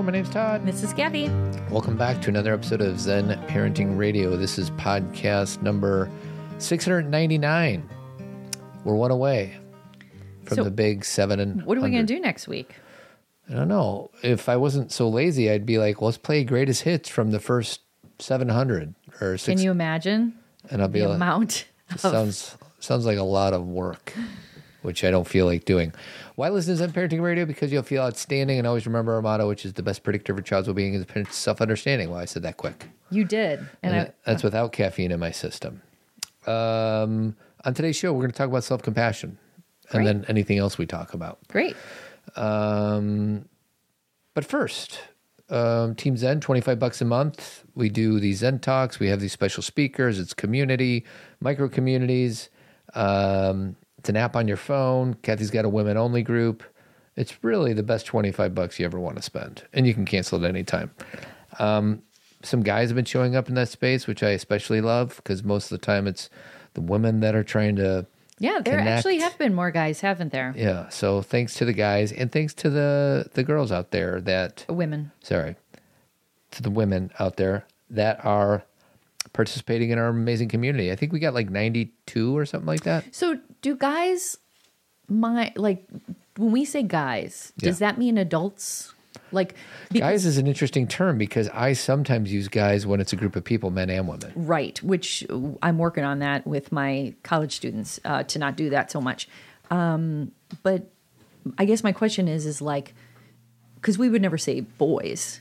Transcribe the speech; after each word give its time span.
Show. 0.00 0.04
My 0.04 0.12
name's 0.12 0.30
Todd. 0.30 0.64
This 0.64 0.82
is 0.82 0.94
Gabby. 0.94 1.28
Welcome 1.70 1.94
back 1.94 2.22
to 2.22 2.30
another 2.30 2.54
episode 2.54 2.80
of 2.80 2.98
Zen 2.98 3.38
Parenting 3.48 3.98
Radio. 3.98 4.34
This 4.34 4.58
is 4.58 4.70
podcast 4.70 5.60
number 5.60 6.10
699. 6.56 7.86
We're 8.84 8.94
one 8.94 9.10
away 9.10 9.58
from 10.44 10.56
So, 10.56 10.64
the 10.64 10.70
big 10.70 11.04
seven 11.04 11.38
and. 11.38 11.66
What 11.66 11.76
are 11.76 11.82
we 11.82 11.90
going 11.90 12.06
to 12.06 12.14
do 12.14 12.18
next 12.18 12.48
week? 12.48 12.76
I 13.50 13.52
don't 13.52 13.68
know. 13.68 14.10
If 14.22 14.48
I 14.48 14.56
wasn't 14.56 14.90
so 14.90 15.06
lazy, 15.06 15.50
I'd 15.50 15.66
be 15.66 15.76
like, 15.76 16.00
well, 16.00 16.06
let's 16.06 16.16
play 16.16 16.44
greatest 16.44 16.82
hits 16.82 17.10
from 17.10 17.30
the 17.30 17.40
first 17.40 17.82
700 18.20 18.94
or 19.20 19.36
six. 19.36 19.58
Can 19.58 19.62
you 19.62 19.70
imagine 19.70 20.32
and 20.70 20.80
I'll 20.80 20.88
be 20.88 21.00
the 21.00 21.08
like, 21.08 21.16
amount? 21.16 21.66
Of, 21.90 22.00
sounds 22.00 22.56
sounds 22.78 23.04
like 23.04 23.18
a 23.18 23.22
lot 23.22 23.52
of 23.52 23.66
work, 23.66 24.14
which 24.82 25.04
I 25.04 25.10
don't 25.10 25.26
feel 25.26 25.46
like 25.46 25.64
doing. 25.64 25.92
Why 26.36 26.48
listen 26.48 26.72
to 26.74 26.76
Zen 26.78 26.92
Parenting 26.92 27.20
Radio? 27.22 27.44
Because 27.44 27.70
you'll 27.72 27.82
feel 27.82 28.02
outstanding 28.02 28.58
and 28.58 28.66
always 28.66 28.86
remember 28.86 29.12
our 29.14 29.22
motto, 29.22 29.46
which 29.48 29.64
is 29.64 29.74
the 29.74 29.82
best 29.82 30.02
predictor 30.02 30.34
for 30.34 30.42
child's 30.42 30.68
well-being 30.68 30.94
is 30.94 31.04
parent's 31.04 31.36
self-understanding. 31.36 32.10
Well, 32.10 32.18
I 32.18 32.24
said 32.24 32.42
that 32.42 32.56
quick. 32.56 32.88
you 33.10 33.24
did, 33.24 33.58
and, 33.58 33.68
And 33.82 33.94
I, 33.94 33.98
that- 34.04 34.16
that's 34.24 34.42
without 34.42 34.72
caffeine 34.72 35.10
in 35.12 35.20
my 35.20 35.30
system. 35.30 35.82
Um, 36.46 37.36
on 37.64 37.74
today's 37.74 37.96
show, 37.96 38.12
we're 38.12 38.20
going 38.22 38.30
to 38.32 38.36
talk 38.38 38.48
about 38.48 38.64
self-compassion 38.64 39.38
and 39.92 40.06
then 40.06 40.24
anything 40.28 40.58
else 40.58 40.78
we 40.78 40.86
talk 40.86 41.14
about. 41.14 41.38
great. 41.48 41.76
Um, 42.36 43.44
but 44.34 44.44
first, 44.44 45.00
um, 45.50 45.94
Team 45.96 46.16
Zen, 46.16 46.40
25 46.40 46.78
bucks 46.78 47.00
a 47.02 47.04
month. 47.04 47.64
We 47.74 47.88
do 47.88 48.20
these 48.20 48.38
Zen 48.38 48.60
talks. 48.60 48.98
We 49.00 49.08
have 49.08 49.20
these 49.20 49.32
special 49.32 49.62
speakers. 49.62 50.18
It's 50.18 50.32
community, 50.32 51.04
micro 51.40 51.68
communities. 51.68 52.48
Um, 52.94 53.76
it's 54.00 54.08
an 54.08 54.16
app 54.16 54.34
on 54.34 54.48
your 54.48 54.56
phone. 54.56 55.14
Kathy's 55.22 55.50
got 55.50 55.64
a 55.64 55.68
women 55.68 55.96
only 55.96 56.22
group. 56.22 56.62
It's 57.16 57.44
really 57.44 57.72
the 57.74 57.82
best 57.82 58.06
25 58.06 58.54
bucks 58.54 58.78
you 58.80 58.86
ever 58.86 58.98
want 58.98 59.16
to 59.16 59.22
spend. 59.22 59.62
And 59.74 59.86
you 59.86 59.92
can 59.94 60.06
cancel 60.06 60.42
it 60.42 60.48
anytime. 60.48 60.90
Um, 61.58 62.02
some 62.42 62.62
guys 62.62 62.88
have 62.88 62.96
been 62.96 63.04
showing 63.04 63.36
up 63.36 63.48
in 63.50 63.54
that 63.56 63.68
space, 63.68 64.06
which 64.06 64.22
I 64.22 64.30
especially 64.30 64.80
love 64.80 65.16
because 65.16 65.44
most 65.44 65.70
of 65.70 65.78
the 65.78 65.84
time 65.84 66.06
it's 66.06 66.30
the 66.72 66.80
women 66.80 67.20
that 67.20 67.34
are 67.34 67.44
trying 67.44 67.76
to 67.76 68.06
Yeah, 68.38 68.60
there 68.64 68.78
Connect. 68.78 68.98
actually 68.98 69.18
have 69.18 69.36
been 69.36 69.52
more 69.54 69.70
guys, 69.70 70.00
haven't 70.00 70.32
there? 70.32 70.54
yeah. 70.56 70.88
So 70.88 71.20
thanks 71.20 71.52
to 71.54 71.66
the 71.66 71.74
guys 71.74 72.10
and 72.10 72.32
thanks 72.32 72.54
to 72.54 72.70
the 72.70 73.28
the 73.34 73.42
girls 73.44 73.70
out 73.70 73.90
there 73.90 74.20
that 74.22 74.64
Women. 74.70 75.12
sorry, 75.22 75.56
to 76.52 76.62
the 76.62 76.70
women 76.70 77.10
out 77.18 77.36
there 77.36 77.66
that 77.90 78.24
are 78.24 78.62
participating 79.34 79.90
in 79.90 79.98
our 79.98 80.08
amazing 80.08 80.48
community. 80.48 80.90
I 80.90 80.96
think 80.96 81.12
we 81.12 81.18
got 81.18 81.34
like 81.34 81.50
92 81.50 82.36
or 82.36 82.46
something 82.46 82.66
like 82.66 82.84
that. 82.84 83.14
So, 83.14 83.38
do 83.62 83.76
guys, 83.76 84.38
my 85.08 85.52
like, 85.56 85.86
when 86.36 86.52
we 86.52 86.64
say 86.64 86.82
guys, 86.82 87.52
does 87.58 87.78
that 87.80 87.98
mean 87.98 88.18
adults? 88.18 88.94
Like, 89.32 89.54
because, 89.88 90.00
guys 90.00 90.26
is 90.26 90.38
an 90.38 90.46
interesting 90.46 90.86
term 90.88 91.18
because 91.18 91.48
I 91.50 91.72
sometimes 91.72 92.32
use 92.32 92.48
guys 92.48 92.86
when 92.86 93.00
it's 93.00 93.12
a 93.12 93.16
group 93.16 93.36
of 93.36 93.44
people, 93.44 93.70
men 93.70 93.90
and 93.90 94.08
women. 94.08 94.32
right? 94.34 94.82
Which 94.82 95.24
I'm 95.62 95.78
working 95.78 96.04
on 96.04 96.18
that 96.20 96.46
with 96.46 96.72
my 96.72 97.14
college 97.22 97.54
students 97.54 98.00
uh, 98.04 98.24
to 98.24 98.38
not 98.38 98.56
do 98.56 98.70
that 98.70 98.90
so 98.90 99.00
much. 99.00 99.28
Um, 99.70 100.32
but 100.62 100.90
I 101.58 101.64
guess 101.64 101.84
my 101.84 101.92
question 101.92 102.28
is, 102.28 102.44
is 102.44 102.60
like, 102.60 102.94
because 103.76 103.98
we 103.98 104.08
would 104.08 104.22
never 104.22 104.38
say 104.38 104.60
boys. 104.60 105.40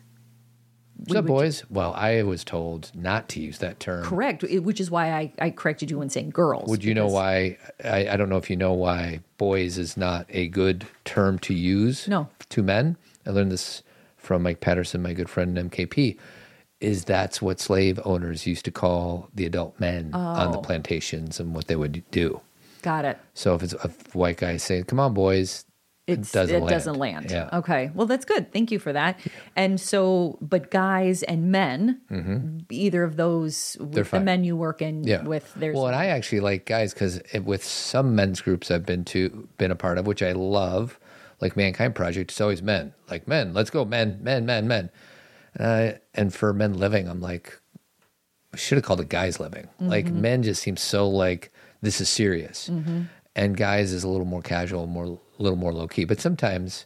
What's 1.06 1.16
up, 1.16 1.26
boys? 1.26 1.64
Well, 1.70 1.94
I 1.94 2.24
was 2.24 2.44
told 2.44 2.92
not 2.94 3.30
to 3.30 3.40
use 3.40 3.60
that 3.60 3.80
term. 3.80 4.04
Correct, 4.04 4.44
which 4.44 4.80
is 4.82 4.92
why 4.92 5.12
I, 5.14 5.34
I 5.40 5.50
corrected 5.52 5.90
you 5.90 6.00
when 6.00 6.10
saying 6.10 6.32
girls. 6.32 6.70
Would 6.70 6.84
you 6.84 6.94
know 6.94 7.08
why? 7.08 7.58
I, 7.84 8.10
I 8.10 8.18
don't 8.18 8.28
know 8.30 8.38
if 8.38 8.50
you 8.50 8.56
know 8.58 8.74
why 8.74 9.22
boys 9.38 9.78
is 9.78 9.96
not 9.96 10.26
a 10.30 10.48
good 10.50 10.86
term 11.06 11.40
to 11.40 11.54
use. 11.54 12.08
No. 12.08 12.28
To 12.50 12.64
men. 12.64 12.98
I 13.26 13.30
learned 13.30 13.52
this 13.52 13.82
from 14.18 14.44
Mike 14.44 14.60
Patterson, 14.60 15.02
my 15.02 15.14
good 15.14 15.30
friend 15.30 15.58
in 15.58 15.70
MKP. 15.70 16.18
Is 16.82 17.04
that's 17.06 17.42
what 17.42 17.60
slave 17.60 18.00
owners 18.06 18.46
used 18.48 18.64
to 18.66 18.72
call 18.72 19.30
the 19.36 19.46
adult 19.46 19.80
men 19.80 20.12
on 20.14 20.52
the 20.52 20.58
Oh. 20.60 20.62
plantations 20.62 21.40
and 21.40 21.54
what 21.54 21.68
they 21.68 21.76
would 21.76 22.04
do. 22.12 22.40
Got 22.82 23.04
it. 23.06 23.18
So 23.34 23.54
if 23.56 23.64
it's 23.64 23.74
a 23.74 23.90
white 24.14 24.38
guy 24.38 24.56
saying, 24.58 24.86
"Come 24.86 25.00
on, 25.00 25.14
boys," 25.14 25.66
It's, 26.10 26.30
it 26.30 26.34
doesn't 26.34 26.56
it 26.56 26.60
land. 26.60 26.70
doesn't 26.70 26.96
land. 26.96 27.32
Yeah. 27.32 27.50
Okay. 27.54 27.92
Well, 27.94 28.08
that's 28.08 28.26
good. 28.26 28.52
Thank 28.52 28.72
you 28.72 28.80
for 28.80 28.94
that. 28.94 29.20
And 29.56 29.80
so, 29.80 30.38
but 30.42 30.72
guys 30.72 31.24
and 31.24 31.52
men, 31.52 32.66
either 32.70 33.04
of 33.04 33.16
those, 33.16 33.78
with 33.80 33.90
Mm-hmm. 33.90 33.94
They're 33.96 34.20
the 34.20 34.26
men 34.26 34.44
you 34.44 34.56
work 34.58 34.82
in 34.82 35.04
Yeah. 35.04 35.24
with, 35.24 35.54
there's 35.56 35.76
well, 35.76 35.88
and 35.88 35.96
I 35.96 36.08
actually 36.08 36.40
like 36.42 36.66
guys 36.66 36.94
because 36.94 37.22
with 37.44 37.64
some 37.64 38.16
men's 38.16 38.42
groups 38.42 38.72
I've 38.72 38.86
been 38.86 39.06
to, 39.06 39.48
been 39.58 39.72
a 39.72 39.76
part 39.76 39.98
of, 39.98 40.08
which 40.08 40.22
I 40.24 40.32
love, 40.34 41.00
like 41.42 41.56
Mankind 41.56 41.96
Project, 41.96 42.32
it's 42.32 42.42
always 42.42 42.62
men. 42.62 42.94
Like 43.10 43.28
men, 43.28 43.54
let's 43.54 43.70
go, 43.70 43.86
men, 43.86 44.20
men, 44.22 44.46
men, 44.46 44.68
men. 44.68 44.90
Uh, 45.60 45.94
and 46.14 46.34
for 46.34 46.54
men 46.54 46.74
living, 46.74 47.08
I'm 47.08 47.22
like, 47.22 47.60
I 48.54 48.58
should 48.58 48.78
have 48.78 48.86
called 48.86 49.02
it 49.02 49.10
guys 49.10 49.40
living. 49.40 49.68
Like 49.80 50.06
Mm-hmm. 50.06 50.22
men 50.22 50.44
just 50.44 50.62
seem 50.62 50.76
so 50.78 51.08
like 51.10 51.52
this 51.82 52.02
is 52.02 52.10
serious, 52.10 52.70
and 53.36 53.56
guys 53.56 53.94
is 53.94 54.04
a 54.04 54.10
little 54.10 54.26
more 54.26 54.42
casual, 54.42 54.86
more 54.86 55.20
a 55.40 55.44
little 55.44 55.58
more 55.58 55.72
low 55.74 55.88
key. 55.88 56.04
But 56.06 56.20
sometimes 56.20 56.86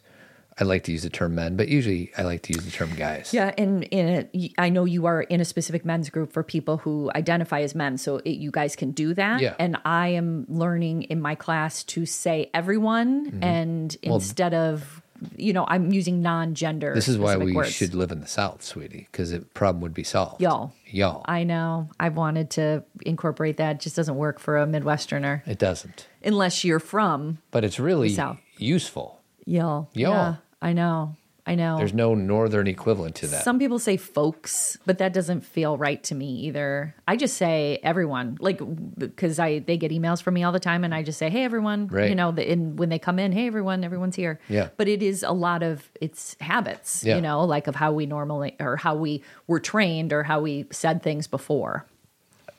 I 0.58 0.64
like 0.64 0.84
to 0.84 0.92
use 0.92 1.02
the 1.02 1.10
term 1.10 1.34
men, 1.34 1.56
but 1.56 1.66
usually 1.68 2.12
I 2.16 2.22
like 2.22 2.42
to 2.42 2.52
use 2.52 2.64
the 2.64 2.70
term 2.70 2.94
guys. 2.94 3.34
yeah. 3.34 3.52
And 3.58 3.82
in 3.84 4.28
a, 4.32 4.50
I 4.56 4.68
know 4.68 4.84
you 4.84 5.06
are 5.06 5.22
in 5.22 5.40
a 5.40 5.44
specific 5.44 5.84
men's 5.84 6.10
group 6.10 6.32
for 6.32 6.42
people 6.44 6.78
who 6.78 7.10
identify 7.16 7.60
as 7.62 7.74
men, 7.74 7.98
so 7.98 8.18
it, 8.18 8.36
you 8.38 8.52
guys 8.52 8.76
can 8.76 8.92
do 8.92 9.14
that. 9.14 9.40
Yeah. 9.40 9.54
And 9.58 9.76
I 9.84 10.08
am 10.08 10.46
learning 10.48 11.02
in 11.04 11.20
my 11.20 11.34
class 11.34 11.82
to 11.84 12.06
say 12.06 12.50
everyone, 12.54 13.30
Mm-hmm. 13.32 13.44
and 13.44 13.96
instead 14.02 14.54
of 14.54 15.00
you 15.36 15.52
know, 15.54 15.64
I'm 15.66 15.90
using 15.92 16.20
non-gender. 16.20 16.92
This 16.92 17.08
is 17.08 17.16
why 17.16 17.36
we 17.36 17.52
words. 17.52 17.70
should 17.72 17.94
live 17.94 18.12
in 18.12 18.20
the 18.20 18.26
South, 18.26 18.62
sweetie, 18.62 19.08
because 19.10 19.30
the 19.30 19.40
problem 19.40 19.80
would 19.80 19.94
be 19.94 20.02
solved. 20.04 20.42
Y'all. 20.42 20.72
Y'all. 20.86 21.22
I 21.24 21.44
know. 21.44 21.88
I've 21.98 22.16
wanted 22.16 22.50
to 22.50 22.84
incorporate 23.06 23.56
that. 23.56 23.76
It 23.76 23.80
just 23.80 23.96
doesn't 23.96 24.16
work 24.16 24.38
for 24.38 24.58
a 24.58 24.66
Midwesterner 24.66 25.46
it 25.46 25.58
doesn't. 25.58 26.08
unless 26.22 26.62
you're 26.64 26.80
from 26.80 27.38
But 27.52 27.64
it's 27.64 27.78
really 27.80 28.10
South. 28.10 28.38
Useful. 28.58 29.20
y'all. 29.44 29.88
Y'all. 29.94 30.12
Yeah, 30.12 30.34
I 30.62 30.72
know. 30.72 31.16
I 31.46 31.56
know. 31.56 31.76
There's 31.76 31.92
no 31.92 32.14
northern 32.14 32.66
equivalent 32.66 33.16
to 33.16 33.26
that. 33.26 33.44
Some 33.44 33.58
people 33.58 33.78
say 33.78 33.98
folks, 33.98 34.78
but 34.86 34.96
that 34.96 35.12
doesn't 35.12 35.42
feel 35.42 35.76
right 35.76 36.02
to 36.04 36.14
me 36.14 36.26
either. 36.46 36.94
I 37.06 37.16
just 37.16 37.36
say 37.36 37.80
everyone, 37.82 38.38
like 38.40 38.62
because 38.96 39.38
I 39.38 39.58
they 39.58 39.76
get 39.76 39.90
emails 39.92 40.22
from 40.22 40.32
me 40.32 40.42
all 40.42 40.52
the 40.52 40.58
time, 40.60 40.84
and 40.84 40.94
I 40.94 41.02
just 41.02 41.18
say, 41.18 41.28
"Hey, 41.28 41.44
everyone," 41.44 41.88
Right. 41.88 42.08
you 42.08 42.14
know. 42.14 42.32
The, 42.32 42.50
and 42.50 42.78
when 42.78 42.88
they 42.88 42.98
come 42.98 43.18
in, 43.18 43.32
"Hey, 43.32 43.46
everyone, 43.46 43.84
everyone's 43.84 44.16
here." 44.16 44.40
Yeah. 44.48 44.70
But 44.78 44.88
it 44.88 45.02
is 45.02 45.22
a 45.22 45.32
lot 45.32 45.62
of 45.62 45.90
it's 46.00 46.34
habits, 46.40 47.04
Yeah. 47.04 47.16
you 47.16 47.20
know, 47.20 47.44
like 47.44 47.66
of 47.66 47.74
how 47.76 47.92
we 47.92 48.06
normally 48.06 48.56
or 48.58 48.76
how 48.76 48.94
we 48.94 49.22
were 49.46 49.60
trained 49.60 50.14
or 50.14 50.22
how 50.22 50.40
we 50.40 50.64
said 50.70 51.02
things 51.02 51.26
before. 51.26 51.84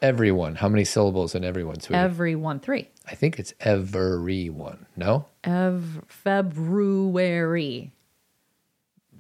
everyone. 0.01 0.53
How 0.55 0.69
many 0.69 0.84
syllables 0.85 1.34
in 1.34 1.44
everyone, 1.44 1.79
sweetie? 1.79 1.97
Everyone 2.00 2.59
three. 2.59 2.89
I 3.07 3.16
think 3.16 3.39
it's 3.39 3.53
everyone. 3.59 4.85
No? 4.95 5.25
Ev- 5.43 6.03
February. 6.07 7.91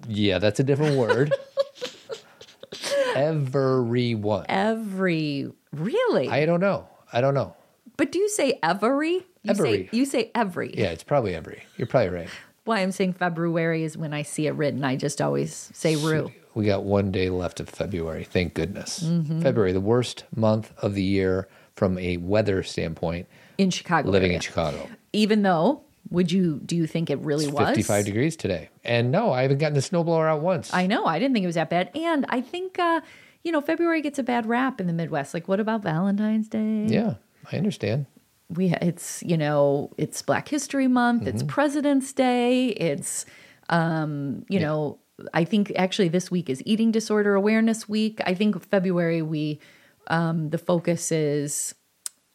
Yeah, 0.07 0.39
that's 0.39 0.59
a 0.59 0.63
different 0.63 0.97
word. 0.97 1.33
everyone. 3.15 4.45
Every 4.49 5.51
really? 5.71 6.29
I 6.29 6.45
don't 6.45 6.59
know. 6.59 6.87
I 7.13 7.21
don't 7.21 7.33
know. 7.33 7.55
but 7.97 8.11
do 8.11 8.19
you 8.19 8.29
say 8.29 8.59
every? 8.61 9.13
You 9.13 9.23
Every. 9.51 9.71
Say, 9.71 9.89
you 9.91 10.05
say 10.05 10.31
every. 10.33 10.73
Yeah, 10.77 10.87
it's 10.87 11.03
probably 11.03 11.35
every. 11.35 11.63
You're 11.77 11.87
probably 11.87 12.09
right. 12.09 12.29
Why 12.65 12.79
I'm 12.79 12.91
saying 12.91 13.13
February 13.13 13.83
is 13.83 13.95
when 13.95 14.11
I 14.13 14.23
see 14.23 14.47
it 14.47 14.51
written. 14.53 14.83
I 14.83 14.95
just 14.95 15.21
always 15.21 15.69
say 15.73 15.95
rue. 15.95 16.31
We 16.55 16.65
got 16.65 16.83
one 16.83 17.11
day 17.11 17.29
left 17.29 17.59
of 17.59 17.69
February. 17.69 18.23
Thank 18.23 18.53
goodness. 18.55 19.03
Mm-hmm. 19.03 19.41
February, 19.41 19.71
the 19.71 19.81
worst 19.81 20.23
month 20.35 20.73
of 20.79 20.95
the 20.95 21.03
year 21.03 21.47
from 21.75 21.97
a 21.97 22.17
weather 22.17 22.63
standpoint, 22.63 23.27
in 23.57 23.69
Chicago. 23.69 24.09
living 24.09 24.27
area. 24.29 24.35
in 24.37 24.41
Chicago. 24.41 24.89
Even 25.13 25.41
though, 25.43 25.81
would 26.09 26.31
you 26.31 26.59
do 26.65 26.75
you 26.75 26.87
think 26.87 27.09
it 27.09 27.19
really 27.19 27.45
It's 27.45 27.53
was 27.53 27.67
55 27.67 28.05
degrees 28.05 28.35
today. 28.35 28.69
And 28.83 29.11
no, 29.11 29.31
I 29.31 29.41
haven't 29.43 29.57
gotten 29.57 29.73
the 29.73 29.79
snowblower 29.81 30.29
out 30.29 30.41
once. 30.41 30.73
I 30.73 30.87
know. 30.87 31.05
I 31.05 31.19
didn't 31.19 31.33
think 31.33 31.43
it 31.43 31.47
was 31.47 31.55
that 31.55 31.69
bad. 31.69 31.89
And 31.95 32.25
I 32.29 32.41
think 32.41 32.77
uh, 32.79 33.01
you 33.43 33.51
know, 33.51 33.61
February 33.61 34.01
gets 34.01 34.17
a 34.19 34.23
bad 34.23 34.45
rap 34.47 34.79
in 34.81 34.87
the 34.87 34.93
Midwest. 34.93 35.33
Like 35.33 35.47
what 35.47 35.59
about 35.59 35.83
Valentine's 35.83 36.47
Day? 36.47 36.85
yeah, 36.87 37.15
I 37.51 37.57
understand. 37.57 38.05
we 38.49 38.73
it's 38.81 39.23
you 39.23 39.37
know 39.37 39.91
it's 39.97 40.21
black 40.21 40.47
history 40.47 40.87
month 40.87 41.25
it's 41.27 41.41
Mm-hmm. 41.41 41.47
president's 41.47 42.13
day 42.13 42.67
it's 42.69 43.25
um 43.69 44.45
you 44.49 44.59
know 44.59 44.99
i 45.33 45.43
think 45.43 45.71
actually 45.75 46.09
this 46.09 46.29
week 46.29 46.47
is 46.47 46.61
eating 46.63 46.91
disorder 46.91 47.33
awareness 47.33 47.89
week 47.89 48.21
i 48.27 48.35
think 48.35 48.61
february 48.69 49.23
we 49.23 49.59
um 50.07 50.49
the 50.49 50.57
focus 50.57 51.11
is 51.11 51.75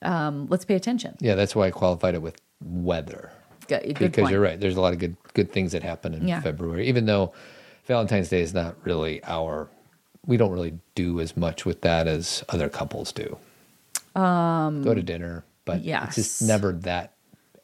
um 0.03 0.47
let's 0.49 0.65
pay 0.65 0.75
attention 0.75 1.17
Yeah, 1.21 1.35
that's 1.35 1.55
why 1.55 1.67
I 1.67 1.71
qualified 1.71 2.15
it 2.15 2.23
with 2.23 2.37
weather. 2.63 3.33
good, 3.69 3.83
good 3.83 3.99
because 3.99 4.23
point. 4.23 4.33
you're 4.33 4.41
right. 4.41 4.59
There's 4.61 4.77
a 4.77 4.81
lot 4.81 4.93
of 4.93 4.99
good 4.99 5.17
good 5.35 5.53
things 5.53 5.73
that 5.73 5.83
happen 5.83 6.15
in 6.15 6.27
Yeah. 6.29 6.41
February, 6.41 6.89
even 6.89 7.07
though 7.07 7.33
Valentine's 7.87 8.29
Day 8.29 8.41
is 8.43 8.53
not 8.55 8.77
really 8.85 9.23
our. 9.25 9.69
We 10.27 10.37
don't 10.37 10.51
really 10.53 10.79
do 10.95 11.21
as 11.21 11.37
much 11.37 11.65
with 11.65 11.81
that 11.83 12.07
as 12.07 12.45
other 12.51 12.69
couples 12.69 13.11
do. 13.13 13.39
Um, 14.15 14.83
Go 14.83 14.93
to 14.95 15.03
dinner, 15.03 15.45
but 15.65 15.81
it's 15.85 16.15
just 16.17 16.43
never 16.43 16.73
that 16.73 17.15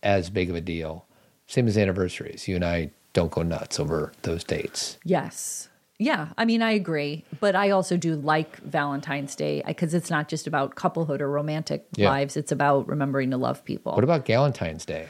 as 0.03 0.31
big 0.31 0.49
of 0.51 0.57
a 0.57 0.61
deal. 0.61 1.05
Same 1.49 1.69
as 1.69 1.77
anniversaries. 1.77 2.49
You 2.49 2.55
and 2.57 2.65
I 2.65 2.91
don't 3.13 3.31
go 3.31 3.43
nuts 3.43 3.79
over 3.81 4.13
those 4.23 4.43
dates. 4.45 4.99
yes 5.05 5.69
Yeah, 5.99 6.29
I 6.37 6.45
mean, 6.45 6.61
I 6.61 6.73
agree, 6.73 7.25
but 7.41 7.57
I 7.57 7.71
also 7.71 7.97
do 7.97 8.17
like 8.17 8.59
Valentine's 8.59 9.35
Day 9.35 9.63
because 9.67 9.95
it's 9.95 10.11
not 10.11 10.29
just 10.29 10.47
about 10.47 10.75
couplehood 10.75 11.23
or 11.23 11.31
romantic 11.31 11.87
Yeah. 11.97 12.11
lives; 12.11 12.37
it's 12.37 12.53
about 12.53 12.87
remembering 12.87 13.31
to 13.31 13.39
love 13.39 13.65
people. 13.65 13.95
What 13.95 14.05
about 14.05 14.27
Galentine's 14.27 14.85
Day? 14.85 15.07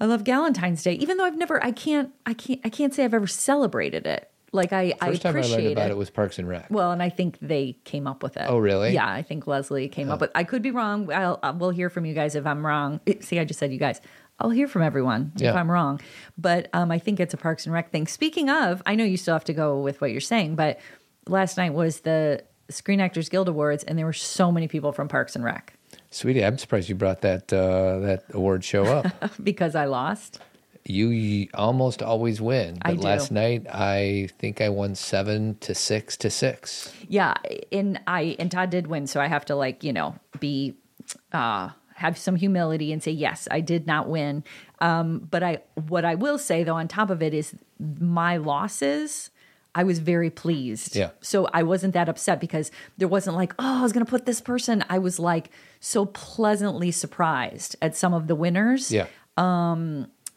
I 0.00 0.06
love 0.06 0.22
Valentine's 0.22 0.82
Day, 0.82 0.94
even 0.94 1.18
though 1.18 1.24
I've 1.26 1.36
never, 1.36 1.62
I 1.62 1.72
can't, 1.72 2.10
I 2.24 2.32
can't, 2.32 2.58
I 2.64 2.70
can't 2.70 2.94
say 2.94 3.04
I've 3.04 3.12
ever 3.12 3.26
celebrated 3.26 4.06
it. 4.06 4.30
Like 4.52 4.72
I, 4.72 4.94
I 5.00 5.10
First 5.10 5.22
time 5.22 5.36
I 5.36 5.38
appreciate 5.40 5.56
learned 5.64 5.72
about 5.72 5.88
it. 5.90 5.92
it 5.92 5.96
was 5.98 6.08
Parks 6.10 6.38
and 6.38 6.48
Rec. 6.48 6.68
Well, 6.70 6.90
and 6.90 7.00
I 7.02 7.08
think 7.10 7.38
they 7.40 7.76
came 7.84 8.06
up 8.08 8.22
with 8.22 8.36
it. 8.38 8.46
Oh, 8.48 8.58
really? 8.58 8.92
Yeah, 8.94 9.08
I 9.08 9.22
think 9.22 9.46
Leslie 9.46 9.88
came 9.88 10.10
up 10.10 10.20
with. 10.22 10.30
I 10.34 10.42
could 10.42 10.62
be 10.62 10.70
wrong. 10.72 11.12
I'll, 11.12 11.38
I 11.42 11.50
will 11.50 11.70
hear 11.70 11.88
from 11.90 12.04
you 12.06 12.14
guys 12.14 12.34
if 12.34 12.46
I'm 12.46 12.66
wrong. 12.66 12.98
Eh, 13.06 13.14
See, 13.20 13.38
I 13.38 13.44
just 13.44 13.60
said 13.60 13.72
you 13.72 13.78
guys. 13.78 14.00
I'll 14.40 14.50
hear 14.50 14.68
from 14.68 14.82
everyone 14.82 15.32
if 15.38 15.54
I'm 15.54 15.70
wrong. 15.70 16.00
But 16.38 16.68
um, 16.72 16.90
I 16.90 16.98
think 16.98 17.20
it's 17.20 17.34
a 17.34 17.36
Parks 17.36 17.66
and 17.66 17.72
Rec 17.72 17.90
thing. 17.90 18.06
Speaking 18.06 18.48
of, 18.48 18.82
I 18.86 18.94
know 18.94 19.04
you 19.04 19.16
still 19.16 19.34
have 19.34 19.44
to 19.44 19.52
go 19.52 19.80
with 19.80 20.00
what 20.00 20.10
you're 20.10 20.20
saying, 20.20 20.56
but 20.56 20.80
last 21.26 21.56
night 21.56 21.74
was 21.74 22.00
the 22.00 22.42
Screen 22.70 23.00
Actors 23.00 23.28
Guild 23.28 23.48
Awards, 23.48 23.84
and 23.84 23.98
there 23.98 24.06
were 24.06 24.12
so 24.12 24.50
many 24.50 24.68
people 24.68 24.92
from 24.92 25.08
Parks 25.08 25.34
and 25.36 25.44
Rec 25.44 25.74
Sweetie, 26.10 26.44
I'm 26.44 26.58
surprised 26.58 26.88
you 26.88 26.94
brought 26.94 27.20
that 27.20 27.52
uh, 27.52 27.98
that 28.00 28.24
award 28.32 28.64
show 28.64 28.84
up. 28.84 29.06
because 29.42 29.74
I 29.74 29.84
lost. 29.84 30.40
you 30.84 31.48
almost 31.54 32.02
always 32.02 32.40
win, 32.40 32.78
but 32.84 32.96
last 32.98 33.30
night 33.30 33.66
I 33.68 34.28
think 34.38 34.60
I 34.60 34.70
won 34.70 34.94
seven 34.94 35.56
to 35.60 35.74
six 35.74 36.16
to 36.18 36.30
six. 36.30 36.92
Yeah, 37.08 37.34
and 37.70 38.00
I 38.06 38.36
and 38.38 38.50
Todd 38.50 38.70
did 38.70 38.86
win, 38.86 39.06
so 39.06 39.20
I 39.20 39.26
have 39.26 39.44
to 39.46 39.54
like 39.56 39.84
you 39.84 39.92
know 39.92 40.16
be 40.40 40.74
uh 41.32 41.70
have 42.00 42.16
some 42.16 42.36
humility 42.36 42.92
and 42.92 43.02
say 43.02 43.10
yes, 43.10 43.46
I 43.50 43.60
did 43.60 43.86
not 43.86 44.08
win. 44.08 44.42
Um, 44.80 45.28
but 45.30 45.42
I 45.42 45.58
what 45.88 46.04
I 46.04 46.14
will 46.14 46.38
say 46.38 46.64
though 46.64 46.76
on 46.76 46.88
top 46.88 47.10
of 47.10 47.22
it 47.22 47.34
is 47.34 47.54
my 47.78 48.38
losses. 48.38 49.30
I 49.74 49.84
was 49.84 50.00
very 50.00 50.30
pleased. 50.30 50.96
Yeah. 50.96 51.10
So 51.20 51.48
I 51.52 51.62
wasn't 51.62 51.94
that 51.94 52.08
upset 52.08 52.40
because 52.40 52.72
there 52.98 53.06
wasn't 53.06 53.36
like, 53.36 53.54
oh, 53.58 53.78
I 53.78 53.82
was 53.82 53.92
going 53.92 54.04
to 54.04 54.10
put 54.10 54.26
this 54.26 54.40
person. 54.40 54.84
I 54.88 54.98
was 54.98 55.20
like 55.20 55.50
so 55.78 56.06
pleasantly 56.06 56.90
surprised 56.90 57.76
at 57.80 57.94
some 57.94 58.12
of 58.12 58.26
the 58.26 58.34
winners 58.34 58.90
Yeah. 58.90 59.06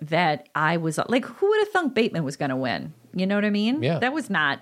That 0.01 0.49
I 0.55 0.77
was 0.77 0.99
like, 1.07 1.25
who 1.25 1.47
would 1.49 1.59
have 1.59 1.69
thunk 1.69 1.93
Bateman 1.93 2.23
was 2.23 2.35
going 2.35 2.49
to 2.49 2.55
win? 2.55 2.93
You 3.15 3.27
know 3.27 3.35
what 3.35 3.45
I 3.45 3.51
mean? 3.51 3.83
Yeah. 3.83 3.99
That 3.99 4.11
was 4.11 4.29
not 4.29 4.59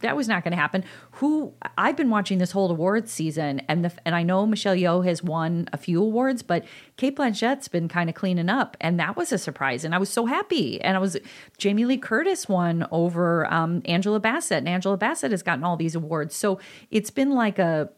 that 0.00 0.16
was 0.16 0.26
not 0.26 0.42
going 0.42 0.52
to 0.52 0.56
happen. 0.56 0.84
Who 1.12 1.52
I've 1.76 1.96
been 1.96 2.08
watching 2.08 2.38
this 2.38 2.50
whole 2.50 2.70
awards 2.70 3.12
season, 3.12 3.60
and 3.68 3.84
the 3.84 3.92
and 4.06 4.14
I 4.14 4.22
know 4.22 4.46
Michelle 4.46 4.74
Yeoh 4.74 5.04
has 5.04 5.22
won 5.22 5.68
a 5.72 5.76
few 5.76 6.02
awards, 6.02 6.42
but 6.42 6.64
Cate 6.96 7.16
Blanchett's 7.16 7.68
been 7.68 7.88
kind 7.88 8.08
of 8.08 8.16
cleaning 8.16 8.48
up, 8.48 8.76
and 8.80 8.98
that 8.98 9.16
was 9.16 9.32
a 9.32 9.38
surprise, 9.38 9.84
and 9.84 9.94
I 9.94 9.98
was 9.98 10.08
so 10.08 10.24
happy. 10.24 10.80
And 10.80 10.96
I 10.96 11.00
was 11.00 11.18
Jamie 11.58 11.84
Lee 11.84 11.98
Curtis 11.98 12.48
won 12.48 12.86
over 12.90 13.52
um, 13.52 13.82
Angela 13.84 14.18
Bassett, 14.18 14.58
and 14.58 14.68
Angela 14.68 14.96
Bassett 14.96 15.30
has 15.30 15.42
gotten 15.42 15.62
all 15.62 15.76
these 15.76 15.94
awards, 15.94 16.34
so 16.34 16.58
it's 16.90 17.10
been 17.10 17.30
like 17.30 17.58
a. 17.58 17.90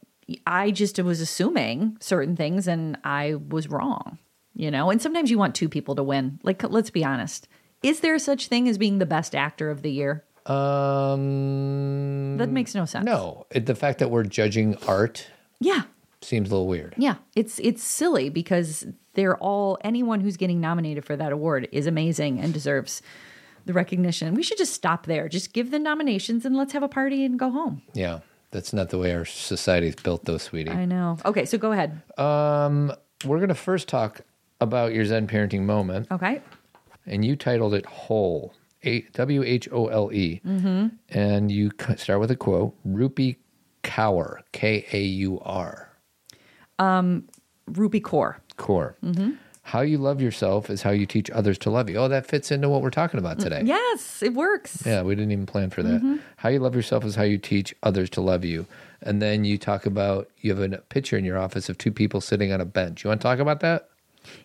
I 0.47 0.71
just 0.71 0.99
was 1.01 1.21
assuming 1.21 1.97
certain 2.01 2.37
things, 2.37 2.67
and 2.67 2.99
I 3.05 3.35
was 3.35 3.69
wrong 3.69 4.19
you 4.55 4.71
know? 4.71 4.91
And 4.91 5.01
sometimes 5.01 5.31
you 5.31 5.39
want 5.39 5.55
two 5.55 5.69
people 5.69 5.95
to 5.97 6.03
win. 6.03 6.39
Like 6.43 6.63
let's 6.63 6.91
be 6.91 7.05
honest. 7.05 7.49
Is 7.83 8.01
there 8.01 8.19
such 8.19 8.47
thing 8.47 8.69
as 8.69 8.79
being 8.79 8.99
the 8.99 9.07
best 9.07 9.35
actor 9.35 9.71
of 9.71 9.83
the 9.83 9.91
year? 9.91 10.25
Um, 10.47 12.37
that 12.39 12.51
makes 12.51 12.75
no 12.75 12.85
sense. 12.85 13.05
No, 13.05 13.47
it, 13.51 13.67
the 13.67 13.75
fact 13.75 13.99
that 14.01 14.11
we're 14.11 14.25
judging 14.25 14.77
art 14.89 15.29
yeah. 15.61 15.83
seems 16.21 16.51
a 16.51 16.53
little 16.53 16.67
weird. 16.67 16.95
yeah. 16.97 17.17
It's 17.37 17.59
it's 17.61 17.83
silly 17.83 18.29
because 18.29 18.87
they're 19.15 19.37
all 19.37 19.79
anyone 19.83 20.21
who's 20.21 20.37
getting 20.37 20.61
nominated 20.61 21.05
for 21.05 21.17
that 21.17 21.33
award 21.33 21.69
is 21.71 21.87
amazing 21.87 22.41
and 22.41 22.53
deserves 22.53 23.03
the 23.67 23.73
recognition. 23.73 24.35
We 24.35 24.43
should 24.43 24.59
just 24.59 24.73
stop 24.73 25.07
there. 25.07 25.29
Just 25.29 25.53
give 25.53 25.71
the 25.71 25.79
nominations 25.79 26.45
and 26.45 26.57
let's 26.57 26.73
have 26.73 26.83
a 26.83 26.89
party 26.89 27.25
and 27.25 27.39
go 27.39 27.51
home. 27.51 27.83
Yeah, 27.95 28.21
that's 28.51 28.73
not 28.73 28.91
the 28.91 28.99
way 28.99 29.15
our 29.15 29.25
society's 29.25 29.95
built, 29.95 30.25
though, 30.25 30.39
sweetie. 30.39 30.71
i 30.71 30.85
know. 30.85 31.19
Okay 31.25 31.45
so 31.45 31.59
go 31.59 31.71
ahead. 31.71 32.03
Um, 32.19 32.93
we're 33.25 33.39
gonna 33.39 33.55
first 33.55 33.87
talk 33.87 34.23
about 34.63 34.93
your 34.95 35.05
Zen 35.05 35.27
parenting 35.27 35.63
moment, 35.63 36.07
okay 36.11 36.41
and 37.07 37.25
you 37.25 37.35
titled 37.37 37.75
it 37.75 37.85
"Whole." 37.87 38.55
A 38.85 39.03
W 39.13 39.45
H 39.45 39.69
O 39.71 39.87
L 39.87 40.11
E, 40.13 40.41
Mm-hmm. 40.45 40.89
and 41.11 41.53
you 41.53 41.71
start 41.97 42.19
with 42.19 42.31
a 42.33 42.37
quote: 42.37 42.75
"Rupi 42.85 43.37
Kaur, 43.85 44.39
K 44.53 44.85
A 44.93 45.01
U 45.03 45.39
R, 45.41 45.89
ruby 47.67 48.01
core 48.01 48.39
core. 48.57 48.97
Mm-hmm. 49.05 49.31
How 49.65 49.81
you 49.83 49.99
love 49.99 50.21
yourself 50.21 50.69
is 50.69 50.83
how 50.83 50.91
you 50.91 51.07
teach 51.07 51.31
others 51.31 51.59
to 51.59 51.71
love 51.71 51.89
you." 51.89 51.97
Oh, 51.99 52.09
that 52.09 52.27
fits 52.27 52.51
into 52.51 52.69
what 52.69 52.83
we're 52.83 52.91
talking 52.91 53.19
about 53.19 53.39
today. 53.39 53.63
yes 53.65 54.21
it 54.23 54.35
works 54.35 54.83
Yeah, 54.85 55.03
we 55.03 55.15
didn't 55.15 55.31
even 55.33 55.47
plan 55.47 55.71
for 55.71 55.83
that. 55.85 55.99
Mm-hmm. 56.03 56.17
How 56.37 56.49
you 56.49 56.59
love 56.59 56.75
yourself 56.75 57.05
is 57.05 57.15
how 57.15 57.23
you 57.23 57.39
teach 57.39 57.75
others 57.85 58.11
to 58.11 58.21
love 58.21 58.45
you. 58.45 58.67
And 59.01 59.23
then 59.23 59.45
you 59.45 59.59
talk 59.59 59.87
about 59.87 60.29
you 60.41 60.55
have 60.55 60.73
a 60.73 60.79
picture 60.79 61.17
in 61.17 61.25
your 61.25 61.39
office 61.39 61.69
of 61.69 61.79
two 61.79 61.93
people 61.93 62.21
sitting 62.21 62.53
on 62.53 62.61
a 62.61 62.65
bench. 62.65 63.05
You 63.05 63.09
want 63.09 63.21
to 63.21 63.23
talk 63.29 63.39
about 63.39 63.61
that? 63.61 63.89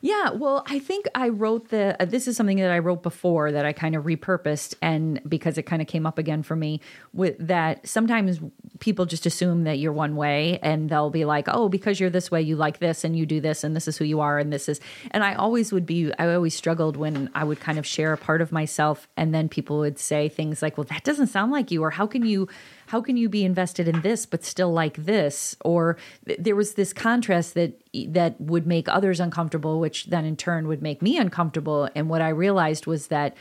Yeah, 0.02 0.32
well, 0.32 0.64
I 0.68 0.80
think 0.80 1.06
I 1.16 1.30
wrote 1.30 1.70
the. 1.70 1.96
Uh, 2.00 2.06
this 2.06 2.28
is 2.28 2.38
something 2.38 2.58
that 2.58 2.72
I 2.72 2.80
wrote 2.80 3.04
before 3.04 3.52
that 3.52 3.66
I 3.66 3.74
kind 3.74 3.96
of 3.96 4.06
repurposed, 4.06 4.76
and 4.82 5.22
because 5.28 5.58
it 5.58 5.64
kind 5.64 5.82
of 5.82 5.88
came 5.88 6.06
up 6.06 6.18
again 6.18 6.44
for 6.44 6.56
me 6.56 6.82
with 7.14 7.36
that. 7.40 7.88
Sometimes 7.88 8.40
people 8.80 9.06
just 9.06 9.26
assume 9.26 9.64
that 9.64 9.80
you're 9.80 9.94
one 9.94 10.16
way, 10.16 10.60
and 10.62 10.90
they'll 10.90 11.10
be 11.10 11.26
like, 11.26 11.48
"Oh, 11.48 11.70
because 11.70 12.00
you're 12.00 12.10
this 12.10 12.32
way, 12.32 12.42
you 12.42 12.56
like 12.56 12.80
this, 12.80 13.04
and 13.04 13.18
you 13.18 13.26
do 13.26 13.42
this, 13.42 13.64
and 13.64 13.76
this 13.76 13.88
is 13.88 13.98
who 13.98 14.06
you 14.06 14.20
are, 14.20 14.40
and 14.40 14.52
this 14.52 14.70
is." 14.70 14.80
And 15.12 15.24
I 15.24 15.34
always 15.34 15.72
would 15.72 15.86
be. 15.86 16.12
I 16.18 16.34
always 16.34 16.56
struggled 16.56 16.98
when 16.98 17.30
I 17.36 17.44
would 17.44 17.60
kind 17.60 17.78
of 17.78 17.86
share 17.86 18.14
a 18.14 18.18
part 18.18 18.42
of 18.42 18.52
myself, 18.52 19.08
and 19.18 19.34
then 19.34 19.50
people 19.50 19.80
would 19.80 20.00
say 20.00 20.30
things 20.30 20.62
like, 20.62 20.78
"Well, 20.78 20.88
that 20.90 21.04
doesn't 21.04 21.28
sound 21.28 21.52
like 21.52 21.72
you," 21.72 21.84
or 21.84 21.92
"How 21.92 22.08
can 22.08 22.26
you?" 22.26 22.48
How 22.88 23.02
can 23.02 23.18
you 23.18 23.30
be 23.30 23.44
invested 23.44 23.88
in 23.88 24.02
this 24.02 24.26
but 24.26 24.44
still 24.44 24.72
like 24.72 24.96
this? 24.98 25.56
Or 25.64 25.98
th- 26.26 26.40
there 26.42 26.56
was 26.56 26.74
this 26.74 26.94
contrast 26.94 27.54
that 27.54 27.82
that 28.08 28.40
would 28.40 28.66
make 28.66 28.88
others 28.90 29.20
uncomfortable 29.20 29.80
which 29.80 30.06
then 30.06 30.26
in 30.26 30.36
turn 30.36 30.68
would 30.68 30.82
make 30.82 31.02
me 31.02 31.18
uncomfortable. 31.18 31.90
And 31.96 32.10
what 32.10 32.22
i 32.22 32.30
realized 32.30 32.88
was 32.88 33.08
that 33.08 33.36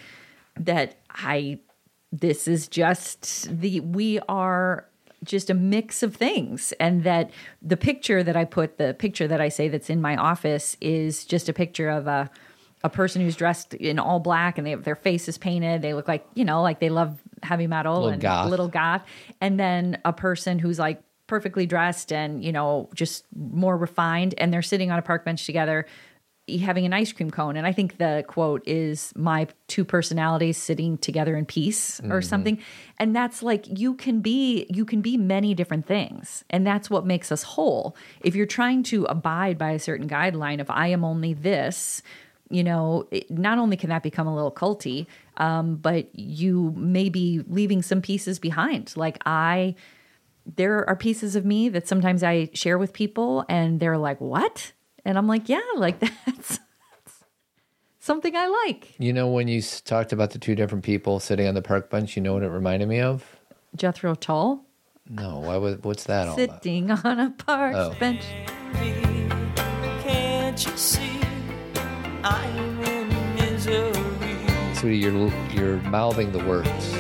that 0.58 0.96
i 1.10 1.58
this 2.12 2.48
is 2.48 2.68
just 2.68 3.48
the 3.60 3.80
we 3.80 4.18
are 4.28 4.86
just 5.24 5.48
a 5.48 5.54
mix 5.54 6.02
of 6.02 6.14
things. 6.14 6.72
And 6.78 7.04
that 7.04 7.30
the 7.62 7.76
picture 7.76 8.22
that 8.22 8.36
i 8.36 8.44
put 8.44 8.78
the 8.78 8.94
picture 8.94 9.28
that 9.28 9.40
i 9.40 9.48
say 9.48 9.68
that's 9.68 9.90
in 9.90 10.00
my 10.00 10.16
office 10.16 10.76
is 10.80 11.24
just 11.24 11.48
a 11.48 11.52
picture 11.52 11.88
of 11.88 12.06
a 12.06 12.30
a 12.84 12.88
person 12.88 13.22
who's 13.22 13.36
dressed 13.36 13.74
in 13.74 13.98
all 13.98 14.20
black 14.20 14.58
and 14.58 14.66
they 14.66 14.70
have 14.70 14.84
their 14.84 14.94
face 14.94 15.28
is 15.28 15.38
painted. 15.38 15.82
They 15.82 15.94
look 15.94 16.08
like 16.08 16.26
you 16.34 16.44
know 16.44 16.62
like 16.62 16.80
they 16.80 16.88
love 16.90 17.20
heavy 17.42 17.66
metal 17.66 17.94
Little 17.94 18.08
and 18.10 18.22
goth. 18.22 18.50
little 18.50 18.68
goth. 18.68 19.02
And 19.40 19.58
then 19.58 19.98
a 20.04 20.12
person 20.12 20.58
who's 20.58 20.78
like 20.78 21.02
perfectly 21.26 21.66
dressed 21.66 22.12
and 22.12 22.44
you 22.44 22.52
know 22.52 22.88
just 22.94 23.24
more 23.34 23.76
refined 23.76 24.34
and 24.38 24.52
they're 24.52 24.62
sitting 24.62 24.90
on 24.90 24.98
a 24.98 25.02
park 25.02 25.24
bench 25.24 25.44
together 25.44 25.86
having 26.60 26.86
an 26.86 26.92
ice 26.92 27.12
cream 27.12 27.30
cone. 27.30 27.56
And 27.56 27.66
i 27.66 27.72
think 27.72 27.98
the 27.98 28.24
quote 28.28 28.62
is 28.66 29.12
my 29.16 29.48
two 29.66 29.84
personalities 29.84 30.56
sitting 30.56 30.96
together 30.98 31.36
in 31.36 31.44
peace 31.44 31.98
or 32.00 32.04
mm-hmm. 32.04 32.20
something. 32.20 32.58
And 32.98 33.16
that's 33.16 33.42
like 33.42 33.66
you 33.78 33.94
can 33.94 34.20
be 34.20 34.66
you 34.70 34.84
can 34.84 35.00
be 35.00 35.16
many 35.16 35.54
different 35.54 35.86
things. 35.86 36.44
And 36.48 36.64
that's 36.66 36.88
what 36.88 37.04
makes 37.04 37.32
us 37.32 37.42
whole. 37.42 37.96
If 38.22 38.36
you're 38.36 38.46
trying 38.46 38.84
to 38.84 39.04
abide 39.06 39.58
by 39.58 39.72
a 39.72 39.78
certain 39.78 40.08
guideline 40.08 40.60
of 40.60 40.70
i 40.70 40.86
am 40.88 41.04
only 41.04 41.34
this 41.34 42.02
you 42.48 42.62
know, 42.62 43.08
it, 43.10 43.30
not 43.30 43.58
only 43.58 43.76
can 43.76 43.90
that 43.90 44.02
become 44.02 44.26
a 44.26 44.34
little 44.34 44.52
culty, 44.52 45.06
um, 45.36 45.76
but 45.76 46.08
you 46.18 46.72
may 46.76 47.08
be 47.08 47.42
leaving 47.48 47.82
some 47.82 48.00
pieces 48.02 48.38
behind. 48.38 48.92
Like 48.96 49.18
I, 49.26 49.74
there 50.56 50.88
are 50.88 50.96
pieces 50.96 51.36
of 51.36 51.44
me 51.44 51.68
that 51.70 51.86
sometimes 51.88 52.22
I 52.22 52.50
share 52.54 52.78
with 52.78 52.92
people, 52.92 53.44
and 53.48 53.80
they're 53.80 53.98
like, 53.98 54.20
"What?" 54.20 54.72
And 55.04 55.16
I'm 55.18 55.26
like, 55.26 55.48
"Yeah, 55.48 55.60
like 55.76 55.98
that's 56.26 56.60
something 57.98 58.34
I 58.36 58.46
like." 58.66 58.94
You 58.98 59.12
know, 59.12 59.28
when 59.28 59.48
you 59.48 59.60
talked 59.62 60.12
about 60.12 60.30
the 60.30 60.38
two 60.38 60.54
different 60.54 60.84
people 60.84 61.20
sitting 61.20 61.46
on 61.48 61.54
the 61.54 61.62
park 61.62 61.90
bench, 61.90 62.16
you 62.16 62.22
know 62.22 62.34
what 62.34 62.42
it 62.42 62.48
reminded 62.48 62.88
me 62.88 63.00
of? 63.00 63.24
Jethro 63.74 64.14
Tull 64.14 64.64
No, 65.10 65.40
why 65.40 65.56
was, 65.58 65.76
what's 65.82 66.04
that 66.04 66.28
all 66.28 66.38
about? 66.40 66.62
sitting 66.62 66.90
on 66.90 67.20
a 67.20 67.30
park 67.30 67.74
Oh. 67.76 67.94
bench. 68.00 68.22
Can't 70.02 70.64
you 70.64 70.76
see 70.76 71.20
I'm 72.24 72.56
in 72.58 72.75
You're, 74.94 75.32
you're 75.50 75.76
mouthing 75.82 76.32
the 76.32 76.44
words. 76.44 76.92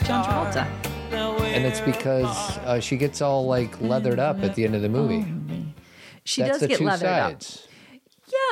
John 0.00 0.24
Travolta. 0.24 0.66
And 1.12 1.66
it's 1.66 1.80
because 1.80 2.58
uh, 2.58 2.80
she 2.80 2.96
gets 2.96 3.20
all 3.20 3.46
like 3.46 3.78
leathered 3.80 4.18
up 4.18 4.42
at 4.42 4.54
the 4.54 4.64
end 4.64 4.74
of 4.74 4.82
the 4.82 4.88
movie. 4.88 5.26
She 6.24 6.40
That's 6.40 6.52
does 6.52 6.60
the 6.60 6.68
get 6.68 6.78
two 6.78 6.84
leathered 6.84 7.08
sides. 7.08 7.68
up. 7.92 8.00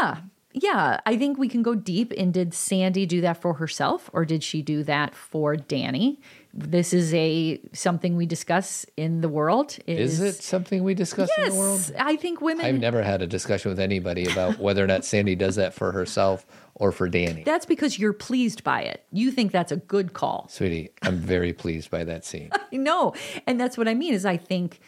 Yeah, 0.00 0.16
yeah, 0.52 1.00
I 1.06 1.16
think 1.16 1.38
we 1.38 1.48
can 1.48 1.62
go 1.62 1.74
deep. 1.74 2.12
And 2.18 2.34
did 2.34 2.52
Sandy 2.52 3.06
do 3.06 3.20
that 3.22 3.40
for 3.40 3.54
herself, 3.54 4.10
or 4.12 4.24
did 4.24 4.42
she 4.42 4.60
do 4.60 4.82
that 4.84 5.14
for 5.14 5.56
Danny? 5.56 6.20
This 6.52 6.92
is 6.92 7.14
a 7.14 7.60
something 7.72 8.16
we 8.16 8.26
discuss 8.26 8.84
in 8.96 9.20
the 9.20 9.28
world. 9.28 9.78
Is 9.86 10.20
it 10.20 10.42
something 10.42 10.82
we 10.82 10.94
discuss 10.94 11.30
Yes, 11.38 11.48
in 11.48 11.54
the 11.54 11.58
world? 11.60 11.92
I 11.98 12.16
think 12.16 12.40
women. 12.40 12.66
I've 12.66 12.80
never 12.80 13.02
had 13.02 13.22
a 13.22 13.26
discussion 13.26 13.70
with 13.70 13.78
anybody 13.78 14.26
about 14.28 14.58
whether 14.58 14.82
or 14.82 14.88
not 14.88 15.04
Sandy 15.04 15.36
does 15.36 15.54
that 15.56 15.74
for 15.74 15.92
herself 15.92 16.44
or 16.74 16.90
for 16.90 17.08
Danny. 17.08 17.44
that's 17.44 17.66
because 17.66 17.98
you're 17.98 18.12
pleased 18.12 18.64
by 18.64 18.82
it. 18.82 19.04
You 19.12 19.30
think 19.30 19.52
that's 19.52 19.70
a 19.70 19.76
good 19.76 20.12
call. 20.12 20.48
Sweetie, 20.48 20.90
I'm 21.02 21.18
very 21.18 21.52
pleased 21.52 21.90
by 21.90 22.04
that 22.04 22.24
scene. 22.24 22.50
No, 22.72 23.14
and 23.46 23.60
that's 23.60 23.76
what 23.76 23.86
I 23.88 23.94
mean 23.94 24.14
is 24.14 24.24
I 24.24 24.36
think 24.36 24.80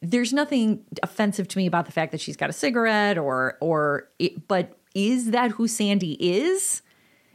there's 0.00 0.32
nothing 0.32 0.84
offensive 1.02 1.48
to 1.48 1.58
me 1.58 1.66
about 1.66 1.86
the 1.86 1.92
fact 1.92 2.12
that 2.12 2.20
she's 2.20 2.36
got 2.36 2.48
a 2.50 2.52
cigarette 2.52 3.16
or 3.18 3.56
or 3.60 4.08
it, 4.18 4.46
but 4.46 4.78
is 4.94 5.32
that 5.32 5.50
who 5.52 5.66
Sandy 5.66 6.12
is? 6.20 6.82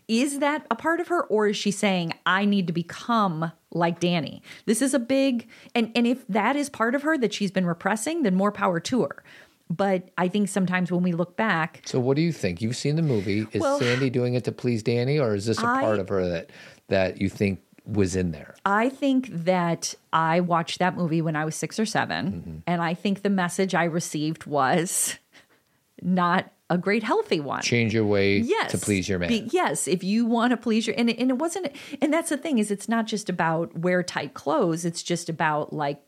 Is 0.07 0.39
that 0.39 0.65
a 0.71 0.75
part 0.75 0.99
of 0.99 1.07
her 1.09 1.23
or 1.23 1.47
is 1.47 1.57
she 1.57 1.69
saying 1.71 2.13
I 2.25 2.45
need 2.45 2.65
to 2.67 2.73
become 2.73 3.51
like 3.71 3.99
Danny? 3.99 4.41
This 4.65 4.81
is 4.81 4.93
a 4.93 4.99
big 4.99 5.47
and 5.75 5.91
and 5.95 6.07
if 6.07 6.25
that 6.27 6.55
is 6.55 6.69
part 6.69 6.95
of 6.95 7.03
her 7.03 7.17
that 7.17 7.33
she's 7.33 7.51
been 7.51 7.65
repressing, 7.65 8.23
then 8.23 8.35
more 8.35 8.51
power 8.51 8.79
to 8.79 9.01
her. 9.03 9.23
But 9.69 10.09
I 10.17 10.27
think 10.27 10.49
sometimes 10.49 10.91
when 10.91 11.03
we 11.03 11.11
look 11.11 11.37
back, 11.37 11.83
So 11.85 11.99
what 11.99 12.15
do 12.15 12.23
you 12.23 12.31
think? 12.31 12.61
You've 12.61 12.75
seen 12.75 12.95
the 12.95 13.03
movie. 13.03 13.45
Is 13.51 13.61
Well- 13.61 13.79
Sandy 13.79 14.09
doing 14.09 14.33
it 14.33 14.43
to 14.45 14.51
please 14.51 14.81
Danny 14.81 15.19
or 15.19 15.35
is 15.35 15.45
this 15.45 15.61
a 15.61 15.67
I- 15.67 15.81
part 15.81 15.99
of 15.99 16.09
her 16.09 16.27
that 16.27 16.49
that 16.87 17.21
you 17.21 17.29
think 17.29 17.59
was 17.85 18.15
in 18.15 18.31
there? 18.31 18.55
I 18.65 18.89
think 18.89 19.29
that 19.31 19.93
I 20.11 20.39
watched 20.39 20.79
that 20.79 20.95
movie 20.95 21.21
when 21.21 21.35
I 21.35 21.45
was 21.45 21.55
six 21.55 21.79
or 21.79 21.85
7 21.85 22.31
mm-hmm. 22.31 22.57
and 22.65 22.81
I 22.81 22.93
think 22.95 23.21
the 23.21 23.29
message 23.29 23.75
I 23.75 23.83
received 23.83 24.45
was 24.45 25.17
not 26.01 26.51
a 26.69 26.77
great 26.77 27.03
healthy 27.03 27.39
one. 27.39 27.61
Change 27.61 27.93
your 27.93 28.05
way 28.05 28.37
yes, 28.37 28.71
to 28.71 28.77
please 28.77 29.09
your 29.09 29.19
man. 29.19 29.29
Be- 29.29 29.49
yes, 29.51 29.87
if 29.87 30.03
you 30.03 30.25
want 30.25 30.51
to 30.51 30.57
please 30.57 30.85
your 30.85 30.95
and 30.97 31.09
and 31.09 31.29
it 31.29 31.37
wasn't 31.37 31.75
and 32.01 32.13
that's 32.13 32.29
the 32.29 32.37
thing 32.37 32.59
is 32.59 32.71
it's 32.71 32.87
not 32.87 33.07
just 33.07 33.29
about 33.29 33.77
wear 33.77 34.03
tight 34.03 34.33
clothes. 34.33 34.85
It's 34.85 35.03
just 35.03 35.29
about 35.29 35.73
like 35.73 36.01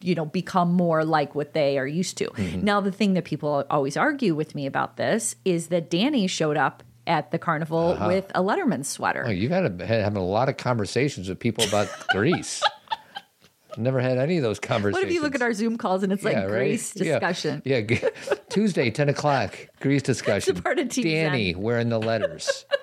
you 0.00 0.14
know 0.14 0.24
become 0.24 0.72
more 0.72 1.04
like 1.04 1.34
what 1.34 1.52
they 1.52 1.78
are 1.78 1.86
used 1.86 2.18
to. 2.18 2.28
Mm-hmm. 2.30 2.64
Now 2.64 2.80
the 2.80 2.92
thing 2.92 3.14
that 3.14 3.24
people 3.24 3.64
always 3.70 3.96
argue 3.96 4.34
with 4.34 4.54
me 4.54 4.66
about 4.66 4.96
this 4.96 5.36
is 5.44 5.68
that 5.68 5.90
Danny 5.90 6.26
showed 6.26 6.56
up 6.56 6.82
at 7.06 7.30
the 7.30 7.38
carnival 7.38 7.96
with 8.06 8.30
a 8.34 8.40
Letterman 8.40 8.84
sweater. 8.84 9.22
Uh-huh. 9.22 9.30
Oh, 9.30 9.34
you've 9.34 9.50
had 9.50 9.80
a, 9.80 9.86
had 9.86 10.02
having 10.02 10.22
a 10.22 10.24
lot 10.24 10.48
of 10.48 10.56
conversations 10.56 11.28
with 11.28 11.38
people 11.38 11.64
about 11.64 11.88
Grease. 12.10 12.62
Never 13.76 14.00
had 14.00 14.18
any 14.18 14.36
of 14.36 14.42
those 14.42 14.58
conversations. 14.60 15.02
What 15.02 15.08
if 15.08 15.14
you 15.14 15.22
look 15.22 15.34
at 15.34 15.42
our 15.42 15.52
Zoom 15.54 15.76
calls 15.78 16.02
and 16.02 16.12
it's 16.12 16.22
like 16.24 16.34
Yeah, 16.34 16.42
right? 16.44 16.50
Grease 16.68 16.92
discussion? 16.92 17.62
Yeah, 17.64 17.80
g- 17.82 18.00
Tuesday, 18.50 18.90
ten 18.90 19.08
o'clock, 19.08 19.56
Grease 19.80 20.02
discussion. 20.02 20.60
part 20.60 20.78
of 20.78 20.88
Team 20.90 21.04
Danny 21.04 21.54
wearing 21.54 21.88
the 21.88 21.98
letters. 22.00 22.64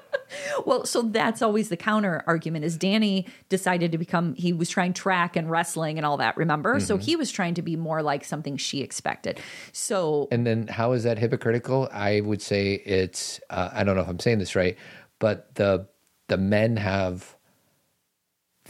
Well, 0.63 0.85
so 0.85 1.01
that's 1.01 1.41
always 1.41 1.69
the 1.69 1.77
counter 1.77 2.23
argument 2.27 2.63
is 2.63 2.77
Danny 2.77 3.25
decided 3.49 3.91
to 3.93 3.97
become 3.97 4.35
he 4.35 4.53
was 4.53 4.69
trying 4.69 4.93
track 4.93 5.35
and 5.35 5.49
wrestling 5.49 5.97
and 5.97 6.05
all 6.05 6.17
that, 6.17 6.37
remember? 6.37 6.79
So 6.79 6.95
Mm-hmm. 6.97 7.03
he 7.03 7.15
was 7.15 7.31
trying 7.31 7.55
to 7.55 7.63
be 7.63 7.75
more 7.75 8.03
like 8.03 8.23
something 8.23 8.55
she 8.55 8.81
expected. 8.81 9.39
So 9.71 10.27
And 10.31 10.45
then 10.45 10.67
how 10.67 10.91
is 10.91 11.03
that 11.03 11.17
hypocritical? 11.17 11.89
I 11.91 12.21
would 12.21 12.43
say 12.43 12.73
it's 12.73 13.39
uh, 13.49 13.69
I 13.73 13.83
don't 13.83 13.95
know 13.95 14.01
if 14.03 14.07
I'm 14.07 14.19
saying 14.19 14.37
this 14.37 14.55
right, 14.55 14.77
but 15.17 15.55
the 15.55 15.87
the 16.27 16.37
men 16.37 16.77
have 16.77 17.35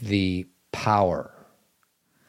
the 0.00 0.46
power. 0.72 1.34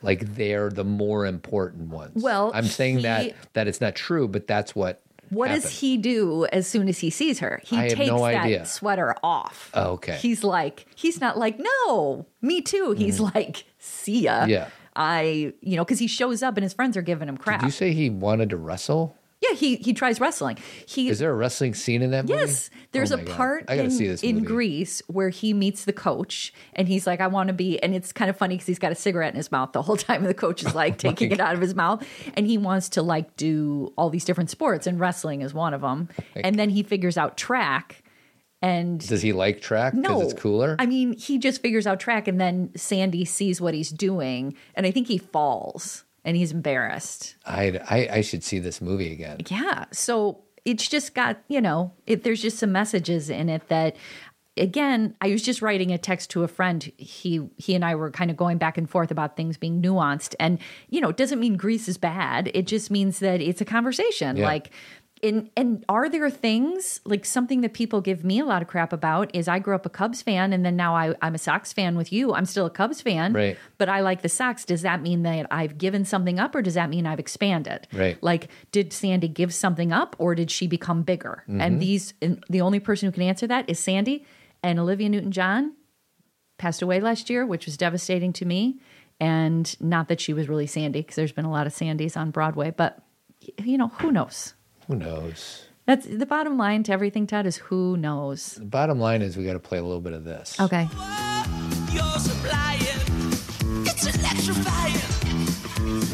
Like 0.02 0.36
they're 0.36 0.70
the 0.70 0.84
more 0.84 1.26
important 1.26 1.90
ones. 1.90 2.22
Well, 2.22 2.52
I'm 2.54 2.66
saying 2.66 2.98
he- 2.98 3.04
that 3.04 3.34
that 3.54 3.68
it's 3.68 3.82
not 3.82 3.96
true, 3.96 4.28
but 4.28 4.48
that's 4.48 4.76
what 4.76 5.02
what 5.30 5.48
does 5.48 5.70
he 5.80 5.96
do 5.98 6.46
as 6.52 6.68
soon 6.68 6.90
as 6.90 7.00
he 7.00 7.10
sees 7.10 7.40
her? 7.40 7.62
He 7.64 7.78
I 7.78 7.88
takes 7.88 8.10
no 8.10 8.20
that 8.20 8.44
idea. 8.44 8.66
sweater 8.66 9.16
off. 9.24 9.72
Oh, 9.74 9.92
okay. 9.92 10.18
He's 10.18 10.44
like, 10.44 10.86
he's 10.94 11.22
not 11.22 11.38
like, 11.38 11.58
no, 11.58 12.26
me 12.42 12.62
too. 12.62 12.92
He's 12.98 13.20
like, 13.22 13.64
see 13.80 14.24
ya. 14.24 14.42
Mm. 14.42 14.48
Yeah. 14.50 14.68
I, 14.94 15.54
you 15.62 15.78
know, 15.78 15.86
because 15.86 16.00
he 16.00 16.08
shows 16.08 16.44
up 16.44 16.58
and 16.58 16.64
his 16.64 16.74
friends 16.74 16.98
are 16.98 17.02
giving 17.02 17.30
him 17.30 17.38
crap. 17.38 17.62
Did 17.62 17.68
you 17.68 17.72
say 17.72 17.94
he 17.94 18.10
wanted 18.10 18.50
to 18.50 18.58
wrestle? 18.58 19.16
Yeah, 19.42 19.56
he 19.56 19.78
he 19.78 19.94
tries 19.94 20.20
wrestling. 20.20 20.60
He 20.86 21.10
Is 21.10 21.18
there 21.18 21.32
a 21.32 21.34
wrestling 21.34 21.74
scene 21.74 22.04
in 22.04 22.12
that 22.12 22.26
movie? 22.28 22.40
Yes, 22.40 22.70
there's 22.92 23.12
Oh 23.12 23.16
a 23.16 23.24
God. 23.24 23.36
part 23.36 23.64
I 23.68 23.76
gotta 23.76 23.86
in, 23.86 23.92
see 23.92 24.08
this 24.08 24.22
in. 24.22 24.44
Grease 24.44 25.02
where 25.08 25.30
he 25.30 25.54
meets 25.54 25.86
the 25.86 25.94
coach 25.94 26.54
and 26.74 26.88
he's 26.88 27.08
like, 27.08 27.22
I 27.22 27.28
want 27.28 27.48
to 27.48 27.54
be, 27.54 27.82
and 27.82 27.96
it's 27.96 28.14
kind 28.14 28.30
of 28.30 28.38
funny 28.38 28.56
because 28.56 28.68
he's 28.68 28.78
got 28.80 28.92
a 28.92 28.96
cigarette 28.96 29.34
in 29.34 29.38
his 29.38 29.52
mouth 29.52 29.72
the 29.72 29.82
whole 29.82 29.98
time, 29.98 30.22
and 30.22 30.30
the 30.30 30.36
coach 30.36 30.62
is 30.62 30.68
oh 30.74 30.78
like 30.78 31.00
taking 31.00 31.32
it 31.32 31.40
out 31.40 31.56
of 31.56 31.62
his 31.62 31.74
mouth, 31.74 32.06
and 32.36 32.46
he 32.46 32.58
wants 32.60 32.90
to 32.90 33.02
like 33.02 33.36
do 33.36 33.92
all 33.98 34.12
these 34.12 34.26
different 34.26 34.52
sports, 34.52 34.86
and 34.86 35.00
wrestling 35.00 35.42
is 35.42 35.54
one 35.56 35.74
of 35.74 35.82
them, 35.82 36.10
and 36.36 36.60
then 36.60 36.70
he 36.70 36.84
figures 36.84 37.18
out 37.18 37.36
track. 37.36 38.04
And 38.64 39.00
Does 39.00 39.24
he 39.24 39.34
like 39.34 39.60
track 39.60 39.94
because 39.96 40.08
no, 40.08 40.22
it's 40.22 40.34
cooler? 40.34 40.76
I 40.78 40.86
mean, 40.86 41.14
he 41.18 41.40
just 41.40 41.64
figures 41.64 41.88
out 41.88 42.00
track, 42.00 42.28
and 42.28 42.40
then 42.40 42.70
Sandy 42.76 43.26
sees 43.26 43.60
what 43.60 43.74
he's 43.74 43.90
doing, 43.90 44.56
and 44.76 44.86
I 44.86 44.92
think 44.92 45.08
he 45.08 45.18
falls 45.18 46.04
and 46.24 46.38
he's 46.38 46.52
embarrassed. 46.52 47.36
I, 47.46 47.80
I 47.90 48.18
I 48.18 48.22
should 48.22 48.44
see 48.44 48.60
this 48.60 48.82
movie 48.82 49.12
again. 49.12 49.40
Yeah. 49.50 49.86
So 49.92 50.44
it's 50.66 50.88
just 50.88 51.14
got, 51.16 51.42
you 51.48 51.62
know, 51.62 51.94
it, 52.06 52.24
there's 52.24 52.42
just 52.42 52.60
some 52.60 52.72
messages 52.72 53.30
in 53.30 53.50
it 53.50 53.68
that 53.70 53.96
again, 54.58 55.16
I 55.22 55.30
was 55.32 55.42
just 55.42 55.62
writing 55.62 55.92
a 55.92 55.98
text 55.98 56.30
to 56.32 56.44
a 56.44 56.48
friend. 56.48 56.84
He 56.98 57.50
he 57.58 57.74
and 57.74 57.84
I 57.84 57.96
were 57.96 58.12
kind 58.12 58.30
of 58.30 58.38
going 58.38 58.58
back 58.58 58.78
and 58.78 58.90
forth 58.90 59.10
about 59.10 59.36
things 59.36 59.58
being 59.58 59.82
nuanced. 59.82 60.36
And, 60.40 60.60
you 60.90 61.02
know, 61.02 61.10
it 61.10 61.18
doesn't 61.18 61.40
mean 61.40 61.58
Grease 61.58 61.88
is 61.88 61.98
bad. 61.98 62.52
It 62.54 62.68
just 62.68 62.92
means 62.92 63.20
that 63.20 63.42
it's 63.42 63.62
a 63.62 63.66
conversation. 63.66 64.38
Yeah. 64.38 64.46
Like 64.46 64.72
in, 65.22 65.50
and 65.56 65.86
are 65.88 66.10
there 66.10 66.30
things 66.30 67.00
like 67.06 67.26
something 67.26 67.62
that 67.62 67.74
people 67.74 68.02
give 68.02 68.24
me 68.24 68.40
a 68.40 68.46
lot 68.46 68.62
of 68.62 68.68
crap 68.68 68.92
about 68.92 69.30
is 69.36 69.48
I 69.48 69.60
grew 69.60 69.76
up 69.76 69.86
a 69.86 69.90
Cubs 69.90 70.22
fan 70.22 70.52
and 70.54 70.66
then 70.66 70.76
now 70.76 70.96
I, 70.96 71.14
I'm 71.22 71.36
a 71.36 71.38
Sox 71.38 71.72
fan 71.72 71.96
with 71.96 72.12
you. 72.12 72.34
I'm 72.34 72.46
still 72.46 72.66
a 72.66 72.70
Cubs 72.70 73.02
fan, 73.02 73.34
Right. 73.34 73.58
but 73.78 73.88
I 73.90 74.00
like 74.02 74.22
the 74.24 74.30
Sox. 74.30 74.66
Does 74.66 74.82
that 74.82 75.02
mean 75.02 75.24
that 75.24 75.46
I've 75.52 75.78
given 75.78 76.06
something 76.06 76.40
up 76.40 76.56
or 76.56 76.62
does 76.62 76.74
that 76.74 76.90
mean 76.90 77.06
I've 77.06 77.20
expanded? 77.20 77.88
Right. 77.94 78.22
Like, 78.24 78.50
did 78.72 78.92
Sandy 78.94 79.28
give 79.28 79.54
something 79.54 79.92
up 79.92 80.16
or 80.18 80.34
did 80.36 80.50
she 80.50 80.68
become 80.68 81.04
bigger? 81.04 81.44
Mm-hmm. 81.48 81.62
And 81.62 81.82
these, 81.82 82.14
and 82.22 82.44
the 82.50 82.62
only 82.62 82.80
person 82.80 83.08
who 83.08 83.12
can 83.12 83.24
answer 83.24 83.48
that 83.48 83.70
is 83.70 83.78
Sandy 83.80 84.26
and 84.64 84.80
Olivia 84.80 85.10
Newton 85.10 85.32
John 85.32 85.74
passed 86.58 86.82
away 86.82 87.00
last 87.00 87.30
year, 87.30 87.46
which 87.46 87.66
was 87.66 87.78
devastating 87.78 88.34
to 88.34 88.46
me. 88.46 88.80
And 89.20 89.76
not 89.80 90.08
that 90.08 90.20
she 90.20 90.34
was 90.34 90.50
really 90.50 90.66
Sandy, 90.66 91.02
because 91.02 91.16
there's 91.16 91.32
been 91.32 91.46
a 91.46 91.52
lot 91.52 91.68
of 91.68 91.74
Sandys 91.74 92.18
on 92.18 92.32
Broadway, 92.32 92.72
but 92.76 93.04
you 93.64 93.78
know, 93.78 93.90
who 93.90 94.12
knows? 94.12 94.56
Who 94.92 94.98
knows? 94.98 95.68
That's 95.86 96.06
the 96.06 96.26
bottom 96.26 96.58
line 96.58 96.84
to 96.84 96.92
everything, 96.92 97.26
Todd, 97.26 97.46
is 97.46 97.56
who 97.56 97.96
knows? 97.96 98.56
The 98.56 98.66
bottom 98.66 99.00
line 99.00 99.22
is 99.22 99.38
we 99.38 99.46
got 99.46 99.54
to 99.54 99.60
play 99.60 99.78
a 99.78 99.84
little 99.84 100.02
bit 100.02 100.12
of 100.12 100.26
this. 100.26 100.60
Okay. 100.60 100.90
You're 101.94 102.20
supplying. 102.20 102.82
It's 103.88 104.14
electrifying. 104.14 106.12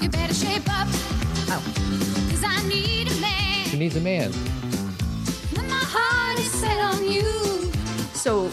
You 0.00 0.08
better 0.08 0.34
shape 0.34 0.68
up, 0.70 0.86
Oh, 1.50 1.62
cause 2.30 2.44
I 2.44 2.62
need 2.68 3.10
a 3.10 3.20
man. 3.20 3.64
She 3.66 3.78
needs 3.78 3.96
a 3.96 4.00
man. 4.00 4.30
When 5.54 5.68
my 5.68 5.82
heart 5.82 6.38
is 6.38 6.50
set 6.52 6.78
on 6.78 7.10
you. 7.10 7.72
so 8.14 8.48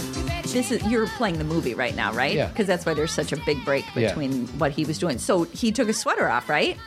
this 0.55 0.71
is 0.71 0.81
you're 0.87 1.07
playing 1.07 1.37
the 1.37 1.43
movie 1.43 1.75
right 1.75 1.95
now, 1.95 2.13
right? 2.13 2.33
Yeah. 2.33 2.47
Because 2.47 2.65
that's 2.65 2.85
why 2.85 2.93
there's 2.93 3.11
such 3.11 3.33
a 3.33 3.37
big 3.37 3.63
break 3.65 3.85
Yeah. 3.93 4.07
between 4.07 4.47
what 4.57 4.71
he 4.71 4.85
was 4.85 4.97
doing. 4.97 5.19
So 5.19 5.43
he 5.43 5.71
took 5.71 5.87
his 5.87 5.99
sweater 5.99 6.27
off, 6.27 6.49
right? 6.49 6.77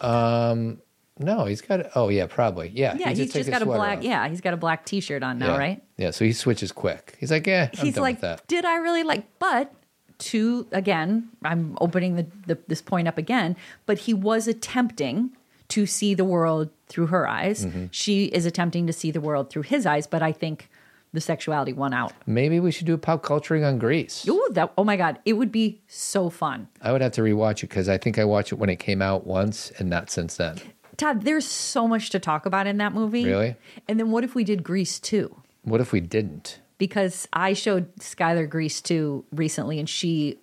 Um, 0.00 0.80
no, 1.18 1.46
he's 1.46 1.62
got. 1.62 1.86
Oh 1.96 2.10
yeah, 2.10 2.26
probably. 2.26 2.68
Yeah. 2.68 2.94
Yeah, 2.98 3.10
he 3.10 3.22
he's 3.22 3.32
just 3.32 3.50
got 3.50 3.62
a 3.62 3.66
black. 3.66 3.98
off. 3.98 4.04
Yeah, 4.04 4.28
he's 4.28 4.42
got 4.42 4.52
a 4.52 4.58
black 4.58 4.84
T-shirt 4.84 5.22
on 5.22 5.38
now, 5.38 5.54
yeah. 5.54 5.58
right? 5.58 5.82
Yeah. 5.96 6.10
So 6.10 6.24
he 6.24 6.32
switches 6.32 6.72
quick. 6.72 7.16
He's 7.18 7.30
like, 7.30 7.46
yeah, 7.46 7.70
I'm 7.78 7.86
He's 7.86 7.96
like, 7.96 8.20
did 8.46 8.64
I 8.64 8.76
really 8.76 9.02
like? 9.02 9.38
But 9.38 9.72
to 10.18 10.66
again, 10.70 11.30
I'm 11.42 11.78
opening 11.80 12.16
the, 12.16 12.26
the 12.46 12.58
this 12.68 12.82
point 12.82 13.08
up 13.08 13.16
again. 13.16 13.56
But 13.86 14.00
he 14.00 14.12
was 14.12 14.46
attempting 14.46 15.30
to 15.68 15.86
see 15.86 16.12
the 16.14 16.24
world 16.24 16.68
through 16.88 17.06
her 17.06 17.26
eyes. 17.26 17.64
Mm-hmm. 17.64 17.86
She 17.92 18.26
is 18.26 18.44
attempting 18.44 18.86
to 18.86 18.92
see 18.92 19.10
the 19.10 19.22
world 19.22 19.48
through 19.48 19.62
his 19.62 19.86
eyes. 19.86 20.06
But 20.06 20.22
I 20.22 20.32
think 20.32 20.68
the 21.14 21.20
sexuality 21.22 21.72
won 21.72 21.94
out. 21.94 22.12
Maybe 22.26 22.60
we 22.60 22.70
should 22.70 22.86
do 22.86 22.92
a 22.92 22.98
pop 22.98 23.22
culturing 23.22 23.64
on 23.64 23.78
Grease. 23.78 24.28
Ooh, 24.28 24.46
that 24.52 24.72
oh 24.76 24.84
my 24.84 24.96
god, 24.96 25.18
it 25.24 25.32
would 25.34 25.50
be 25.50 25.80
so 25.88 26.28
fun. 26.28 26.68
I 26.82 26.92
would 26.92 27.00
have 27.00 27.12
to 27.12 27.22
rewatch 27.22 27.62
it 27.64 27.68
because 27.70 27.88
I 27.88 27.96
think 27.96 28.18
I 28.18 28.24
watched 28.24 28.52
it 28.52 28.56
when 28.56 28.68
it 28.68 28.76
came 28.76 29.00
out 29.00 29.26
once 29.26 29.70
and 29.78 29.88
not 29.88 30.10
since 30.10 30.36
then. 30.36 30.58
Todd, 30.98 31.22
there's 31.22 31.46
so 31.48 31.88
much 31.88 32.10
to 32.10 32.18
talk 32.20 32.44
about 32.46 32.66
in 32.66 32.76
that 32.76 32.92
movie. 32.92 33.24
Really? 33.24 33.56
And 33.88 33.98
then 33.98 34.10
what 34.10 34.22
if 34.24 34.34
we 34.34 34.44
did 34.44 34.62
Grease 34.62 35.00
too? 35.00 35.34
What 35.62 35.80
if 35.80 35.90
we 35.92 36.00
didn't? 36.00 36.60
because 36.76 37.26
I 37.32 37.52
showed 37.54 37.94
Skylar 37.96 38.50
Grease 38.50 38.82
too 38.82 39.24
recently, 39.32 39.78
and 39.78 39.88
she 39.88 40.40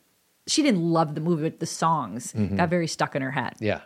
she 0.47 0.63
didn't 0.63 0.81
love 0.81 1.13
the 1.13 1.21
movie, 1.21 1.43
but 1.43 1.59
the 1.59 1.65
songs 1.65 2.31
Mm-hmm. 2.33 2.55
got 2.55 2.69
very 2.69 2.87
stuck 2.87 3.15
in 3.15 3.21
her 3.21 3.31
head. 3.31 3.53
Yeah. 3.59 3.81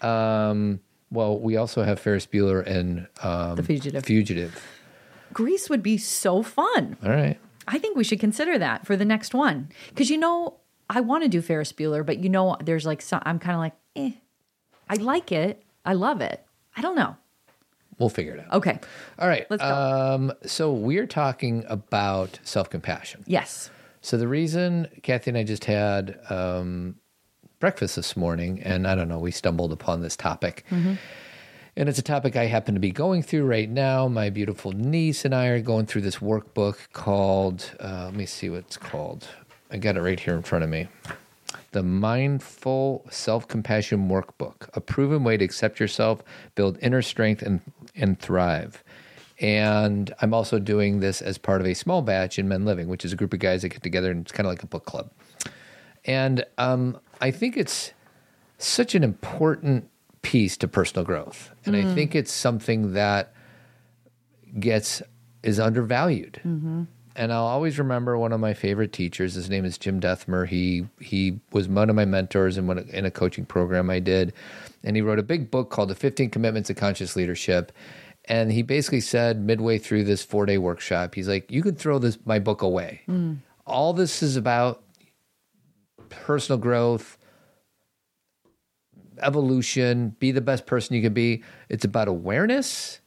Um, 0.00 0.80
well, 1.10 1.38
we 1.38 1.56
also 1.56 1.82
have 1.82 1.98
Ferris 2.00 2.26
Bueller 2.26 2.64
and 2.66 3.06
um, 3.22 3.56
The 3.56 3.62
Fugitive. 3.62 4.04
Fugitive. 4.04 4.64
Grease 5.32 5.68
would 5.70 5.82
be 5.82 5.98
so 5.98 6.42
fun. 6.42 6.96
All 7.04 7.10
right. 7.10 7.38
I 7.68 7.78
think 7.78 7.96
we 7.96 8.04
should 8.04 8.20
consider 8.20 8.58
that 8.58 8.86
for 8.86 8.96
the 8.96 9.04
next 9.04 9.32
one 9.34 9.68
because 9.88 10.10
you 10.10 10.18
know 10.18 10.56
I 10.88 11.00
want 11.00 11.22
to 11.22 11.28
do 11.28 11.40
Ferris 11.40 11.72
Bueller, 11.72 12.04
but 12.04 12.18
you 12.18 12.28
know, 12.28 12.56
there's 12.62 12.84
like 12.84 13.00
some, 13.00 13.22
I'm 13.24 13.38
kind 13.38 13.54
of 13.54 13.60
like, 13.60 13.74
eh, 13.94 14.12
I 14.88 14.94
like 14.94 15.30
it. 15.30 15.62
I 15.84 15.92
love 15.92 16.20
it. 16.20 16.44
I 16.76 16.82
don't 16.82 16.96
know. 16.96 17.16
We'll 17.98 18.08
figure 18.08 18.34
it 18.34 18.40
out. 18.40 18.54
Okay. 18.54 18.78
All 19.18 19.28
right. 19.28 19.46
Let's 19.50 19.62
go. 19.62 19.68
Um, 19.68 20.32
so 20.44 20.72
we're 20.72 21.06
talking 21.06 21.64
about 21.68 22.40
self 22.42 22.70
compassion. 22.70 23.22
Yes. 23.26 23.70
So 24.00 24.16
the 24.16 24.26
reason 24.26 24.88
Kathy 25.02 25.30
and 25.30 25.38
I 25.38 25.44
just 25.44 25.66
had 25.66 26.18
um, 26.30 26.96
breakfast 27.60 27.96
this 27.96 28.16
morning, 28.16 28.60
and 28.62 28.88
I 28.88 28.94
don't 28.94 29.08
know, 29.08 29.18
we 29.18 29.30
stumbled 29.30 29.72
upon 29.72 30.00
this 30.00 30.16
topic. 30.16 30.64
And 31.76 31.88
it's 31.88 31.98
a 31.98 32.02
topic 32.02 32.36
I 32.36 32.46
happen 32.46 32.74
to 32.74 32.80
be 32.80 32.90
going 32.90 33.22
through 33.22 33.46
right 33.46 33.70
now. 33.70 34.08
My 34.08 34.28
beautiful 34.28 34.72
niece 34.72 35.24
and 35.24 35.34
I 35.34 35.46
are 35.46 35.60
going 35.60 35.86
through 35.86 36.02
this 36.02 36.16
workbook 36.16 36.76
called, 36.92 37.72
uh, 37.80 38.06
let 38.06 38.14
me 38.14 38.26
see 38.26 38.50
what 38.50 38.58
it's 38.58 38.76
called. 38.76 39.28
I 39.70 39.76
got 39.76 39.96
it 39.96 40.02
right 40.02 40.18
here 40.18 40.34
in 40.34 40.42
front 40.42 40.64
of 40.64 40.70
me. 40.70 40.88
The 41.70 41.84
Mindful 41.84 43.06
Self 43.10 43.46
Compassion 43.46 44.08
Workbook, 44.08 44.68
a 44.74 44.80
proven 44.80 45.22
way 45.22 45.36
to 45.36 45.44
accept 45.44 45.78
yourself, 45.78 46.24
build 46.56 46.76
inner 46.82 47.02
strength, 47.02 47.42
and, 47.42 47.60
and 47.94 48.18
thrive. 48.18 48.82
And 49.38 50.12
I'm 50.20 50.34
also 50.34 50.58
doing 50.58 50.98
this 50.98 51.22
as 51.22 51.38
part 51.38 51.60
of 51.60 51.66
a 51.68 51.74
small 51.74 52.02
batch 52.02 52.38
in 52.38 52.48
Men 52.48 52.64
Living, 52.64 52.88
which 52.88 53.04
is 53.04 53.12
a 53.12 53.16
group 53.16 53.32
of 53.32 53.38
guys 53.38 53.62
that 53.62 53.68
get 53.68 53.82
together 53.82 54.10
and 54.10 54.22
it's 54.22 54.32
kind 54.32 54.46
of 54.46 54.52
like 54.52 54.64
a 54.64 54.66
book 54.66 54.84
club. 54.84 55.10
And 56.04 56.44
um, 56.58 56.98
I 57.20 57.30
think 57.30 57.56
it's 57.56 57.92
such 58.58 58.94
an 58.94 59.04
important 59.04 59.88
piece 60.22 60.56
to 60.58 60.68
personal 60.68 61.04
growth. 61.04 61.50
And 61.64 61.76
I 61.76 61.94
think 61.94 62.14
it's 62.14 62.32
something 62.32 62.92
that 62.92 63.32
gets 64.58 65.02
is 65.42 65.58
undervalued. 65.58 66.40
Mm-hmm. 66.44 66.84
And 67.16 67.32
I'll 67.32 67.46
always 67.46 67.78
remember 67.78 68.16
one 68.16 68.32
of 68.32 68.40
my 68.40 68.54
favorite 68.54 68.92
teachers. 68.92 69.34
His 69.34 69.50
name 69.50 69.64
is 69.64 69.76
Jim 69.76 70.00
Dethmer. 70.00 70.46
He 70.46 70.86
he 71.00 71.40
was 71.52 71.68
one 71.68 71.90
of 71.90 71.96
my 71.96 72.04
mentors 72.04 72.56
in 72.56 72.66
one 72.66 72.78
in 72.78 73.04
a 73.04 73.10
coaching 73.10 73.44
program 73.44 73.90
I 73.90 73.98
did, 73.98 74.32
and 74.84 74.96
he 74.96 75.02
wrote 75.02 75.18
a 75.18 75.24
big 75.24 75.50
book 75.50 75.70
called 75.70 75.90
"The 75.90 75.94
15 75.94 76.30
Commitments 76.30 76.68
to 76.68 76.74
Conscious 76.74 77.16
Leadership." 77.16 77.72
And 78.26 78.52
he 78.52 78.62
basically 78.62 79.00
said 79.00 79.40
midway 79.40 79.78
through 79.78 80.04
this 80.04 80.22
four 80.22 80.46
day 80.46 80.58
workshop, 80.58 81.14
he's 81.14 81.28
like, 81.28 81.50
"You 81.50 81.62
can 81.62 81.74
throw 81.74 81.98
this 81.98 82.18
my 82.24 82.38
book 82.38 82.62
away. 82.62 83.00
Mm. 83.08 83.38
All 83.66 83.92
this 83.92 84.22
is 84.22 84.36
about 84.36 84.82
personal 86.10 86.58
growth, 86.58 87.18
evolution, 89.22 90.16
be 90.18 90.32
the 90.32 90.40
best 90.40 90.66
person 90.66 90.96
you 90.96 91.02
can 91.02 91.12
be. 91.12 91.42
It's 91.68 91.84
about 91.84 92.08
awareness, 92.08 93.00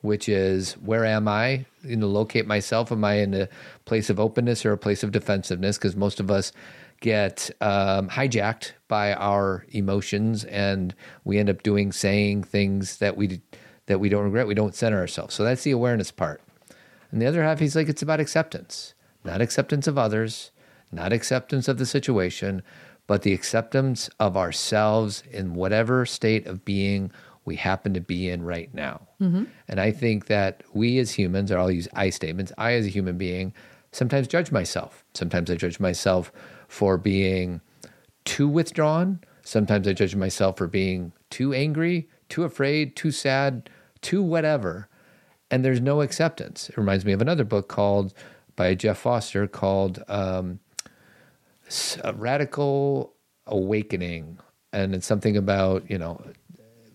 which 0.00 0.28
is 0.28 0.74
where 0.74 1.04
am 1.04 1.28
I? 1.28 1.66
You 1.82 1.96
know, 1.96 2.08
locate 2.08 2.46
myself. 2.46 2.92
Am 2.92 3.04
I 3.04 3.14
in 3.14 3.34
a 3.34 3.48
place 3.84 4.10
of 4.10 4.20
openness 4.20 4.64
or 4.64 4.72
a 4.72 4.78
place 4.78 5.02
of 5.02 5.12
defensiveness? 5.12 5.78
Because 5.78 5.96
most 5.96 6.20
of 6.20 6.30
us 6.30 6.52
get 7.00 7.50
um, 7.60 8.08
hijacked 8.08 8.72
by 8.88 9.12
our 9.14 9.66
emotions, 9.70 10.44
and 10.44 10.94
we 11.24 11.38
end 11.38 11.50
up 11.50 11.62
doing, 11.62 11.92
saying 11.92 12.44
things 12.44 12.98
that 12.98 13.16
we 13.16 13.40
that 13.86 13.98
we 13.98 14.08
don't 14.08 14.24
regret. 14.24 14.46
We 14.46 14.54
don't 14.54 14.74
center 14.74 14.98
ourselves. 14.98 15.34
So 15.34 15.44
that's 15.44 15.64
the 15.64 15.72
awareness 15.72 16.10
part. 16.10 16.40
And 17.10 17.20
the 17.20 17.26
other 17.26 17.42
half, 17.42 17.58
he's 17.58 17.76
like, 17.76 17.88
it's 17.88 18.02
about 18.02 18.20
acceptance, 18.20 18.94
not 19.24 19.42
acceptance 19.42 19.86
of 19.86 19.98
others, 19.98 20.50
not 20.90 21.12
acceptance 21.12 21.68
of 21.68 21.78
the 21.78 21.86
situation, 21.86 22.62
but 23.06 23.22
the 23.22 23.32
acceptance 23.32 24.08
of 24.18 24.36
ourselves 24.36 25.22
in 25.30 25.54
whatever 25.54 26.06
state 26.06 26.46
of 26.46 26.64
being 26.64 27.10
we 27.44 27.56
happen 27.56 27.92
to 27.94 28.00
be 28.00 28.28
in 28.28 28.42
right 28.42 28.72
now. 28.72 29.00
And 29.68 29.80
I 29.80 29.90
think 29.90 30.26
that 30.26 30.62
we 30.72 30.98
as 30.98 31.10
humans, 31.10 31.50
or 31.50 31.58
I'll 31.58 31.70
use 31.70 31.88
I 31.94 32.10
statements, 32.10 32.52
I 32.56 32.74
as 32.74 32.86
a 32.86 32.90
human 32.90 33.18
being 33.18 33.52
sometimes 33.90 34.28
judge 34.28 34.50
myself. 34.52 35.04
Sometimes 35.14 35.50
I 35.50 35.56
judge 35.56 35.80
myself 35.80 36.32
for 36.68 36.96
being 36.96 37.60
too 38.24 38.48
withdrawn. 38.48 39.20
Sometimes 39.42 39.88
I 39.88 39.92
judge 39.92 40.14
myself 40.14 40.56
for 40.56 40.68
being 40.68 41.12
too 41.30 41.52
angry, 41.52 42.08
too 42.28 42.44
afraid, 42.44 42.94
too 42.94 43.10
sad, 43.10 43.68
too 44.00 44.22
whatever. 44.22 44.88
And 45.50 45.64
there's 45.64 45.80
no 45.80 46.00
acceptance. 46.00 46.68
It 46.68 46.76
reminds 46.78 47.04
me 47.04 47.12
of 47.12 47.20
another 47.20 47.44
book 47.44 47.68
called 47.68 48.14
by 48.54 48.74
Jeff 48.74 48.98
Foster 48.98 49.46
called 49.48 50.02
um, 50.08 50.60
Uh, 52.04 52.12
Radical 52.14 53.14
Awakening, 53.46 54.38
and 54.72 54.94
it's 54.94 55.06
something 55.06 55.36
about 55.36 55.90
you 55.90 55.98
know 55.98 56.22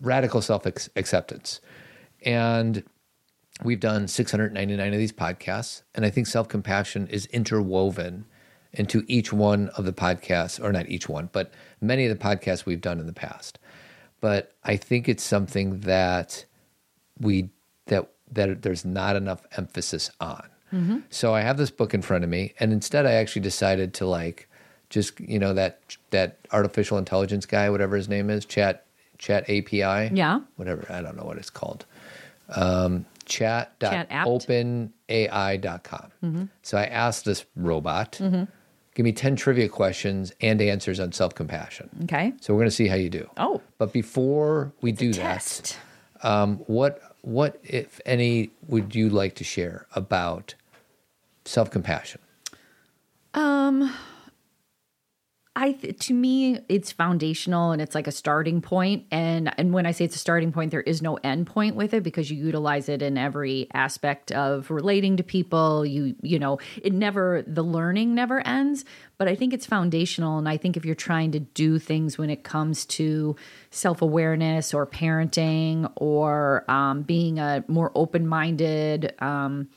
radical 0.00 0.42
self 0.42 0.66
acceptance. 0.66 1.60
And 2.24 2.82
we've 3.62 3.80
done 3.80 4.08
699 4.08 4.92
of 4.92 4.98
these 4.98 5.12
podcasts, 5.12 5.82
and 5.94 6.04
I 6.04 6.10
think 6.10 6.26
self 6.26 6.48
compassion 6.48 7.06
is 7.08 7.26
interwoven 7.26 8.26
into 8.72 9.04
each 9.08 9.32
one 9.32 9.68
of 9.70 9.84
the 9.84 9.92
podcasts, 9.92 10.62
or 10.62 10.72
not 10.72 10.88
each 10.88 11.08
one, 11.08 11.30
but 11.32 11.52
many 11.80 12.06
of 12.06 12.16
the 12.16 12.22
podcasts 12.22 12.66
we've 12.66 12.80
done 12.80 13.00
in 13.00 13.06
the 13.06 13.12
past. 13.12 13.58
But 14.20 14.52
I 14.64 14.76
think 14.76 15.08
it's 15.08 15.22
something 15.22 15.80
that 15.80 16.44
we 17.18 17.50
that 17.86 18.10
that 18.32 18.62
there's 18.62 18.84
not 18.84 19.16
enough 19.16 19.46
emphasis 19.56 20.10
on. 20.20 20.48
So 21.08 21.34
I 21.34 21.40
have 21.40 21.56
this 21.56 21.70
book 21.70 21.94
in 21.94 22.02
front 22.02 22.24
of 22.24 22.30
me, 22.30 22.52
and 22.60 22.72
instead 22.72 23.06
I 23.06 23.12
actually 23.12 23.42
decided 23.42 23.94
to 23.94 24.06
like 24.06 24.47
just 24.90 25.18
you 25.20 25.38
know 25.38 25.54
that 25.54 25.80
that 26.10 26.38
artificial 26.52 26.98
intelligence 26.98 27.46
guy, 27.46 27.70
whatever 27.70 27.96
his 27.96 28.08
name 28.08 28.30
is, 28.30 28.44
chat 28.44 28.84
chat 29.18 29.44
API, 29.50 30.10
Yeah. 30.14 30.40
whatever 30.56 30.86
I 30.90 31.02
don't 31.02 31.16
know 31.16 31.24
what 31.24 31.38
it's 31.38 31.50
called, 31.50 31.84
um, 32.54 33.04
chat 33.24 33.76
dot 33.78 33.92
Chat 33.92 34.06
apt? 34.10 34.28
openai.com. 34.28 36.50
So 36.62 36.78
I 36.78 36.84
asked 36.84 37.24
this 37.24 37.44
robot, 37.56 38.20
give 38.94 39.04
me 39.04 39.12
ten 39.12 39.36
trivia 39.36 39.68
questions 39.68 40.32
and 40.40 40.60
answers 40.62 41.00
on 41.00 41.12
self 41.12 41.34
compassion. 41.34 41.90
Okay. 42.04 42.32
So 42.40 42.54
we're 42.54 42.60
going 42.60 42.70
to 42.70 42.76
see 42.76 42.88
how 42.88 42.96
you 42.96 43.10
do. 43.10 43.28
Oh, 43.36 43.60
But 43.78 43.92
before 43.92 44.72
we 44.80 44.92
do 44.92 45.12
that, 45.14 45.76
um, 46.22 46.58
what 46.66 47.02
what 47.22 47.60
if 47.64 48.00
any 48.06 48.50
would 48.68 48.94
you 48.94 49.08
like 49.10 49.34
to 49.36 49.44
share 49.44 49.86
about 49.94 50.54
self 51.44 51.70
compassion? 51.70 52.20
I 55.60 55.72
to 55.72 56.14
me 56.14 56.60
it's 56.68 56.92
foundational 56.92 57.72
and 57.72 57.82
it's 57.82 57.96
like 57.96 58.06
a 58.06 58.12
starting 58.12 58.60
point. 58.60 59.06
And 59.10 59.52
and 59.58 59.72
when 59.72 59.86
I 59.86 59.90
say 59.90 60.04
it's 60.04 60.14
a 60.14 60.20
starting 60.20 60.52
point 60.52 60.70
there 60.70 60.82
is 60.82 61.02
no 61.02 61.16
end 61.24 61.48
point 61.48 61.74
with 61.74 61.92
it 61.94 62.04
because 62.04 62.30
you 62.30 62.36
utilize 62.36 62.88
it 62.88 63.02
in 63.02 63.18
every 63.18 63.66
aspect 63.74 64.30
of 64.30 64.70
relating 64.70 65.16
to 65.16 65.24
people. 65.24 65.84
You 65.84 66.14
you 66.22 66.38
know 66.38 66.60
it 66.80 66.92
never 66.92 67.42
the 67.44 67.64
learning 67.64 68.14
never 68.14 68.38
ends. 68.46 68.84
But 69.18 69.26
I 69.26 69.34
think 69.34 69.52
it's 69.52 69.66
foundational. 69.66 70.38
And 70.38 70.48
I 70.48 70.58
think 70.58 70.76
if 70.76 70.84
you're 70.84 70.94
trying 70.94 71.32
to 71.32 71.40
do 71.40 71.80
things 71.80 72.16
when 72.16 72.30
it 72.30 72.44
comes 72.44 72.86
to 72.86 73.34
self-awareness 73.70 74.72
or 74.72 74.86
parenting 74.86 75.90
or 75.96 76.64
um, 76.70 77.02
being 77.02 77.40
a 77.40 77.64
more 77.66 77.90
open-minded 77.96 79.12
um, 79.20 79.68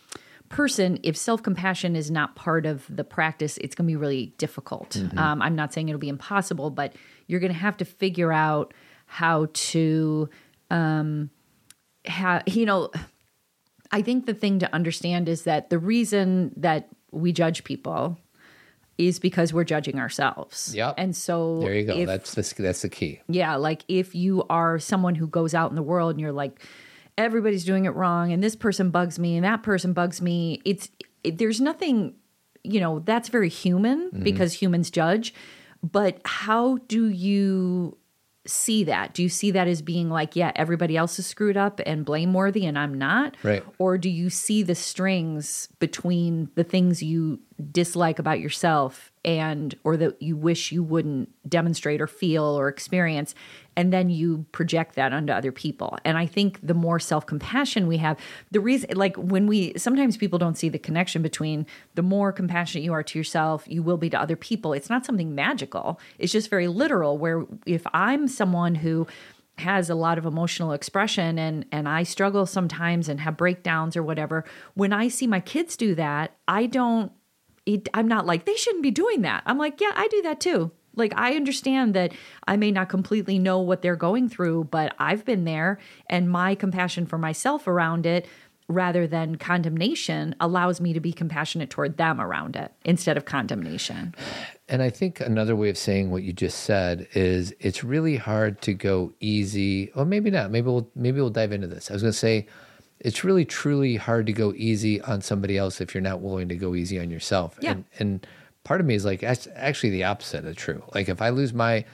person, 0.52 1.00
if 1.04 1.16
self 1.18 1.42
compassion 1.42 1.96
is 1.96 2.12
not 2.12 2.36
part 2.36 2.66
of 2.66 2.86
the 2.90 3.04
practice, 3.04 3.58
it's 3.58 3.76
going 3.76 3.86
to 3.88 3.92
be 3.92 3.96
really 3.96 4.34
difficult. 4.38 4.98
Um, 5.18 5.42
I'm 5.42 5.56
not 5.56 5.74
saying 5.74 5.90
it'll 5.90 6.00
be 6.00 6.10
impossible, 6.10 6.70
but 6.70 6.94
you're 7.28 7.40
going 7.40 7.52
to 7.54 7.58
have 7.58 7.78
to 7.78 7.86
figure 7.86 8.32
out 8.32 8.74
how 9.06 9.48
to, 9.54 10.30
um, 10.70 11.30
ha- 12.08 12.44
you 12.46 12.66
know, 12.66 12.92
I 13.92 14.02
think 14.02 14.26
the 14.26 14.34
thing 14.34 14.60
to 14.60 14.74
understand 14.74 15.28
is 15.28 15.44
that 15.44 15.70
the 15.70 15.80
reason 15.80 16.54
that 16.58 16.90
we 17.12 17.32
judge 17.34 17.64
people 17.64 18.18
is 18.98 19.20
because 19.20 19.52
we're 19.54 19.64
judging 19.64 20.00
ourselves. 20.00 20.74
Yep. 20.76 20.96
And 20.98 21.16
so 21.16 21.60
There 21.62 21.74
you 21.74 21.86
go. 21.86 21.98
if- 21.98 22.08
that's 22.08 22.34
the, 22.36 22.62
that's 22.62 22.84
the 22.84 22.90
key. 22.90 23.20
yeah, 23.28 23.56
like 23.56 23.84
if 23.88 24.14
you 24.16 24.44
are 24.50 24.78
someone 24.80 25.16
who 25.16 25.28
goes 25.28 25.54
out 25.54 25.70
in 25.72 25.76
the 25.76 25.82
world 25.84 26.12
and 26.12 26.20
you're 26.22 26.32
like, 26.32 26.62
everybody's 27.18 27.66
doing 27.66 27.86
it 27.86 27.96
wrong, 27.96 28.32
and 28.32 28.44
this 28.44 28.56
person 28.56 28.90
bugs 28.90 29.20
me, 29.20 29.36
and 29.36 29.46
that 29.46 29.64
person 29.64 29.94
bugs 29.94 30.22
me. 30.22 30.62
It's 30.66 30.90
it, 31.24 31.38
there's 31.38 31.62
nothing, 31.62 32.16
you 32.64 32.80
know, 32.80 33.00
that's 33.00 33.30
very 33.30 33.50
human 33.50 34.10
mm-hmm. 34.10 34.24
because 34.24 34.54
humans 34.54 34.90
judge. 34.90 35.34
But 35.84 36.22
how 36.26 36.78
do 36.88 37.08
you 37.08 37.98
see 38.46 38.84
that? 38.86 39.14
Do 39.14 39.24
you 39.24 39.30
see 39.30 39.52
that 39.52 39.68
as 39.68 39.82
being 39.82 40.10
like, 40.10 40.36
yeah, 40.36 40.52
everybody 40.56 40.98
else 40.98 41.20
is 41.20 41.28
screwed 41.28 41.58
up 41.58 41.80
and 41.86 42.06
blameworthy, 42.06 42.66
and 42.66 42.78
I'm 42.78 42.98
not? 42.98 43.36
Right. 43.44 43.64
Or 43.78 43.98
do 43.98 44.10
you 44.10 44.30
see 44.30 44.64
the 44.64 44.76
strings 44.76 45.70
between 45.80 46.50
the 46.56 46.64
things 46.64 47.04
you 47.04 47.40
dislike 47.72 48.20
about 48.20 48.40
yourself 48.40 49.11
and 49.24 49.76
or 49.84 49.98
that 49.98 50.20
you 50.22 50.36
wish 50.36 50.72
you 50.72 50.84
wouldn't 50.84 51.30
demonstrate 51.48 52.02
or 52.02 52.08
feel 52.08 52.44
or 52.44 52.68
experience 52.68 53.36
and 53.78 53.94
then 53.94 54.10
you 54.10 54.46
project 54.52 54.96
that 54.96 55.14
onto 55.14 55.32
other 55.32 55.52
people. 55.52 55.98
And 56.04 56.18
i 56.18 56.26
think 56.26 56.60
the 56.62 56.74
more 56.74 57.00
self-compassion 57.00 57.88
we 57.88 57.98
have 57.98 58.18
the 58.52 58.60
reason 58.60 58.90
like 58.96 59.16
when 59.18 59.48
we 59.48 59.78
sometimes 59.78 60.18
people 60.18 60.40
don't 60.40 60.58
see 60.58 60.70
the 60.70 60.80
connection 60.80 61.22
between 61.22 61.66
the 61.96 62.02
more 62.02 62.32
compassionate 62.32 62.84
you 62.84 62.94
are 62.94 63.04
to 63.04 63.20
yourself 63.20 63.64
you 63.68 63.84
will 63.84 63.98
be 63.98 64.10
to 64.10 64.20
other 64.20 64.36
people. 64.36 64.74
It's 64.74 64.90
not 64.90 65.06
something 65.06 65.36
magical. 65.36 66.00
It's 66.18 66.32
just 66.32 66.50
very 66.50 66.68
literal 66.68 67.18
where 67.18 67.46
if 67.66 67.86
i'm 67.94 68.28
someone 68.28 68.76
who 68.76 69.08
has 69.58 69.90
a 69.90 69.96
lot 69.96 70.18
of 70.18 70.26
emotional 70.26 70.74
expression 70.74 71.38
and 71.38 71.66
and 71.72 71.88
I 71.88 72.04
struggle 72.04 72.46
sometimes 72.46 73.08
and 73.08 73.20
have 73.20 73.38
breakdowns 73.38 73.96
or 73.96 74.04
whatever 74.04 74.44
when 74.74 74.92
I 74.92 75.08
see 75.08 75.28
my 75.28 75.40
kids 75.40 75.78
do 75.78 75.96
that 75.96 76.36
I 76.48 76.66
don't 76.66 77.12
it, 77.66 77.90
I'm 77.94 78.08
not 78.08 78.26
like 78.26 78.46
they 78.46 78.56
shouldn't 78.56 78.84
be 78.84 78.92
doing 78.92 79.22
that. 79.22 79.44
I'm 79.46 79.58
like, 79.58 79.80
yeah, 79.82 79.92
I 79.96 80.08
do 80.08 80.22
that 80.24 80.40
too. 80.40 80.72
Like 80.96 81.14
I 81.16 81.36
understand 81.36 81.94
that 81.94 82.14
I 82.48 82.58
may 82.58 82.72
not 82.72 82.90
completely 82.90 83.40
know 83.40 83.60
what 83.60 83.82
they're 83.82 83.96
going 83.96 84.30
through, 84.30 84.66
but 84.66 84.94
I've 85.00 85.24
been 85.26 85.46
there 85.46 85.80
and 86.08 86.30
my 86.30 86.56
compassion 86.56 87.06
for 87.06 87.18
myself 87.18 87.68
around 87.68 88.06
it 88.06 88.28
rather 88.68 89.06
than 89.06 89.36
condemnation 89.36 90.36
allows 90.40 90.80
me 90.80 90.94
to 90.94 91.00
be 91.00 91.12
compassionate 91.12 91.70
toward 91.70 91.98
them 91.98 92.22
around 92.22 92.56
it 92.56 92.72
instead 92.86 93.18
of 93.18 93.26
condemnation. 93.26 94.16
And 94.70 94.82
I 94.82 94.90
think 94.90 95.20
another 95.20 95.56
way 95.56 95.70
of 95.70 95.78
saying 95.78 96.12
what 96.12 96.24
you 96.24 96.34
just 96.34 96.60
said 96.60 97.08
is 97.14 97.54
it's 97.60 97.84
really 97.84 98.16
hard 98.16 98.62
to 98.62 98.74
go 98.74 99.14
easy, 99.20 99.92
or 99.96 100.06
maybe 100.06 100.32
not. 100.32 100.52
Maybe 100.52 100.68
we'll 100.68 100.90
maybe 100.96 101.20
we'll 101.20 101.30
dive 101.30 101.52
into 101.52 101.68
this. 101.68 101.90
I 101.90 101.94
was 101.94 102.02
going 102.02 102.14
to 102.14 102.18
say 102.18 102.48
it's 103.04 103.24
really 103.24 103.46
truly 103.46 103.96
hard 103.96 104.28
to 104.28 104.34
go 104.34 104.54
easy 104.56 105.02
on 105.02 105.22
somebody 105.22 105.58
else 105.58 105.82
if 105.82 105.94
you're 105.94 106.02
not 106.02 106.22
willing 106.22 106.48
to 106.50 106.56
go 106.56 106.76
easy 106.76 107.00
on 107.00 107.10
yourself. 107.10 107.58
Yeah. 107.60 107.72
And 107.72 107.86
and 108.00 108.28
part 108.64 108.80
of 108.80 108.88
me 108.88 108.96
is 108.96 109.06
like 109.06 109.22
that's 109.22 109.48
actually 109.56 109.90
the 109.90 110.04
opposite 110.04 110.46
of 110.46 110.56
true. 110.56 110.84
Like 110.94 111.10
if 111.10 111.22
I 111.22 111.30
lose 111.30 111.54
my 111.54 111.86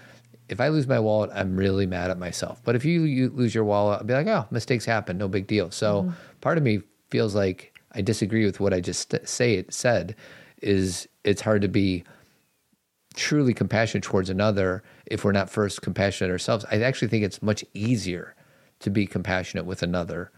if 0.49 0.59
I 0.61 0.67
lose 0.69 0.87
my 0.87 0.99
wallet, 0.99 1.31
I'm 1.33 1.57
really 1.57 1.85
mad 1.85 2.11
at 2.11 2.17
myself. 2.17 2.61
But 2.63 2.75
if 2.75 2.85
you, 2.85 3.01
you 3.01 3.29
lose 3.29 3.53
your 3.53 3.65
wallet, 3.65 3.99
I'll 3.99 4.05
be 4.05 4.13
like, 4.13 4.27
oh, 4.27 4.45
mistakes 4.49 4.85
happen, 4.85 5.17
no 5.17 5.27
big 5.27 5.45
deal. 5.45 5.71
So 5.71 6.03
mm-hmm. 6.03 6.11
part 6.39 6.57
of 6.57 6.63
me 6.63 6.81
feels 7.09 7.35
like 7.35 7.73
I 7.91 8.01
disagree 8.01 8.45
with 8.45 8.61
what 8.61 8.73
I 8.73 8.79
just 8.79 9.13
say 9.27 9.55
it 9.55 9.73
said. 9.73 10.15
Is 10.61 11.07
it's 11.23 11.41
hard 11.41 11.61
to 11.61 11.67
be 11.67 12.03
truly 13.13 13.53
compassionate 13.53 14.03
towards 14.03 14.29
another 14.29 14.83
if 15.05 15.23
we're 15.23 15.31
not 15.31 15.49
first 15.49 15.81
compassionate 15.81 16.31
ourselves. 16.31 16.65
I 16.71 16.81
actually 16.81 17.09
think 17.09 17.23
it's 17.23 17.41
much 17.41 17.63
easier 17.73 18.35
to 18.79 18.89
be 18.89 19.05
compassionate 19.05 19.65
with 19.65 19.83
another 19.83 20.31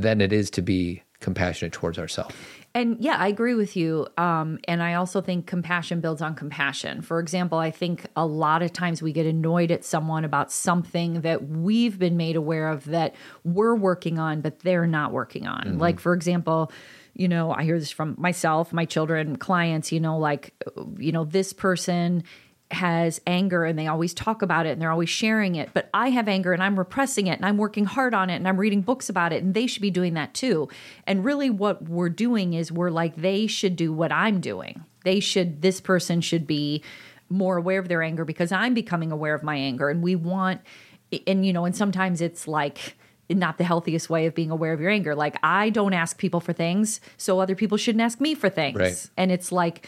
than 0.00 0.20
it 0.20 0.32
is 0.32 0.50
to 0.50 0.62
be 0.62 1.02
compassionate 1.20 1.72
towards 1.72 1.98
ourselves. 1.98 2.34
And 2.72 2.96
yeah, 3.00 3.16
I 3.16 3.28
agree 3.28 3.54
with 3.54 3.76
you. 3.76 4.06
Um, 4.16 4.58
and 4.68 4.82
I 4.82 4.94
also 4.94 5.20
think 5.20 5.46
compassion 5.46 6.00
builds 6.00 6.22
on 6.22 6.34
compassion. 6.34 7.02
For 7.02 7.18
example, 7.18 7.58
I 7.58 7.72
think 7.72 8.06
a 8.16 8.24
lot 8.24 8.62
of 8.62 8.72
times 8.72 9.02
we 9.02 9.12
get 9.12 9.26
annoyed 9.26 9.72
at 9.72 9.84
someone 9.84 10.24
about 10.24 10.52
something 10.52 11.22
that 11.22 11.48
we've 11.48 11.98
been 11.98 12.16
made 12.16 12.36
aware 12.36 12.68
of 12.68 12.84
that 12.86 13.16
we're 13.44 13.74
working 13.74 14.18
on, 14.18 14.40
but 14.40 14.60
they're 14.60 14.86
not 14.86 15.12
working 15.12 15.48
on. 15.48 15.78
Like, 15.78 15.98
for 15.98 16.14
example, 16.14 16.70
you 17.14 17.26
know, 17.26 17.52
I 17.52 17.64
hear 17.64 17.78
this 17.78 17.90
from 17.90 18.14
myself, 18.16 18.72
my 18.72 18.84
children, 18.84 19.36
clients, 19.36 19.90
you 19.90 19.98
know, 19.98 20.18
like, 20.18 20.54
you 20.96 21.10
know, 21.10 21.24
this 21.24 21.52
person 21.52 22.22
has 22.70 23.20
anger 23.26 23.64
and 23.64 23.78
they 23.78 23.86
always 23.86 24.14
talk 24.14 24.42
about 24.42 24.64
it 24.64 24.70
and 24.70 24.80
they're 24.80 24.90
always 24.90 25.08
sharing 25.08 25.56
it. 25.56 25.70
But 25.74 25.90
I 25.92 26.10
have 26.10 26.28
anger 26.28 26.52
and 26.52 26.62
I'm 26.62 26.78
repressing 26.78 27.26
it 27.26 27.36
and 27.36 27.44
I'm 27.44 27.56
working 27.56 27.84
hard 27.84 28.14
on 28.14 28.30
it 28.30 28.36
and 28.36 28.46
I'm 28.46 28.58
reading 28.58 28.80
books 28.80 29.08
about 29.08 29.32
it 29.32 29.42
and 29.42 29.54
they 29.54 29.66
should 29.66 29.82
be 29.82 29.90
doing 29.90 30.14
that 30.14 30.34
too. 30.34 30.68
And 31.06 31.24
really, 31.24 31.50
what 31.50 31.88
we're 31.88 32.08
doing 32.08 32.54
is 32.54 32.70
we're 32.70 32.90
like, 32.90 33.16
they 33.16 33.46
should 33.46 33.76
do 33.76 33.92
what 33.92 34.12
I'm 34.12 34.40
doing. 34.40 34.84
They 35.04 35.20
should, 35.20 35.62
this 35.62 35.80
person 35.80 36.20
should 36.20 36.46
be 36.46 36.82
more 37.28 37.56
aware 37.56 37.80
of 37.80 37.88
their 37.88 38.02
anger 38.02 38.24
because 38.24 38.52
I'm 38.52 38.74
becoming 38.74 39.10
aware 39.10 39.34
of 39.34 39.42
my 39.42 39.56
anger. 39.56 39.88
And 39.88 40.02
we 40.02 40.14
want, 40.14 40.60
and 41.26 41.44
you 41.44 41.52
know, 41.52 41.64
and 41.64 41.74
sometimes 41.74 42.20
it's 42.20 42.46
like, 42.46 42.96
not 43.28 43.58
the 43.58 43.64
healthiest 43.64 44.10
way 44.10 44.26
of 44.26 44.34
being 44.34 44.50
aware 44.50 44.72
of 44.72 44.80
your 44.80 44.90
anger. 44.90 45.14
Like 45.14 45.36
I 45.40 45.70
don't 45.70 45.92
ask 45.92 46.18
people 46.18 46.40
for 46.40 46.52
things, 46.52 47.00
so 47.16 47.38
other 47.38 47.54
people 47.54 47.78
shouldn't 47.78 48.02
ask 48.02 48.20
me 48.20 48.34
for 48.34 48.48
things. 48.48 48.78
Right. 48.78 49.06
And 49.16 49.30
it's 49.30 49.52
like, 49.52 49.86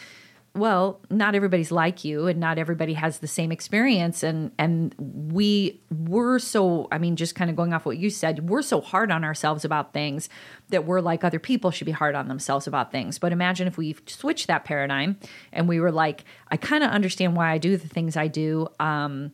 well, 0.55 1.01
not 1.09 1.33
everybody's 1.33 1.71
like 1.71 2.03
you 2.03 2.27
and 2.27 2.39
not 2.39 2.59
everybody 2.59 2.93
has 2.93 3.19
the 3.19 3.27
same 3.27 3.51
experience 3.51 4.21
and 4.21 4.51
and 4.59 4.93
we 4.99 5.81
were 5.89 6.37
so 6.37 6.87
I 6.91 6.99
mean 6.99 7.15
just 7.15 7.33
kind 7.33 7.49
of 7.49 7.55
going 7.55 7.73
off 7.73 7.87
what 7.87 7.97
you 7.97 8.11
said, 8.11 8.47
we're 8.47 8.61
so 8.61 8.79
hard 8.79 9.11
on 9.11 9.23
ourselves 9.23 9.65
about 9.65 9.93
things 9.93 10.29
that 10.69 10.85
we're 10.85 11.01
like 11.01 11.23
other 11.23 11.39
people 11.39 11.71
should 11.71 11.85
be 11.85 11.91
hard 11.91 12.13
on 12.13 12.27
themselves 12.27 12.67
about 12.67 12.91
things. 12.91 13.17
But 13.17 13.31
imagine 13.31 13.67
if 13.67 13.77
we 13.77 13.95
switched 14.05 14.45
that 14.45 14.63
paradigm 14.63 15.17
and 15.51 15.67
we 15.67 15.79
were 15.79 15.91
like 15.91 16.23
I 16.49 16.57
kind 16.57 16.83
of 16.83 16.91
understand 16.91 17.35
why 17.35 17.49
I 17.49 17.57
do 17.57 17.75
the 17.75 17.87
things 17.87 18.15
I 18.15 18.27
do. 18.27 18.67
Um 18.79 19.31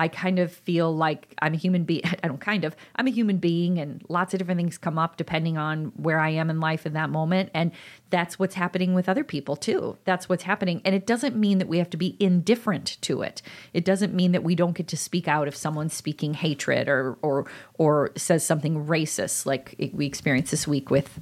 I 0.00 0.08
kind 0.08 0.38
of 0.38 0.50
feel 0.50 0.96
like 0.96 1.34
I'm 1.42 1.52
a 1.52 1.58
human 1.58 1.84
being. 1.84 2.00
I 2.24 2.26
don't 2.26 2.40
kind 2.40 2.64
of. 2.64 2.74
I'm 2.96 3.06
a 3.06 3.10
human 3.10 3.36
being, 3.36 3.78
and 3.78 4.02
lots 4.08 4.32
of 4.32 4.38
different 4.38 4.58
things 4.58 4.78
come 4.78 4.98
up 4.98 5.18
depending 5.18 5.58
on 5.58 5.92
where 5.96 6.18
I 6.18 6.30
am 6.30 6.48
in 6.48 6.58
life 6.58 6.86
in 6.86 6.94
that 6.94 7.10
moment. 7.10 7.50
And 7.52 7.72
that's 8.08 8.38
what's 8.38 8.54
happening 8.54 8.94
with 8.94 9.10
other 9.10 9.24
people 9.24 9.56
too. 9.56 9.98
That's 10.04 10.26
what's 10.26 10.44
happening. 10.44 10.80
And 10.86 10.94
it 10.94 11.06
doesn't 11.06 11.36
mean 11.36 11.58
that 11.58 11.68
we 11.68 11.76
have 11.76 11.90
to 11.90 11.98
be 11.98 12.16
indifferent 12.18 12.96
to 13.02 13.20
it. 13.20 13.42
It 13.74 13.84
doesn't 13.84 14.14
mean 14.14 14.32
that 14.32 14.42
we 14.42 14.54
don't 14.54 14.74
get 14.74 14.88
to 14.88 14.96
speak 14.96 15.28
out 15.28 15.46
if 15.48 15.54
someone's 15.54 15.92
speaking 15.92 16.32
hatred 16.32 16.88
or 16.88 17.18
or 17.20 17.46
or 17.74 18.12
says 18.16 18.42
something 18.42 18.86
racist, 18.86 19.44
like 19.44 19.74
we 19.92 20.06
experienced 20.06 20.50
this 20.50 20.66
week 20.66 20.90
with 20.90 21.20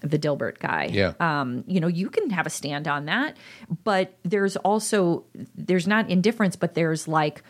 the 0.00 0.18
Dilbert 0.18 0.58
guy. 0.58 0.90
Yeah. 0.92 1.12
Um, 1.20 1.62
you 1.66 1.78
know, 1.78 1.86
you 1.86 2.10
can 2.10 2.30
have 2.30 2.46
a 2.46 2.50
stand 2.50 2.88
on 2.88 3.06
that, 3.06 3.36
but 3.84 4.18
there's 4.24 4.56
also 4.56 5.24
there's 5.54 5.86
not 5.86 6.10
indifference, 6.10 6.56
but 6.56 6.74
there's 6.74 7.06
like 7.06 7.42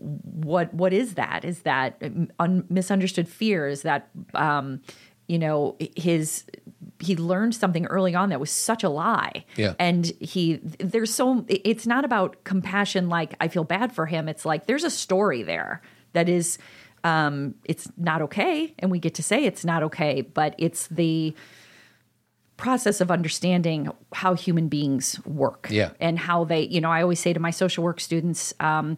what 0.00 0.72
what 0.74 0.92
is 0.92 1.14
that 1.14 1.44
is 1.44 1.60
that 1.60 2.00
un, 2.38 2.64
misunderstood 2.68 3.28
fear 3.28 3.66
is 3.68 3.82
that 3.82 4.08
um 4.34 4.80
you 5.26 5.38
know 5.38 5.76
his 5.96 6.44
he 7.00 7.16
learned 7.16 7.54
something 7.54 7.84
early 7.86 8.14
on 8.14 8.28
that 8.30 8.40
was 8.40 8.50
such 8.50 8.82
a 8.84 8.88
lie 8.88 9.44
Yeah. 9.56 9.74
and 9.78 10.06
he 10.20 10.56
there's 10.78 11.12
so 11.14 11.44
it's 11.48 11.86
not 11.86 12.04
about 12.04 12.42
compassion 12.44 13.08
like 13.08 13.34
i 13.40 13.48
feel 13.48 13.64
bad 13.64 13.92
for 13.92 14.06
him 14.06 14.28
it's 14.28 14.44
like 14.44 14.66
there's 14.66 14.84
a 14.84 14.90
story 14.90 15.42
there 15.42 15.82
that 16.12 16.28
is 16.28 16.58
um 17.04 17.54
it's 17.64 17.88
not 17.96 18.22
okay 18.22 18.74
and 18.78 18.90
we 18.90 18.98
get 18.98 19.14
to 19.14 19.22
say 19.22 19.44
it's 19.44 19.64
not 19.64 19.82
okay 19.82 20.20
but 20.22 20.54
it's 20.58 20.86
the 20.88 21.34
process 22.56 23.00
of 23.00 23.10
understanding 23.10 23.88
how 24.12 24.34
human 24.34 24.68
beings 24.68 25.24
work 25.24 25.68
Yeah. 25.70 25.90
and 26.00 26.18
how 26.18 26.44
they 26.44 26.62
you 26.62 26.80
know 26.80 26.90
i 26.90 27.02
always 27.02 27.20
say 27.20 27.32
to 27.32 27.38
my 27.40 27.50
social 27.52 27.84
work 27.84 28.00
students 28.00 28.52
um, 28.60 28.96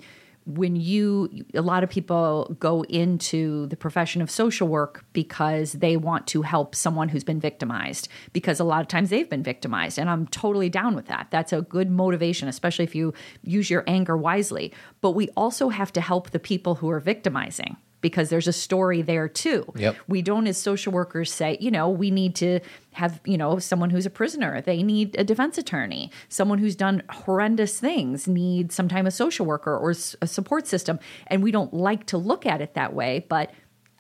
when 0.57 0.77
you 0.77 1.29
a 1.55 1.63
lot 1.63 1.85
of 1.85 1.91
people 1.91 2.57
go 2.59 2.83
into 2.85 3.67
the 3.67 3.77
profession 3.77 4.21
of 4.21 4.31
social 4.31 4.69
work 4.69 5.05
because 5.13 5.73
they 5.73 5.97
want 5.97 6.27
to 6.27 6.43
help 6.43 6.75
someone 6.75 7.09
who's 7.09 7.25
been 7.25 7.41
victimized 7.41 8.09
because 8.33 8.59
a 8.59 8.65
lot 8.65 8.81
of 8.81 8.89
times 8.89 9.11
they've 9.11 9.31
been 9.31 9.43
victimized 9.43 9.99
and 9.99 10.11
I'm 10.11 10.27
totally 10.27 10.69
down 10.69 10.95
with 10.95 11.07
that. 11.07 11.29
That's 11.31 11.53
a 11.53 11.63
good 11.63 11.91
motivation 11.91 12.49
especially 12.49 12.85
if 12.85 12.95
you 12.95 13.15
use 13.43 13.71
your 13.71 13.85
anger 13.87 14.17
wisely. 14.17 14.73
But 15.01 15.13
we 15.13 15.29
also 15.37 15.69
have 15.69 15.93
to 15.93 16.01
help 16.01 16.31
the 16.31 16.39
people 16.39 16.77
who 16.77 16.91
are 16.91 17.01
victimizing 17.01 17.77
because 18.01 18.31
there's 18.31 18.49
a 18.49 18.53
story 18.53 19.03
there 19.03 19.29
too. 19.29 19.71
Yep. 19.77 19.97
We 20.09 20.23
don't, 20.23 20.47
as 20.47 20.59
social 20.59 20.93
workers, 20.93 21.33
say, 21.33 21.57
you 21.61 21.71
know, 21.71 21.89
we 21.89 22.11
need 22.11 22.35
to 22.37 22.61
have, 22.93 23.21
you 23.25 23.37
know, 23.37 23.59
someone 23.59 23.91
who's 23.91 24.07
a 24.07 24.11
prisoner. 24.11 24.61
They 24.61 24.83
need 24.83 25.17
a 25.19 25.25
defense 25.25 25.59
attorney. 25.59 26.11
Someone 26.29 26.59
who's 26.59 26.77
done 26.77 27.03
horrendous 27.11 27.79
things 27.79 28.27
need 28.27 28.73
sometime 28.73 29.07
a 29.07 29.11
social 29.11 29.47
worker 29.47 29.77
or 29.77 29.91
a 29.91 30.27
support 30.27 30.67
system. 30.67 30.99
And 31.27 31.43
we 31.43 31.51
don't 31.51 31.73
like 31.75 32.07
to 32.07 32.19
look 32.19 32.47
at 32.47 32.61
it 32.61 32.75
that 32.75 32.95
way. 32.95 33.27
But 33.29 33.53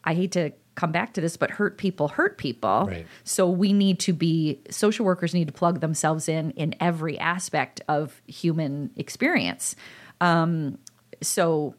I 0.05 0.15
hate 0.15 0.33
to 0.33 0.53
come 0.77 0.93
back 0.93 1.13
to 1.13 1.21
this, 1.21 1.37
but 1.37 1.51
hurt 1.51 1.77
people 1.77 2.09
hurt 2.09 2.39
people. 2.39 2.87
Right. 2.89 3.07
So 3.25 3.49
we 3.49 3.73
need 3.73 3.99
to 4.01 4.13
be, 4.13 4.61
social 4.71 5.05
workers 5.05 5.35
need 5.35 5.49
to 5.49 5.53
plug 5.53 5.81
themselves 5.81 6.29
in 6.29 6.53
in 6.53 6.75
every 6.81 7.19
aspect 7.19 7.83
of 7.89 8.23
human 8.27 8.91
experience 8.97 9.77
um, 10.21 10.79
so 11.23 11.75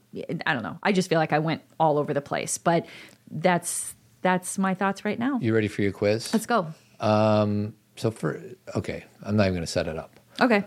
I 0.45 0.53
don't 0.53 0.63
know. 0.63 0.77
I 0.83 0.91
just 0.91 1.09
feel 1.09 1.19
like 1.19 1.33
I 1.33 1.39
went 1.39 1.61
all 1.79 1.97
over 1.97 2.13
the 2.13 2.21
place, 2.21 2.57
but 2.57 2.85
that's 3.29 3.95
that's 4.21 4.57
my 4.57 4.73
thoughts 4.73 5.03
right 5.03 5.17
now. 5.17 5.39
You 5.41 5.53
ready 5.53 5.67
for 5.67 5.81
your 5.81 5.91
quiz? 5.91 6.33
Let's 6.33 6.45
go. 6.45 6.67
So 7.95 8.11
for 8.11 8.41
okay, 8.75 9.05
I'm 9.23 9.35
not 9.35 9.43
even 9.43 9.53
going 9.53 9.63
to 9.63 9.71
set 9.71 9.87
it 9.87 9.97
up. 9.97 10.19
Okay. 10.39 10.63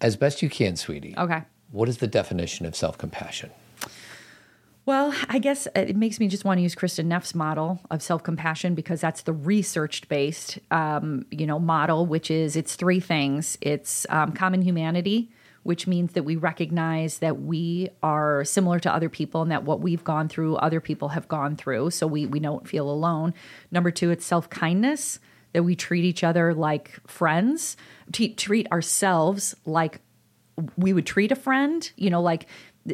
As 0.00 0.16
best 0.16 0.42
you 0.42 0.48
can, 0.50 0.76
sweetie. 0.76 1.14
Okay. 1.16 1.42
What 1.70 1.88
is 1.88 1.98
the 1.98 2.06
definition 2.06 2.66
of 2.66 2.76
self-compassion? 2.76 3.50
Well, 4.86 5.14
I 5.28 5.38
guess 5.38 5.68
it 5.76 5.96
makes 5.96 6.18
me 6.18 6.28
just 6.28 6.46
want 6.46 6.58
to 6.58 6.62
use 6.62 6.74
Kristin 6.74 7.06
Neff's 7.06 7.34
model 7.34 7.80
of 7.90 8.02
self 8.02 8.22
compassion 8.22 8.74
because 8.74 9.02
that's 9.02 9.22
the 9.22 9.34
research 9.34 10.08
based, 10.08 10.58
um, 10.70 11.26
you 11.30 11.46
know, 11.46 11.58
model, 11.58 12.06
which 12.06 12.30
is 12.30 12.56
it's 12.56 12.74
three 12.74 13.00
things. 13.00 13.58
It's 13.60 14.06
um, 14.08 14.32
common 14.32 14.62
humanity, 14.62 15.30
which 15.62 15.86
means 15.86 16.12
that 16.12 16.24
we 16.24 16.36
recognize 16.36 17.18
that 17.18 17.40
we 17.40 17.90
are 18.02 18.44
similar 18.44 18.78
to 18.80 18.92
other 18.92 19.08
people 19.08 19.42
and 19.42 19.50
that 19.50 19.64
what 19.64 19.80
we've 19.80 20.04
gone 20.04 20.28
through, 20.28 20.56
other 20.56 20.80
people 20.80 21.08
have 21.08 21.28
gone 21.28 21.56
through, 21.56 21.90
so 21.90 22.06
we 22.06 22.26
we 22.26 22.40
don't 22.40 22.68
feel 22.68 22.90
alone. 22.90 23.34
Number 23.70 23.90
two, 23.90 24.10
it's 24.10 24.24
self 24.24 24.48
kindness 24.50 25.18
that 25.52 25.62
we 25.62 25.74
treat 25.74 26.04
each 26.04 26.22
other 26.22 26.54
like 26.54 26.98
friends, 27.06 27.76
t- 28.12 28.34
treat 28.34 28.70
ourselves 28.70 29.54
like 29.64 30.00
we 30.76 30.92
would 30.92 31.06
treat 31.06 31.32
a 31.32 31.36
friend, 31.36 31.90
you 31.96 32.10
know, 32.10 32.20
like 32.20 32.46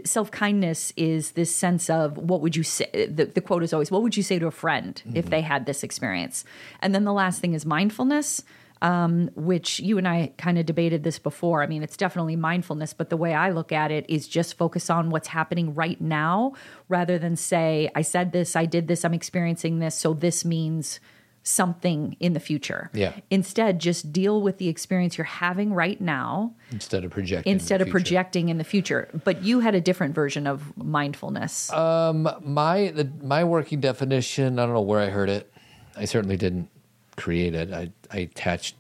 self 0.05 0.31
kindness 0.31 0.93
is 0.97 1.33
this 1.33 1.55
sense 1.55 1.89
of 1.89 2.17
what 2.19 2.41
would 2.41 2.57
you 2.57 2.63
say? 2.63 3.07
The, 3.07 3.27
the 3.27 3.41
quote 3.41 3.63
is 3.63 3.73
always, 3.73 3.91
what 3.91 4.03
would 4.03 4.17
you 4.17 4.23
say 4.23 4.39
to 4.39 4.47
a 4.47 4.51
friend 4.51 5.01
if 5.07 5.25
mm-hmm. 5.25 5.31
they 5.31 5.41
had 5.41 5.67
this 5.67 5.83
experience? 5.83 6.45
And 6.81 6.95
then 6.95 7.05
the 7.05 7.13
last 7.13 7.41
thing 7.41 7.55
is 7.55 7.65
mindfulness. 7.65 8.43
Um, 8.85 9.31
which 9.35 9.81
you 9.81 9.97
and 9.97 10.07
I 10.07 10.33
kind 10.37 10.59
of 10.59 10.67
debated 10.67 11.05
this 11.05 11.19
before. 11.19 11.63
I 11.63 11.67
mean, 11.67 11.83
it's 11.83 11.97
definitely 11.97 12.37
mindfulness, 12.37 12.93
but 12.93 13.09
the 13.09 13.17
way 13.17 13.33
I 13.33 13.51
look 13.51 13.73
at 13.73 13.91
it 13.91 14.05
is 14.11 14.29
just 14.29 14.59
focus 14.59 14.91
on 14.91 15.09
what's 15.09 15.29
happening 15.29 15.75
right 15.75 15.99
now 16.01 16.53
rather 16.89 17.19
than 17.19 17.35
say, 17.35 17.91
I 17.95 18.03
said 18.03 18.33
this, 18.33 18.55
I 18.55 18.67
did 18.67 18.87
this, 18.87 19.03
I'm 19.05 19.15
experiencing 19.15 19.79
this, 19.79 19.95
so 19.95 20.13
this 20.13 20.45
means 20.45 21.01
something 21.45 22.17
in 22.21 22.33
the 22.33 22.41
future. 22.41 22.91
Yeah. 22.93 23.13
Instead, 23.31 23.79
just 23.79 24.13
deal 24.13 24.43
with 24.43 24.59
the 24.59 24.69
experience 24.69 25.17
you're 25.17 25.25
having 25.25 25.73
right 25.73 26.01
now 26.01 26.55
instead 26.71 27.05
of 27.05 27.11
projecting. 27.11 27.53
instead 27.53 27.81
of 27.81 27.87
future. 27.87 27.93
projecting 27.93 28.49
in 28.49 28.59
the 28.59 28.65
future. 28.65 29.09
But 29.25 29.43
you 29.43 29.61
had 29.61 29.75
a 29.75 29.81
different 29.81 30.15
version 30.15 30.47
of 30.47 30.77
mindfulness. 30.77 31.71
Um, 31.73 32.29
my 32.43 32.89
the, 32.89 33.11
my 33.23 33.45
working 33.45 33.81
definition. 33.81 34.59
I 34.59 34.65
don't 34.65 34.75
know 34.75 34.81
where 34.81 35.01
I 35.01 35.11
heard 35.11 35.29
it. 35.29 35.53
I 35.97 36.07
certainly 36.07 36.37
didn't 36.37 36.69
create 37.17 37.55
it. 37.55 37.73
I 37.73 37.91
I 38.11 38.19
attached 38.19 38.77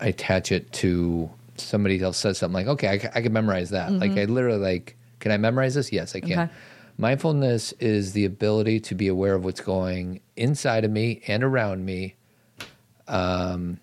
I 0.00 0.08
attach 0.08 0.50
it 0.52 0.72
to 0.72 1.30
somebody 1.56 2.00
else 2.00 2.16
says 2.16 2.38
something 2.38 2.54
like, 2.54 2.66
okay, 2.66 2.88
I, 2.88 3.18
I 3.18 3.20
can 3.22 3.32
memorize 3.32 3.70
that. 3.70 3.92
Like 3.92 4.12
I 4.12 4.24
literally 4.24 4.58
like, 4.58 4.96
can 5.18 5.30
I 5.30 5.36
memorize 5.36 5.74
this? 5.74 5.92
Yes, 5.92 6.16
I 6.16 6.20
can. 6.20 6.32
Okay. 6.32 6.52
Mindfulness 6.96 7.72
is 7.80 8.12
the 8.12 8.24
ability 8.24 8.80
to 8.80 8.94
be 8.94 9.08
aware 9.08 9.34
of 9.34 9.44
what's 9.44 9.60
going 9.60 10.20
inside 10.36 10.84
of 10.84 10.90
me 10.90 11.22
and 11.26 11.42
around 11.42 11.84
me, 11.84 12.16
um, 13.08 13.78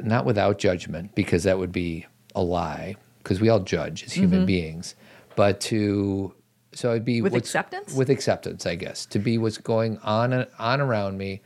not 0.00 0.24
without 0.24 0.58
judgment, 0.58 1.14
because 1.14 1.42
that 1.44 1.58
would 1.58 1.72
be 1.72 2.06
a 2.34 2.42
lie, 2.42 2.96
because 3.18 3.40
we 3.40 3.48
all 3.48 3.60
judge 3.60 4.04
as 4.04 4.12
human 4.12 4.46
beings, 4.46 4.94
but 5.36 5.60
to 5.60 6.32
so 6.80 6.92
it'd 6.92 7.04
be. 7.04 7.20
With 7.20 7.34
acceptance? 7.34 7.92
With 7.92 8.08
acceptance, 8.08 8.64
I 8.64 8.74
guess, 8.74 9.04
to 9.06 9.18
be 9.18 9.36
what's 9.36 9.58
going 9.58 9.98
on 9.98 10.46
on 10.58 10.80
around 10.80 11.18
me 11.18 11.42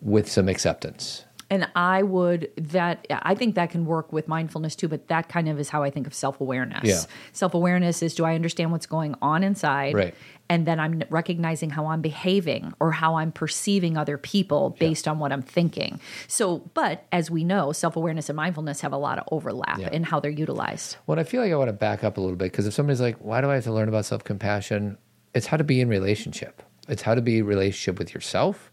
with 0.00 0.30
some 0.30 0.48
acceptance. 0.48 1.24
And 1.50 1.68
I 1.74 2.02
would 2.04 2.50
that 2.56 3.06
I 3.10 3.34
think 3.34 3.56
that 3.56 3.70
can 3.70 3.84
work 3.84 4.12
with 4.12 4.28
mindfulness 4.28 4.76
too, 4.76 4.86
but 4.88 5.08
that 5.08 5.28
kind 5.28 5.48
of 5.48 5.58
is 5.58 5.68
how 5.68 5.82
I 5.82 5.90
think 5.90 6.06
of 6.06 6.14
self 6.14 6.40
awareness. 6.40 6.84
Yeah. 6.84 7.00
Self 7.32 7.54
awareness 7.54 8.02
is 8.02 8.14
do 8.14 8.24
I 8.24 8.34
understand 8.36 8.70
what's 8.70 8.86
going 8.86 9.16
on 9.20 9.42
inside? 9.42 9.94
Right. 9.94 10.14
And 10.48 10.66
then 10.66 10.80
I'm 10.80 11.02
recognizing 11.10 11.70
how 11.70 11.86
I'm 11.86 12.00
behaving 12.00 12.72
or 12.80 12.90
how 12.92 13.16
I'm 13.16 13.30
perceiving 13.30 13.96
other 13.96 14.18
people 14.18 14.70
based 14.80 15.06
on 15.06 15.18
what 15.20 15.32
I'm 15.32 15.42
thinking. 15.42 16.00
So, 16.26 16.58
but 16.74 17.06
as 17.12 17.30
we 17.30 17.44
know, 17.44 17.72
self 17.72 17.96
awareness 17.96 18.28
and 18.28 18.36
mindfulness 18.36 18.80
have 18.80 18.92
a 18.92 18.96
lot 18.96 19.18
of 19.18 19.24
overlap 19.32 19.78
Yeah. 19.78 19.90
in 19.90 20.04
how 20.04 20.20
they're 20.20 20.30
utilized. 20.30 20.96
Well, 21.06 21.18
I 21.18 21.24
feel 21.24 21.40
like 21.42 21.52
I 21.52 21.56
want 21.56 21.68
to 21.68 21.72
back 21.72 22.04
up 22.04 22.16
a 22.16 22.20
little 22.20 22.36
bit 22.36 22.52
because 22.52 22.66
if 22.66 22.74
somebody's 22.74 23.00
like, 23.00 23.16
why 23.18 23.40
do 23.40 23.50
I 23.50 23.54
have 23.56 23.64
to 23.64 23.72
learn 23.72 23.88
about 23.88 24.04
self 24.04 24.22
compassion? 24.24 24.98
It's 25.34 25.46
how 25.46 25.56
to 25.56 25.64
be 25.64 25.80
in 25.80 25.88
relationship. 25.88 26.62
It's 26.88 27.02
how 27.02 27.14
to 27.14 27.22
be 27.22 27.38
in 27.38 27.46
relationship 27.46 27.98
with 27.98 28.12
yourself. 28.14 28.69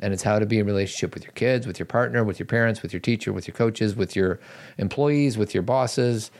And 0.00 0.12
it's 0.12 0.22
how 0.22 0.38
to 0.38 0.46
be 0.46 0.58
in 0.58 0.66
relationship 0.66 1.14
with 1.14 1.22
your 1.22 1.32
kids, 1.32 1.66
with 1.66 1.78
your 1.78 1.86
partner, 1.86 2.24
with 2.24 2.38
your 2.38 2.46
parents, 2.46 2.82
with 2.82 2.92
your 2.92 3.00
teacher, 3.00 3.32
with 3.32 3.46
your 3.46 3.54
coaches, 3.54 3.94
with 3.94 4.16
your 4.16 4.40
employees, 4.78 5.38
with 5.38 5.54
your 5.54 5.62
bosses. 5.62 6.30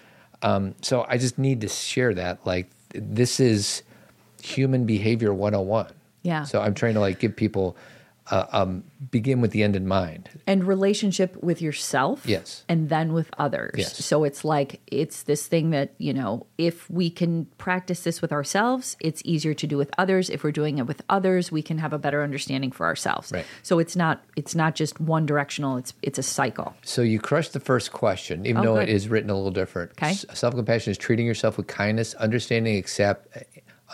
Um, 0.43 0.75
so 0.83 1.07
I 1.09 1.17
just 1.17 1.39
need 1.39 1.61
to 1.61 1.69
share 1.69 2.13
that. 2.15 2.45
Like, 2.45 2.69
this 2.95 3.39
is 3.39 3.83
human 4.43 4.85
behavior 4.85 5.33
101. 5.33 5.93
Yeah. 6.23 6.45
So 6.45 6.61
I'm 6.61 6.75
trying 6.75 6.95
to 6.95 7.01
like 7.01 7.19
give 7.19 7.37
people, 7.37 7.77
uh, 8.31 8.47
um, 8.53 8.85
begin 9.11 9.41
with 9.41 9.51
the 9.51 9.63
end 9.65 9.75
in 9.75 9.87
mind. 9.87 10.31
and 10.47 10.65
relationship 10.65 11.37
with 11.43 11.61
yourself 11.61 12.23
Yes. 12.25 12.65
and 12.69 12.89
then 12.89 13.13
with 13.13 13.29
others 13.37 13.75
Yes. 13.77 14.05
so 14.05 14.23
it's 14.25 14.45
like 14.45 14.81
it's 14.87 15.25
this 15.25 15.47
thing 15.49 15.71
that 15.71 15.93
you 15.99 16.13
know 16.15 16.47
if 16.57 16.89
we 16.89 17.11
can 17.11 17.47
practice 17.59 18.05
this 18.05 18.23
with 18.23 18.31
ourselves 18.33 18.97
it's 19.01 19.23
easier 19.25 19.55
to 19.55 19.67
do 19.67 19.77
with 19.77 19.91
others 19.99 20.31
if 20.31 20.45
we're 20.45 20.53
doing 20.53 20.79
it 20.79 20.87
with 20.87 21.03
others 21.09 21.51
we 21.51 21.63
can 21.63 21.79
have 21.79 21.93
a 21.93 21.99
better 21.99 22.23
understanding 22.23 22.71
for 22.71 22.87
ourselves 22.87 23.33
Right. 23.33 23.45
so 23.63 23.79
it's 23.81 23.97
not 23.97 24.23
it's 24.37 24.55
not 24.55 24.77
just 24.77 25.01
one 25.01 25.27
directional 25.27 25.77
it's 25.77 25.93
it's 26.03 26.19
a 26.19 26.23
cycle 26.23 26.75
So 26.85 27.03
you 27.03 27.19
crushed 27.19 27.53
the 27.55 27.61
first 27.61 27.93
question, 27.93 28.47
even 28.47 28.59
Oh, 28.63 28.65
though 28.65 28.75
good. 28.81 28.89
it 28.89 28.95
is 28.95 29.09
written 29.09 29.31
a 29.31 29.35
little 29.35 29.51
different. 29.51 29.91
Okay. 29.93 30.15
Self 30.15 30.55
compassion 30.55 30.91
is 30.93 30.99
treating 30.99 31.27
yourself 31.27 31.57
with 31.57 31.67
kindness, 31.67 32.15
understanding, 32.15 32.77
accept, 32.77 33.37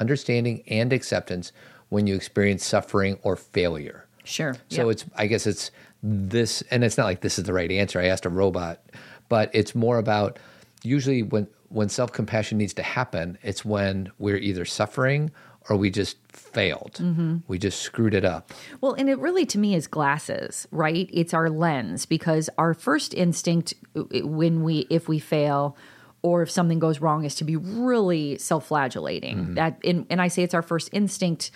understanding, 0.00 0.62
and 0.68 0.92
acceptance 0.92 1.52
when 1.88 2.06
you 2.06 2.14
experience 2.14 2.64
suffering 2.64 3.18
or 3.22 3.36
failure. 3.36 4.04
Sure 4.28 4.54
So 4.68 4.84
Yeah. 4.86 4.90
it's, 4.92 5.04
I 5.16 5.26
guess 5.26 5.46
it's 5.46 5.70
this, 6.02 6.62
and 6.70 6.84
it's 6.84 6.96
not 6.96 7.04
like 7.04 7.20
this 7.22 7.38
is 7.38 7.44
the 7.44 7.52
right 7.52 7.70
answer. 7.72 8.00
I 8.00 8.06
asked 8.06 8.24
a 8.26 8.28
robot, 8.28 8.80
but 9.28 9.50
it's 9.52 9.74
more 9.74 9.98
about 9.98 10.38
usually 10.84 11.22
when 11.22 11.46
when 11.70 11.88
self 11.90 12.12
compassion 12.12 12.56
needs 12.56 12.72
to 12.74 12.82
happen, 12.82 13.36
it's 13.42 13.62
when 13.64 14.10
we're 14.18 14.38
either 14.38 14.64
suffering 14.64 15.30
or 15.68 15.76
we 15.76 15.90
just 15.90 16.16
failed, 16.32 16.94
Mm-hmm. 16.98 17.36
we 17.46 17.58
just 17.58 17.82
screwed 17.82 18.14
it 18.14 18.24
up. 18.24 18.52
Well, 18.80 18.94
and 18.94 19.10
it 19.10 19.18
really 19.18 19.44
to 19.46 19.58
me 19.58 19.74
is 19.74 19.86
glasses, 19.86 20.66
right? 20.70 21.10
It's 21.12 21.34
our 21.34 21.50
lens 21.50 22.06
because 22.06 22.48
our 22.56 22.72
first 22.72 23.12
instinct 23.12 23.74
uh, 23.96 24.04
when 24.26 24.62
we 24.62 24.86
if 24.88 25.08
we 25.08 25.18
fail 25.18 25.76
or 26.22 26.40
if 26.42 26.50
something 26.50 26.78
goes 26.78 27.00
wrong 27.00 27.24
is 27.24 27.34
to 27.36 27.44
be 27.44 27.56
really 27.56 28.38
self-flagellating. 28.38 29.54
That 29.54 29.78
and, 29.84 30.06
and 30.10 30.22
I 30.22 30.28
say 30.28 30.42
it's 30.42 30.54
our 30.54 30.62
first 30.62 30.88
instinct 30.92 31.50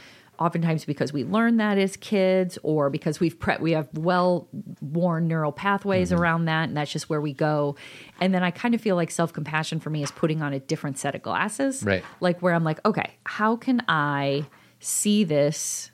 oftentimes 0.44 0.84
because 0.84 1.12
we 1.12 1.24
learn 1.24 1.56
that 1.56 1.78
as 1.78 1.96
kids 1.96 2.58
or 2.62 2.90
because 2.90 3.20
we've 3.20 3.38
pre- 3.38 3.58
we 3.60 3.72
have 3.72 3.88
well 3.94 4.48
worn 4.80 5.28
neural 5.28 5.52
pathways 5.52 6.12
around 6.12 6.46
that 6.46 6.68
and 6.68 6.76
that's 6.76 6.92
just 6.92 7.08
where 7.08 7.20
we 7.20 7.32
go. 7.32 7.76
And 8.20 8.34
then 8.34 8.42
I 8.42 8.50
kind 8.50 8.74
of 8.74 8.80
feel 8.80 8.96
like 8.96 9.10
self-compassion 9.10 9.80
for 9.80 9.90
me 9.90 10.02
is 10.02 10.10
putting 10.10 10.42
on 10.42 10.52
a 10.52 10.60
different 10.60 10.98
set 10.98 11.14
of 11.14 11.22
glasses. 11.22 11.82
Right. 11.82 12.04
Like 12.20 12.40
where 12.42 12.54
I'm 12.54 12.64
like, 12.64 12.84
okay, 12.84 13.14
how 13.24 13.56
can 13.56 13.82
I 13.88 14.46
see 14.80 15.24
this 15.24 15.90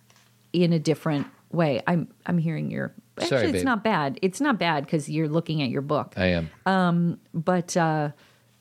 in 0.52 0.72
a 0.72 0.78
different 0.78 1.26
way. 1.50 1.82
I'm 1.86 2.08
I'm 2.26 2.38
hearing 2.38 2.70
your 2.70 2.94
actually 3.16 3.28
Sorry, 3.28 3.44
it's 3.44 3.52
babe. 3.52 3.64
not 3.64 3.84
bad. 3.84 4.18
It's 4.22 4.40
not 4.40 4.58
bad 4.58 4.84
because 4.84 5.08
you're 5.08 5.28
looking 5.28 5.62
at 5.62 5.70
your 5.70 5.82
book. 5.82 6.14
I 6.16 6.26
am. 6.66 7.20
But 7.34 7.76
uh, 7.76 8.10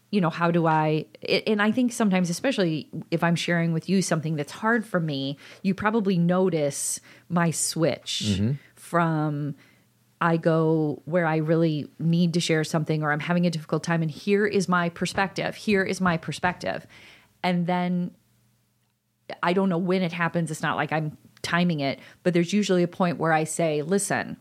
you 0.10 0.22
know, 0.22 0.30
how 0.30 0.52
do 0.52 0.65
I? 0.67 1.06
And 1.46 1.62
I 1.62 1.72
think 1.72 1.91
sometimes, 1.91 2.30
especially 2.30 2.89
if 3.12 3.24
I'm 3.24 3.36
sharing 3.36 3.74
with 3.74 3.89
you 3.89 4.02
something 4.02 4.36
that's 4.36 4.52
hard 4.54 4.86
for 4.86 5.00
me, 5.00 5.38
you 5.63 5.74
probably 5.74 6.17
notice 6.17 7.00
my 7.30 7.52
switch 7.52 8.24
Mm-hmm. 8.26 8.52
from. 8.76 9.56
I 10.20 10.38
go 10.38 11.04
where 11.06 11.28
I 11.28 11.36
really 11.38 11.91
need 12.00 12.34
to 12.34 12.39
share 12.39 12.63
something, 12.63 13.04
or 13.04 13.12
I'm 13.12 13.20
having 13.20 13.46
a 13.46 13.52
difficult 13.52 13.84
time, 13.84 14.02
and 14.02 14.10
here 14.10 14.48
is 14.48 14.67
my 14.67 14.89
perspective. 14.89 15.56
Here 15.56 15.84
is 15.84 16.02
my 16.02 16.17
perspective, 16.17 16.88
and 17.43 17.67
then 17.67 18.12
I 19.43 19.54
don't 19.54 19.70
know 19.70 19.78
when 19.78 20.02
it 20.02 20.13
happens. 20.13 20.50
It's 20.50 20.63
not 20.63 20.76
like 20.76 20.91
I'm 20.91 21.17
timing 21.43 21.82
it, 21.82 22.00
but 22.24 22.34
there's 22.34 22.52
usually 22.52 22.82
a 22.82 22.88
point 22.88 23.20
where 23.20 23.32
I 23.32 23.43
say, 23.43 23.84
listen, 23.84 24.38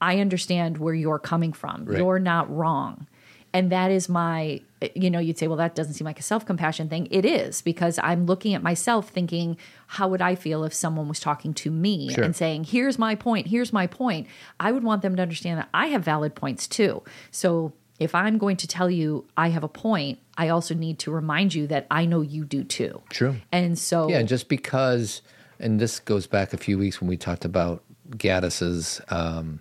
I 0.00 0.18
understand 0.18 0.78
where 0.78 0.94
you're 0.94 1.18
coming 1.20 1.52
from. 1.52 1.84
Right. 1.84 1.98
You're 1.98 2.18
not 2.18 2.50
wrong. 2.50 3.06
And 3.52 3.70
that 3.70 3.90
is 3.90 4.08
my, 4.08 4.60
you 4.94 5.10
know, 5.10 5.18
you'd 5.18 5.36
say, 5.38 5.46
well, 5.46 5.58
that 5.58 5.74
doesn't 5.74 5.94
seem 5.94 6.06
like 6.06 6.18
a 6.18 6.22
self 6.22 6.46
compassion 6.46 6.88
thing. 6.88 7.06
It 7.10 7.24
is 7.24 7.60
because 7.62 7.98
I'm 8.02 8.26
looking 8.26 8.54
at 8.54 8.62
myself 8.62 9.10
thinking, 9.10 9.56
how 9.86 10.08
would 10.08 10.22
I 10.22 10.34
feel 10.34 10.64
if 10.64 10.72
someone 10.72 11.06
was 11.08 11.20
talking 11.20 11.52
to 11.54 11.70
me 11.70 12.12
Sure. 12.14 12.24
and 12.24 12.34
saying, 12.34 12.64
here's 12.64 12.98
my 12.98 13.14
point, 13.14 13.48
here's 13.48 13.72
my 13.72 13.86
point? 13.86 14.26
I 14.58 14.72
would 14.72 14.82
want 14.82 15.02
them 15.02 15.16
to 15.16 15.22
understand 15.22 15.58
that 15.58 15.68
I 15.74 15.88
have 15.88 16.02
valid 16.04 16.34
points 16.34 16.66
too. 16.66 17.02
So 17.30 17.72
if 17.98 18.14
I'm 18.14 18.38
going 18.38 18.56
to 18.56 18.66
tell 18.66 18.90
you 18.90 19.26
I 19.36 19.48
have 19.50 19.62
a 19.64 19.68
point, 19.68 20.18
I 20.38 20.48
also 20.48 20.74
need 20.74 20.98
to 21.00 21.10
remind 21.10 21.52
you 21.54 21.66
that 21.66 21.86
I 21.90 22.06
know 22.06 22.22
you 22.22 22.46
do 22.46 22.64
too. 22.64 23.02
True. 23.10 23.36
And 23.52 23.78
so, 23.78 24.08
Yeah, 24.08 24.22
just 24.22 24.48
because, 24.48 25.20
and 25.58 25.78
this 25.78 26.00
goes 26.00 26.26
back 26.26 26.54
a 26.54 26.56
few 26.56 26.78
weeks 26.78 27.02
when 27.02 27.08
we 27.08 27.18
talked 27.18 27.44
about 27.44 27.82
Gaddis's 28.16 29.02
um, 29.10 29.60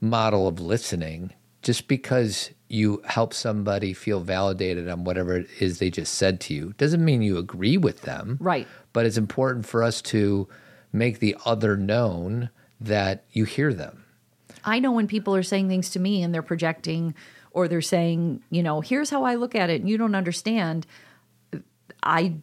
model 0.00 0.46
of 0.46 0.60
listening, 0.60 1.32
just 1.62 1.88
because 1.88 2.50
you 2.74 3.00
help 3.06 3.32
somebody 3.32 3.92
feel 3.92 4.20
validated 4.20 4.88
on 4.88 5.04
whatever 5.04 5.36
it 5.36 5.48
is 5.60 5.78
they 5.78 5.90
just 5.90 6.14
said 6.14 6.40
to 6.40 6.52
you 6.52 6.74
doesn't 6.76 7.04
mean 7.04 7.22
you 7.22 7.38
agree 7.38 7.76
with 7.76 8.02
them. 8.02 8.36
Right. 8.40 8.66
But 8.92 9.06
it's 9.06 9.16
important 9.16 9.64
for 9.64 9.84
us 9.84 10.02
to 10.02 10.48
make 10.92 11.20
the 11.20 11.36
other 11.46 11.76
known 11.76 12.50
that 12.80 13.24
you 13.30 13.44
hear 13.44 13.72
them. 13.72 14.04
I 14.64 14.80
know 14.80 14.90
when 14.90 15.06
people 15.06 15.36
are 15.36 15.42
saying 15.44 15.68
things 15.68 15.90
to 15.90 16.00
me 16.00 16.22
and 16.22 16.34
they're 16.34 16.42
projecting 16.42 17.14
or 17.52 17.68
they're 17.68 17.80
saying, 17.80 18.42
you 18.50 18.62
know, 18.62 18.80
here's 18.80 19.08
how 19.08 19.22
I 19.22 19.36
look 19.36 19.54
at 19.54 19.70
it 19.70 19.80
and 19.80 19.88
you 19.88 19.96
don't 19.96 20.16
understand. 20.16 20.84
I 22.02 22.34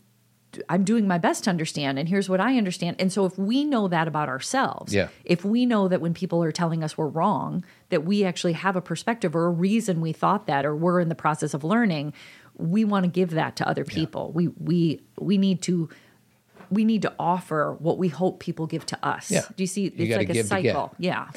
I'm 0.70 0.84
doing 0.84 1.08
my 1.08 1.18
best 1.18 1.46
to 1.46 1.50
understand 1.50 1.98
and 1.98 2.10
here's 2.10 2.28
what 2.28 2.42
I 2.42 2.58
understand. 2.58 2.98
And 3.00 3.12
so 3.12 3.26
if 3.26 3.38
we 3.38 3.64
know 3.64 3.88
that 3.88 4.08
about 4.08 4.28
ourselves, 4.30 4.94
Yeah. 4.94 5.08
if 5.24 5.46
we 5.46 5.66
know 5.66 5.88
that 5.88 6.02
when 6.02 6.14
people 6.14 6.44
are 6.44 6.52
telling 6.52 6.84
us 6.84 6.98
we're 6.98 7.08
wrong, 7.08 7.64
that 7.90 8.04
we 8.04 8.24
actually 8.26 8.54
have 8.54 8.76
a 8.76 8.82
perspective 8.82 9.36
or 9.36 9.46
a 9.46 9.50
reason 9.52 10.02
we 10.02 10.12
thought 10.14 10.48
that 10.48 10.66
or 10.66 10.76
we're 10.76 11.00
in 11.00 11.10
the 11.10 11.16
process 11.16 11.54
of 11.54 11.64
learning, 11.64 12.14
we 12.58 12.84
want 12.84 13.06
to 13.06 13.10
give 13.10 13.32
that 13.32 13.56
to 13.58 13.68
other 13.68 13.86
people. 13.86 14.32
We 14.34 14.50
we 14.50 15.02
we 15.20 15.38
need 15.38 15.62
to 15.64 15.90
we 16.70 16.86
need 16.86 17.02
to 17.02 17.14
offer 17.20 17.76
what 17.80 17.98
we 17.98 18.08
hope 18.08 18.40
people 18.40 18.66
give 18.68 18.86
to 18.88 19.06
us. 19.06 19.30
Yeah. 19.32 19.42
Do 19.56 19.64
you 19.64 19.68
see? 19.68 19.92
You 19.96 20.16
like 20.18 20.30
a 20.30 20.34
give 20.34 20.48
to 20.50 20.62
get. 20.62 20.74
cycle. 20.74 20.94
Yeah. 20.98 21.28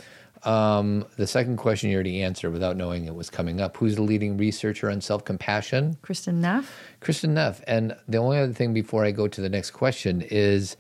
Um, 0.45 1.07
the 1.17 1.27
second 1.27 1.57
question 1.57 1.91
you 1.91 1.97
already 1.97 2.23
answered 2.23 2.51
without 2.51 2.77
knowing 2.77 3.07
it 3.07 3.15
was 3.15 3.31
coming 3.31 3.61
up. 3.61 3.77
Who's 3.79 3.97
the 3.97 4.03
leading 4.03 4.37
researcher 4.37 4.91
on 4.91 5.01
self 5.01 5.25
compassion? 5.25 5.97
Kristin 6.03 6.35
Neff. 6.35 6.79
Kristin 7.01 7.31
Neff. 7.31 7.63
And 7.67 7.97
the 8.09 8.19
only 8.19 8.39
other 8.39 8.53
thing 8.53 8.75
before 8.75 9.05
I 9.05 9.11
go 9.11 9.27
to 9.27 9.41
the 9.41 9.49
next 9.49 9.71
question 9.71 10.23
is 10.23 10.77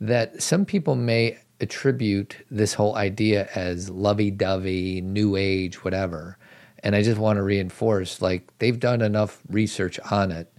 that 0.00 0.42
some 0.42 0.64
people 0.64 0.94
may 0.94 1.38
attribute 1.60 2.36
this 2.50 2.74
whole 2.74 2.96
idea 2.96 3.48
as 3.54 3.88
lovey 3.88 4.30
dovey, 4.30 5.00
new 5.00 5.36
age, 5.36 5.84
whatever. 5.84 6.38
And 6.82 6.96
I 6.96 7.02
just 7.02 7.18
want 7.18 7.36
to 7.36 7.42
reinforce 7.42 8.20
like 8.20 8.50
they've 8.58 8.80
done 8.80 9.02
enough 9.02 9.40
research 9.48 10.00
on 10.10 10.32
it 10.32 10.52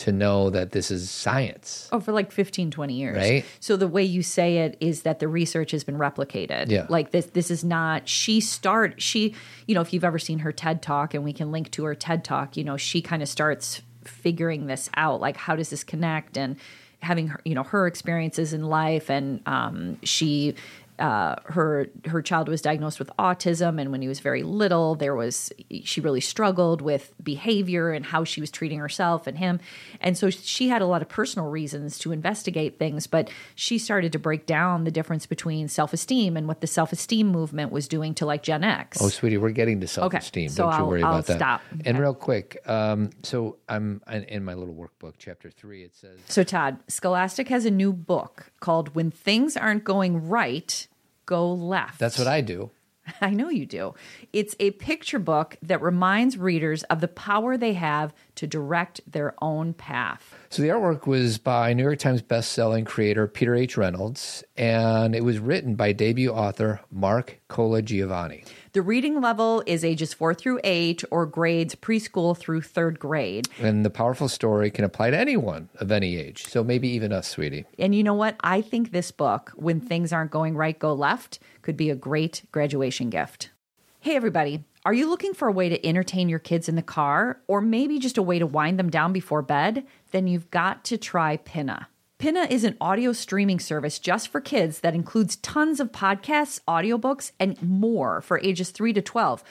to 0.00 0.12
know 0.12 0.48
that 0.50 0.72
this 0.72 0.90
is 0.90 1.10
science. 1.10 1.88
Oh, 1.92 2.00
for 2.00 2.12
like 2.12 2.32
15, 2.32 2.70
20 2.70 2.94
years. 2.94 3.16
Right. 3.16 3.44
So 3.60 3.76
the 3.76 3.86
way 3.86 4.02
you 4.02 4.22
say 4.22 4.58
it 4.58 4.76
is 4.80 5.02
that 5.02 5.20
the 5.20 5.28
research 5.28 5.70
has 5.72 5.84
been 5.84 5.98
replicated. 5.98 6.70
Yeah. 6.70 6.86
Like 6.88 7.10
this 7.10 7.26
this 7.26 7.50
is 7.50 7.62
not 7.62 8.08
she 8.08 8.40
start 8.40 9.00
she, 9.00 9.34
you 9.66 9.74
know, 9.74 9.82
if 9.82 9.92
you've 9.92 10.04
ever 10.04 10.18
seen 10.18 10.40
her 10.40 10.52
TED 10.52 10.82
talk 10.82 11.14
and 11.14 11.22
we 11.22 11.32
can 11.32 11.52
link 11.52 11.70
to 11.72 11.84
her 11.84 11.94
TED 11.94 12.24
talk, 12.24 12.56
you 12.56 12.64
know, 12.64 12.76
she 12.76 13.02
kind 13.02 13.22
of 13.22 13.28
starts 13.28 13.82
figuring 14.04 14.66
this 14.66 14.88
out. 14.96 15.20
Like 15.20 15.36
how 15.36 15.54
does 15.54 15.70
this 15.70 15.84
connect 15.84 16.38
and 16.38 16.56
having 17.02 17.28
her, 17.28 17.40
you 17.44 17.54
know, 17.54 17.62
her 17.62 17.86
experiences 17.86 18.54
in 18.54 18.64
life 18.64 19.10
and 19.10 19.42
um 19.46 19.98
she 20.02 20.54
uh, 21.00 21.36
her 21.46 21.88
her 22.06 22.20
child 22.22 22.48
was 22.48 22.60
diagnosed 22.62 22.98
with 22.98 23.10
autism, 23.18 23.80
and 23.80 23.90
when 23.90 24.02
he 24.02 24.08
was 24.08 24.20
very 24.20 24.42
little, 24.42 24.94
there 24.94 25.14
was 25.14 25.52
she 25.82 26.00
really 26.00 26.20
struggled 26.20 26.82
with 26.82 27.12
behavior 27.22 27.90
and 27.92 28.04
how 28.04 28.22
she 28.24 28.40
was 28.40 28.50
treating 28.50 28.78
herself 28.78 29.26
and 29.26 29.38
him, 29.38 29.58
and 30.00 30.16
so 30.18 30.30
she 30.30 30.68
had 30.68 30.82
a 30.82 30.86
lot 30.86 31.02
of 31.02 31.08
personal 31.08 31.48
reasons 31.50 31.98
to 31.98 32.12
investigate 32.12 32.78
things. 32.78 33.06
But 33.06 33.30
she 33.54 33.78
started 33.78 34.12
to 34.12 34.18
break 34.18 34.46
down 34.46 34.84
the 34.84 34.90
difference 34.90 35.26
between 35.26 35.68
self 35.68 35.92
esteem 35.92 36.36
and 36.36 36.46
what 36.46 36.60
the 36.60 36.66
self 36.66 36.92
esteem 36.92 37.28
movement 37.28 37.72
was 37.72 37.88
doing 37.88 38.14
to 38.14 38.26
like 38.26 38.42
Gen 38.42 38.62
X. 38.62 38.98
Oh, 39.00 39.08
sweetie, 39.08 39.38
we're 39.38 39.50
getting 39.50 39.80
to 39.80 39.86
self 39.88 40.12
esteem. 40.12 40.50
so 40.50 40.64
Don't 40.64 40.72
you 40.72 40.78
I'll- 40.78 40.86
worry 40.88 41.02
I'll 41.02 41.12
about 41.14 41.26
that. 41.26 41.36
stop. 41.38 41.62
And 41.72 41.96
Okay. 41.96 41.98
real 42.00 42.14
quick, 42.14 42.60
um, 42.68 43.10
so 43.22 43.56
I'm 43.68 44.02
in- 44.12 44.24
in 44.24 44.44
my 44.44 44.54
little 44.54 44.74
workbook, 44.74 45.14
chapter 45.18 45.50
three. 45.50 45.82
It 45.84 45.94
says 45.96 46.18
So, 46.26 46.42
Todd, 46.44 46.78
Scholastic 46.88 47.48
has 47.48 47.64
a 47.64 47.70
new 47.70 47.92
book 47.92 48.50
called 48.60 48.94
When 48.94 49.10
Things 49.10 49.56
Aren't 49.56 49.84
Going 49.84 50.28
Right, 50.28 50.86
Go 51.30 51.52
Left. 51.52 52.00
that's 52.00 52.18
what 52.18 52.26
I 52.26 52.40
do. 52.40 52.70
I 53.20 53.30
know 53.30 53.50
you 53.50 53.66
do. 53.66 53.94
It's 54.32 54.56
a 54.58 54.72
picture 54.72 55.20
book 55.20 55.56
that 55.62 55.80
reminds 55.80 56.36
readers 56.36 56.82
of 56.84 57.00
the 57.00 57.06
power 57.06 57.56
they 57.56 57.74
have 57.74 58.12
to 58.34 58.48
direct 58.48 59.00
their 59.06 59.34
own 59.40 59.72
path. 59.72 60.34
So 60.50 60.60
the 60.60 60.68
artwork 60.68 61.06
was 61.06 61.38
by 61.38 61.72
New 61.72 61.84
York 61.84 62.00
Times 62.00 62.20
best-selling 62.20 62.84
creator 62.84 63.28
Peter 63.28 63.54
H. 63.54 63.76
Reynolds, 63.76 64.42
and 64.56 65.14
it 65.14 65.22
was 65.22 65.38
written 65.38 65.76
by 65.76 65.92
debut 65.92 66.30
author 66.30 66.80
Marc 66.90 67.38
Colagiovanni. 67.48 68.44
The 68.72 68.82
reading 68.82 69.20
level 69.20 69.64
is 69.66 69.84
ages 69.84 70.14
four 70.14 70.32
through 70.32 70.60
eight 70.62 71.02
or 71.10 71.26
grades 71.26 71.74
preschool 71.74 72.36
through 72.38 72.62
third 72.62 73.00
grade. 73.00 73.48
And 73.58 73.84
the 73.84 73.90
powerful 73.90 74.28
story 74.28 74.70
can 74.70 74.84
apply 74.84 75.10
to 75.10 75.18
anyone 75.18 75.68
of 75.80 75.90
any 75.90 76.16
age. 76.16 76.44
So 76.44 76.62
maybe 76.62 76.86
even 76.90 77.12
us, 77.12 77.26
sweetie. 77.26 77.64
And 77.80 77.96
you 77.96 78.04
know 78.04 78.14
what? 78.14 78.36
I 78.42 78.60
think 78.60 78.92
this 78.92 79.10
book, 79.10 79.50
When 79.56 79.80
Things 79.80 80.12
Aren't 80.12 80.30
Going 80.30 80.56
Right, 80.56 80.78
Go 80.78 80.94
Left, 80.94 81.40
could 81.62 81.76
be 81.76 81.90
a 81.90 81.96
great 81.96 82.42
graduation 82.52 83.10
gift. 83.10 83.50
Hey, 83.98 84.14
everybody. 84.14 84.62
Are 84.86 84.94
you 84.94 85.10
looking 85.10 85.34
for 85.34 85.48
a 85.48 85.52
way 85.52 85.68
to 85.68 85.84
entertain 85.84 86.28
your 86.28 86.38
kids 86.38 86.68
in 86.68 86.76
the 86.76 86.80
car 86.80 87.40
or 87.48 87.60
maybe 87.60 87.98
just 87.98 88.18
a 88.18 88.22
way 88.22 88.38
to 88.38 88.46
wind 88.46 88.78
them 88.78 88.88
down 88.88 89.12
before 89.12 89.42
bed? 89.42 89.84
Then 90.12 90.28
you've 90.28 90.48
got 90.52 90.84
to 90.84 90.96
try 90.96 91.38
Pinna. 91.38 91.88
Pinna 92.20 92.46
is 92.50 92.64
an 92.64 92.76
audio 92.82 93.14
streaming 93.14 93.58
service 93.58 93.98
just 93.98 94.28
for 94.28 94.42
kids 94.42 94.80
that 94.80 94.94
includes 94.94 95.36
tons 95.36 95.80
of 95.80 95.90
podcasts, 95.90 96.60
audiobooks, 96.68 97.32
and 97.40 97.60
more 97.62 98.20
for 98.20 98.38
ages 98.40 98.68
3 98.72 98.92
to 98.92 99.00
12. 99.00 99.42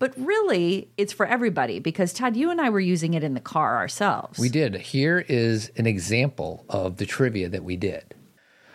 But 0.00 0.14
really, 0.18 0.88
it's 0.96 1.12
for 1.12 1.26
everybody 1.26 1.78
because 1.78 2.12
Todd, 2.12 2.36
you 2.36 2.50
and 2.50 2.60
I 2.60 2.70
were 2.70 2.80
using 2.80 3.14
it 3.14 3.22
in 3.22 3.34
the 3.34 3.40
car 3.40 3.76
ourselves. 3.76 4.36
We 4.36 4.48
did. 4.48 4.74
Here 4.74 5.24
is 5.28 5.70
an 5.76 5.86
example 5.86 6.64
of 6.68 6.96
the 6.96 7.06
trivia 7.06 7.48
that 7.50 7.62
we 7.62 7.76
did. 7.76 8.16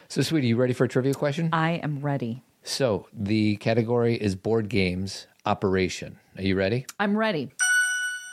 So, 0.08 0.22
sweetie, 0.22 0.48
you 0.48 0.56
ready 0.56 0.72
for 0.72 0.86
a 0.86 0.88
trivia 0.88 1.14
question? 1.14 1.50
I 1.52 1.72
am 1.72 2.00
ready. 2.00 2.44
So, 2.64 3.08
the 3.12 3.58
category 3.58 4.16
is 4.16 4.36
board 4.36 4.70
games 4.70 5.28
operation. 5.46 6.18
Are 6.38 6.44
you 6.44 6.56
ready? 6.56 6.86
I'm 6.98 7.18
ready. 7.18 7.52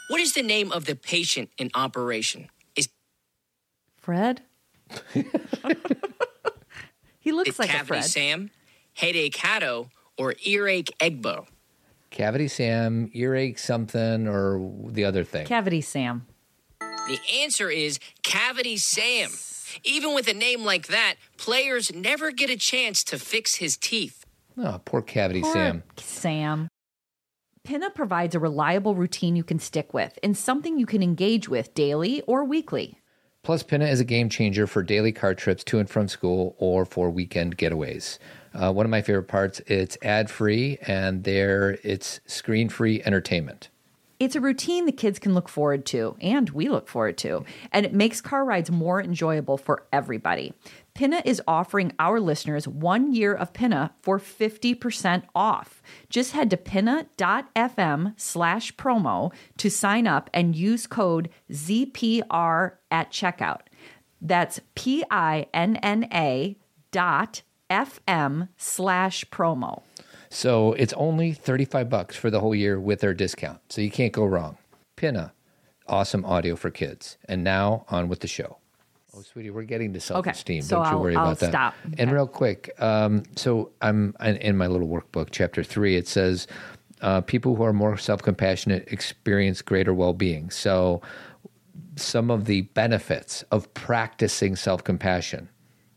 What 0.06 0.20
is 0.20 0.34
the 0.34 0.42
name 0.42 0.70
of 0.70 0.84
the 0.84 0.94
patient 0.94 1.50
in 1.58 1.72
operation? 1.74 2.48
Is 2.76 2.88
Fred? 3.96 4.42
he 7.20 7.32
looks 7.32 7.50
it 7.50 7.58
like 7.58 7.68
a 7.70 7.72
Cavity 7.72 7.86
Fred. 7.86 8.04
Sam, 8.04 8.50
Headache 8.94 9.36
Hatto, 9.36 9.90
or 10.16 10.34
Earache 10.44 10.90
Egbo? 10.98 11.46
Cavity 12.10 12.48
Sam, 12.48 13.08
earache 13.14 13.58
something, 13.58 14.26
or 14.26 14.72
the 14.88 15.04
other 15.04 15.22
thing? 15.24 15.46
Cavity 15.46 15.80
Sam. 15.80 16.26
The 16.80 17.18
answer 17.42 17.70
is 17.70 17.98
Cavity 18.22 18.76
Sam. 18.76 19.30
Even 19.84 20.14
with 20.14 20.26
a 20.26 20.34
name 20.34 20.64
like 20.64 20.88
that, 20.88 21.14
players 21.36 21.94
never 21.94 22.32
get 22.32 22.50
a 22.50 22.56
chance 22.56 23.04
to 23.04 23.18
fix 23.18 23.56
his 23.56 23.76
teeth. 23.76 24.26
oh, 24.58 24.80
poor 24.84 25.02
Cavity 25.02 25.42
Poor 25.42 25.52
Sam. 25.52 25.82
Sam. 25.96 26.68
Pinna 27.62 27.90
provides 27.90 28.34
a 28.34 28.40
reliable 28.40 28.94
routine 28.94 29.36
you 29.36 29.44
can 29.44 29.58
stick 29.58 29.92
with 29.94 30.18
and 30.22 30.36
something 30.36 30.78
you 30.78 30.86
can 30.86 31.02
engage 31.02 31.48
with 31.48 31.74
daily 31.74 32.22
or 32.22 32.44
weekly. 32.44 32.98
Plus, 33.42 33.62
Pinna 33.62 33.86
is 33.86 34.00
a 34.00 34.04
game 34.04 34.28
changer 34.28 34.66
for 34.66 34.82
daily 34.82 35.12
car 35.12 35.34
trips 35.34 35.64
to 35.64 35.78
and 35.78 35.88
from 35.88 36.08
school 36.08 36.54
or 36.58 36.84
for 36.84 37.08
weekend 37.10 37.56
getaways. 37.56 38.18
Uh, 38.52 38.72
one 38.72 38.84
of 38.84 38.90
my 38.90 39.00
favorite 39.00 39.28
parts, 39.28 39.60
it's 39.66 39.96
ad 40.02 40.28
free 40.28 40.76
and 40.86 41.24
there 41.24 41.78
it's 41.82 42.20
screen 42.26 42.68
free 42.68 43.02
entertainment. 43.04 43.70
It's 44.20 44.36
a 44.36 44.40
routine 44.40 44.84
the 44.84 44.92
kids 44.92 45.18
can 45.18 45.32
look 45.32 45.48
forward 45.48 45.86
to, 45.86 46.14
and 46.20 46.50
we 46.50 46.68
look 46.68 46.88
forward 46.88 47.16
to, 47.18 47.42
and 47.72 47.86
it 47.86 47.94
makes 47.94 48.20
car 48.20 48.44
rides 48.44 48.70
more 48.70 49.02
enjoyable 49.02 49.56
for 49.56 49.86
everybody. 49.94 50.52
Pinna 50.92 51.22
is 51.24 51.40
offering 51.48 51.94
our 51.98 52.20
listeners 52.20 52.68
one 52.68 53.14
year 53.14 53.32
of 53.32 53.54
Pinna 53.54 53.94
for 54.02 54.18
50% 54.18 55.22
off. 55.34 55.82
Just 56.10 56.32
head 56.32 56.50
to 56.50 56.58
pinna.fm 56.58 58.12
slash 58.20 58.76
promo 58.76 59.32
to 59.56 59.70
sign 59.70 60.06
up 60.06 60.28
and 60.34 60.54
use 60.54 60.86
code 60.86 61.30
ZPR 61.50 62.72
at 62.90 63.10
checkout. 63.10 63.60
That's 64.20 64.60
P 64.74 65.02
I 65.10 65.46
N 65.54 65.76
N 65.76 66.06
A 66.12 66.58
dot 66.92 67.40
FM 67.70 68.48
slash 68.58 69.24
promo. 69.30 69.82
So 70.30 70.72
it's 70.74 70.92
only 70.94 71.32
35 71.32 71.90
bucks 71.90 72.16
for 72.16 72.30
the 72.30 72.40
whole 72.40 72.54
year 72.54 72.78
with 72.78 73.00
their 73.00 73.14
discount. 73.14 73.60
So 73.68 73.80
you 73.80 73.90
can't 73.90 74.12
go 74.12 74.24
wrong. 74.24 74.56
Pinna, 74.96 75.32
awesome 75.88 76.24
audio 76.24 76.54
for 76.56 76.70
kids. 76.70 77.18
And 77.28 77.42
now 77.42 77.84
on 77.88 78.08
with 78.08 78.20
the 78.20 78.28
show. 78.28 78.58
Oh, 79.16 79.22
sweetie, 79.22 79.50
we're 79.50 79.64
getting 79.64 79.92
to 79.94 80.00
self 80.00 80.24
esteem. 80.26 80.62
so 80.62 80.76
Don't 80.76 80.84
you 80.86 80.90
I'll- 80.92 81.00
worry 81.02 81.16
I'll 81.16 81.24
about 81.26 81.38
that. 81.40 81.50
stop. 81.50 81.74
And 81.84 82.00
Okay. 82.08 82.12
real 82.12 82.28
quick, 82.28 82.70
um, 82.80 83.24
so 83.34 83.72
I'm 83.82 84.14
in- 84.20 84.36
in 84.36 84.56
my 84.56 84.68
little 84.68 84.86
workbook, 84.86 85.28
chapter 85.32 85.64
three. 85.64 85.96
It 85.96 86.06
says 86.06 86.46
uh, 87.02 87.20
people 87.22 87.56
who 87.56 87.64
are 87.64 87.72
more 87.72 87.96
self 87.96 88.22
compassionate 88.22 88.86
experience 88.92 89.62
greater 89.62 89.92
well 89.92 90.12
being. 90.12 90.48
So 90.50 91.00
some 91.96 92.30
of 92.30 92.44
the 92.44 92.60
benefits 92.62 93.42
of 93.50 93.72
practicing 93.74 94.54
self 94.54 94.84
compassion: 94.84 95.48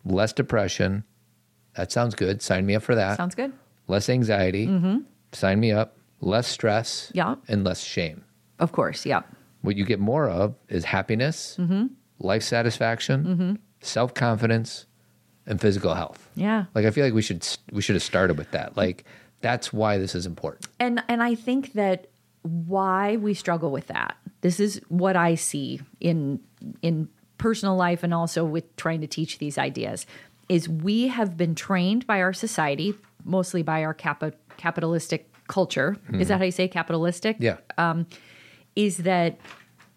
less 0.03 0.33
depression. 0.33 1.03
That 1.75 1.91
sounds 1.91 2.15
good. 2.15 2.41
Sign 2.41 2.65
me 2.65 2.73
up 2.73 2.81
for 2.83 2.95
that 2.95 3.17
Sounds 3.17 3.35
good? 3.35 3.51
Less 3.87 4.09
anxiety, 4.09 4.69
sign 5.31 5.59
me 5.59 5.71
up, 5.71 5.97
less 6.21 6.47
stress, 6.47 7.11
Yeah. 7.13 7.35
and 7.47 7.63
less 7.63 7.81
shame. 7.83 8.23
Of 8.59 8.71
course, 8.71 9.05
yeah. 9.05 9.21
What 9.61 9.75
you 9.75 9.85
get 9.85 9.99
more 9.99 10.29
of 10.29 10.55
is 10.69 10.85
happiness, 10.85 11.57
Mm-hmm. 11.59 11.87
life 12.19 12.43
satisfaction, 12.43 13.59
self 13.81 14.13
confidence, 14.13 14.85
and 15.45 15.59
physical 15.59 15.93
health. 15.93 16.29
Yeah. 16.35 16.65
Like 16.75 16.85
I 16.85 16.91
feel 16.91 17.03
like 17.05 17.13
we 17.13 17.21
should 17.21 17.45
we 17.71 17.81
should 17.81 17.95
have 17.95 18.03
started 18.03 18.37
with 18.37 18.51
that. 18.51 18.77
Like 18.77 19.03
that's 19.41 19.73
why 19.73 19.97
this 19.97 20.15
is 20.15 20.25
important. 20.25 20.67
And 20.79 21.03
and 21.09 21.21
I 21.23 21.35
think 21.35 21.73
that 21.73 22.07
why 22.43 23.17
we 23.17 23.33
struggle 23.33 23.71
with 23.71 23.87
that. 23.87 24.15
This 24.41 24.59
is 24.59 24.81
what 24.89 25.15
I 25.15 25.35
see 25.35 25.81
in 25.99 26.39
in 26.81 27.09
personal 27.37 27.75
life 27.75 28.03
and 28.03 28.13
also 28.13 28.45
with 28.45 28.73
trying 28.77 29.01
to 29.01 29.07
teach 29.07 29.39
these 29.39 29.57
ideas 29.57 30.05
is 30.49 30.67
we 30.67 31.07
have 31.07 31.37
been 31.37 31.55
trained 31.55 32.05
by 32.05 32.21
our 32.21 32.33
society, 32.33 32.95
mostly 33.23 33.63
by 33.63 33.83
our 33.83 33.93
capitalistic 33.93 35.31
culture. 35.47 35.97
Is 36.13 36.27
that 36.27 36.39
how 36.39 36.45
you 36.45 36.51
say 36.51 36.67
capitalistic? 36.67 37.37
Yeah. 37.39 37.57
is 38.75 38.97
that 38.97 39.39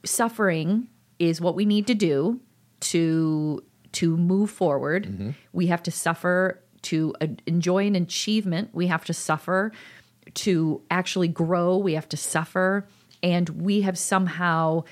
suffering 0.04 0.88
is 1.18 1.40
what 1.40 1.54
we 1.54 1.64
need 1.64 1.86
to 1.86 1.94
do 1.94 2.40
to 2.80 3.62
to 3.92 4.16
move 4.16 4.50
forward. 4.50 5.34
We 5.52 5.68
have 5.68 5.82
to 5.84 5.90
suffer 5.90 6.62
to 6.82 7.14
uh, 7.20 7.28
enjoy 7.46 7.86
an 7.86 7.96
achievement. 7.96 8.70
We 8.72 8.88
have 8.88 9.04
to 9.06 9.14
suffer 9.14 9.72
to 10.34 10.82
actually 10.90 11.28
grow. 11.28 11.78
We 11.78 11.94
have 11.94 12.08
to 12.10 12.16
suffer, 12.16 12.86
and 13.22 13.48
we 13.48 13.80
have 13.82 13.96
somehow, 13.96 14.84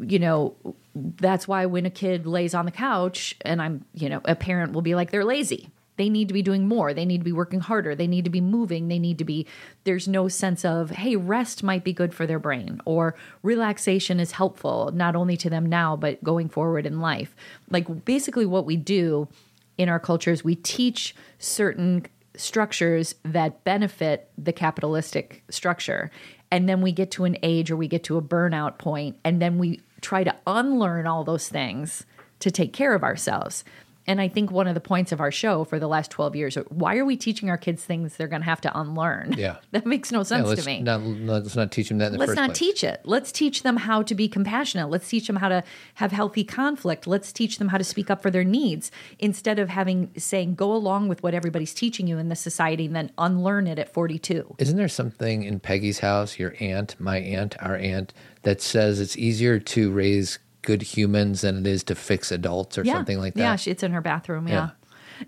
you 0.00 0.18
know, 0.18 0.54
that's 0.94 1.48
why 1.48 1.66
when 1.66 1.86
a 1.86 1.90
kid 1.90 2.26
lays 2.26 2.54
on 2.54 2.64
the 2.64 2.70
couch, 2.70 3.36
and 3.42 3.62
I'm, 3.62 3.84
you 3.94 4.08
know, 4.08 4.20
a 4.24 4.34
parent 4.34 4.72
will 4.72 4.82
be 4.82 4.94
like, 4.94 5.10
they're 5.10 5.24
lazy. 5.24 5.70
They 5.96 6.08
need 6.08 6.28
to 6.28 6.34
be 6.34 6.40
doing 6.40 6.66
more. 6.66 6.94
They 6.94 7.04
need 7.04 7.18
to 7.18 7.24
be 7.24 7.32
working 7.32 7.60
harder. 7.60 7.94
They 7.94 8.06
need 8.06 8.24
to 8.24 8.30
be 8.30 8.40
moving. 8.40 8.88
They 8.88 8.98
need 8.98 9.18
to 9.18 9.24
be, 9.24 9.46
there's 9.84 10.08
no 10.08 10.28
sense 10.28 10.64
of, 10.64 10.90
hey, 10.90 11.16
rest 11.16 11.62
might 11.62 11.84
be 11.84 11.92
good 11.92 12.14
for 12.14 12.26
their 12.26 12.38
brain 12.38 12.80
or 12.86 13.14
relaxation 13.42 14.18
is 14.18 14.32
helpful, 14.32 14.90
not 14.94 15.14
only 15.14 15.36
to 15.36 15.50
them 15.50 15.66
now, 15.66 15.96
but 15.96 16.24
going 16.24 16.48
forward 16.48 16.86
in 16.86 17.00
life. 17.00 17.36
Like 17.68 18.06
basically, 18.06 18.46
what 18.46 18.64
we 18.64 18.76
do 18.76 19.28
in 19.76 19.90
our 19.90 20.00
cultures, 20.00 20.42
we 20.42 20.54
teach 20.54 21.14
certain 21.38 22.06
structures 22.34 23.14
that 23.22 23.62
benefit 23.64 24.30
the 24.38 24.52
capitalistic 24.52 25.42
structure. 25.50 26.10
And 26.50 26.68
then 26.68 26.80
we 26.80 26.92
get 26.92 27.10
to 27.12 27.24
an 27.24 27.36
age 27.42 27.70
or 27.70 27.76
we 27.76 27.88
get 27.88 28.04
to 28.04 28.16
a 28.16 28.22
burnout 28.22 28.78
point, 28.78 29.16
and 29.24 29.40
then 29.40 29.58
we 29.58 29.80
try 30.00 30.24
to 30.24 30.34
unlearn 30.46 31.06
all 31.06 31.24
those 31.24 31.48
things 31.48 32.04
to 32.40 32.50
take 32.50 32.72
care 32.72 32.94
of 32.94 33.04
ourselves. 33.04 33.64
And 34.10 34.20
I 34.20 34.26
think 34.26 34.50
one 34.50 34.66
of 34.66 34.74
the 34.74 34.80
points 34.80 35.12
of 35.12 35.20
our 35.20 35.30
show 35.30 35.62
for 35.62 35.78
the 35.78 35.86
last 35.86 36.10
12 36.10 36.34
years, 36.34 36.56
why 36.68 36.96
are 36.96 37.04
we 37.04 37.16
teaching 37.16 37.48
our 37.48 37.56
kids 37.56 37.84
things 37.84 38.16
they're 38.16 38.26
going 38.26 38.42
to 38.42 38.46
have 38.46 38.60
to 38.62 38.80
unlearn? 38.80 39.34
Yeah. 39.38 39.58
that 39.70 39.86
makes 39.86 40.10
no 40.10 40.24
sense 40.24 40.48
let's 40.48 40.64
to 40.64 40.66
me 40.66 40.80
not 40.80 41.00
let's 41.00 41.54
not 41.54 41.70
teach 41.70 41.90
them 41.90 41.98
that 41.98 42.06
in 42.06 42.12
the 42.14 42.18
let's 42.18 42.34
not 42.34 42.48
place. 42.48 42.58
teach 42.58 42.82
it 42.82 43.00
let's 43.04 43.30
teach 43.30 43.62
them 43.62 43.76
how 43.76 44.02
to 44.02 44.14
be 44.14 44.28
compassionate 44.28 44.90
let's 44.90 45.08
teach 45.08 45.28
them 45.28 45.36
how 45.36 45.48
to 45.48 45.62
have 45.94 46.10
healthy 46.10 46.42
conflict 46.42 47.06
let's 47.06 47.32
teach 47.32 47.58
them 47.58 47.68
how 47.68 47.78
to 47.78 47.84
speak 47.84 48.10
up 48.10 48.20
for 48.20 48.30
their 48.30 48.42
needs 48.42 48.90
instead 49.20 49.60
of 49.60 49.68
having 49.68 50.10
saying 50.16 50.56
go 50.56 50.72
along 50.72 51.08
with 51.08 51.22
what 51.22 51.34
everybody's 51.34 51.72
teaching 51.72 52.08
you 52.08 52.18
in 52.18 52.28
the 52.28 52.36
society 52.36 52.86
and 52.86 52.96
then 52.96 53.12
unlearn 53.16 53.68
it 53.68 53.78
at 53.78 53.92
42 53.92 54.56
Isn't 54.58 54.76
there 54.76 54.88
something 54.88 55.44
in 55.44 55.60
Peggy's 55.60 56.00
house, 56.00 56.38
your 56.38 56.54
aunt, 56.58 56.96
my 56.98 57.18
aunt, 57.18 57.56
our 57.60 57.76
aunt, 57.76 58.12
that 58.42 58.60
says 58.60 58.98
it's 58.98 59.16
easier 59.16 59.60
to 59.60 59.92
raise 59.92 60.38
good 60.62 60.82
humans 60.82 61.40
than 61.40 61.56
it 61.58 61.66
is 61.66 61.82
to 61.84 61.94
fix 61.94 62.30
adults 62.30 62.76
or 62.78 62.84
something 62.84 63.18
like 63.18 63.34
that? 63.34 63.40
yeah 63.40 63.56
she, 63.56 63.70
it's 63.70 63.82
in 63.82 63.92
her 63.92 64.00
bathroom 64.00 64.46
yeah. 64.48 64.54
Yeah. 64.54 64.70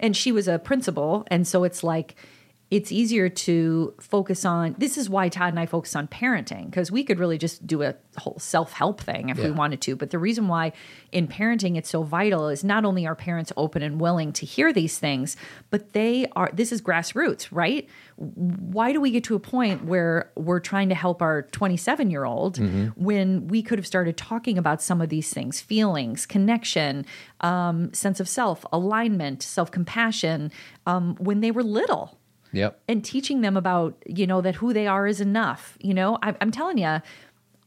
and 0.00 0.16
she 0.16 0.32
was 0.32 0.48
a 0.48 0.58
principal 0.58 1.24
and 1.28 1.46
so 1.46 1.64
it's 1.64 1.82
like 1.82 2.14
it's 2.72 2.90
easier 2.90 3.28
to 3.28 3.92
focus 4.00 4.46
on 4.46 4.74
this 4.78 4.96
is 4.96 5.10
why 5.10 5.28
todd 5.28 5.50
and 5.50 5.60
i 5.60 5.66
focus 5.66 5.94
on 5.94 6.08
parenting 6.08 6.64
because 6.64 6.90
we 6.90 7.04
could 7.04 7.18
really 7.18 7.36
just 7.36 7.66
do 7.66 7.82
a 7.82 7.94
whole 8.16 8.38
self-help 8.38 9.00
thing 9.00 9.28
if 9.28 9.38
we 9.38 9.50
wanted 9.50 9.80
to. 9.82 9.96
But 9.96 10.10
the 10.10 10.18
reason 10.18 10.48
why 10.48 10.72
in 11.12 11.28
parenting 11.28 11.76
it's 11.76 11.88
so 11.88 12.02
vital 12.02 12.48
is 12.48 12.62
not 12.62 12.84
only 12.84 13.06
are 13.06 13.14
parents 13.14 13.52
open 13.56 13.82
and 13.82 14.00
willing 14.00 14.32
to 14.34 14.46
hear 14.46 14.72
these 14.72 14.98
things 14.98 15.36
but 15.70 15.92
they 15.92 16.26
are 16.36 16.50
this 16.52 16.72
is 16.72 16.82
grassroots 16.82 17.48
right? 17.50 17.88
Why 18.16 18.92
do 18.92 19.00
we 19.00 19.10
get 19.10 19.24
to 19.24 19.34
a 19.34 19.40
point 19.40 19.84
where 19.84 20.30
we're 20.36 20.60
trying 20.60 20.88
to 20.90 20.94
help 20.94 21.22
our 21.22 21.42
27 21.42 22.10
year 22.10 22.24
old 22.24 22.58
when 22.96 23.48
we 23.48 23.62
could 23.62 23.78
have 23.78 23.86
started 23.86 24.16
talking 24.16 24.58
about 24.58 24.82
some 24.82 25.00
of 25.00 25.08
these 25.08 25.32
things 25.32 25.60
feelings 25.60 26.26
connection 26.26 27.04
um, 27.40 27.92
sense 27.92 28.20
of 28.20 28.28
self 28.28 28.64
alignment 28.72 29.42
self-compassion 29.42 30.50
um, 30.86 31.16
when 31.18 31.40
they 31.40 31.50
were 31.50 31.62
little 31.62 32.18
Yep. 32.52 32.80
and 32.88 33.04
teaching 33.04 33.40
them 33.40 33.56
about 33.56 34.02
you 34.06 34.26
know 34.26 34.40
that 34.40 34.56
who 34.56 34.72
they 34.72 34.86
are 34.86 35.06
is 35.06 35.20
enough 35.20 35.76
you 35.80 35.94
know 35.94 36.18
I, 36.22 36.34
i'm 36.40 36.50
telling 36.50 36.78
you 36.78 37.00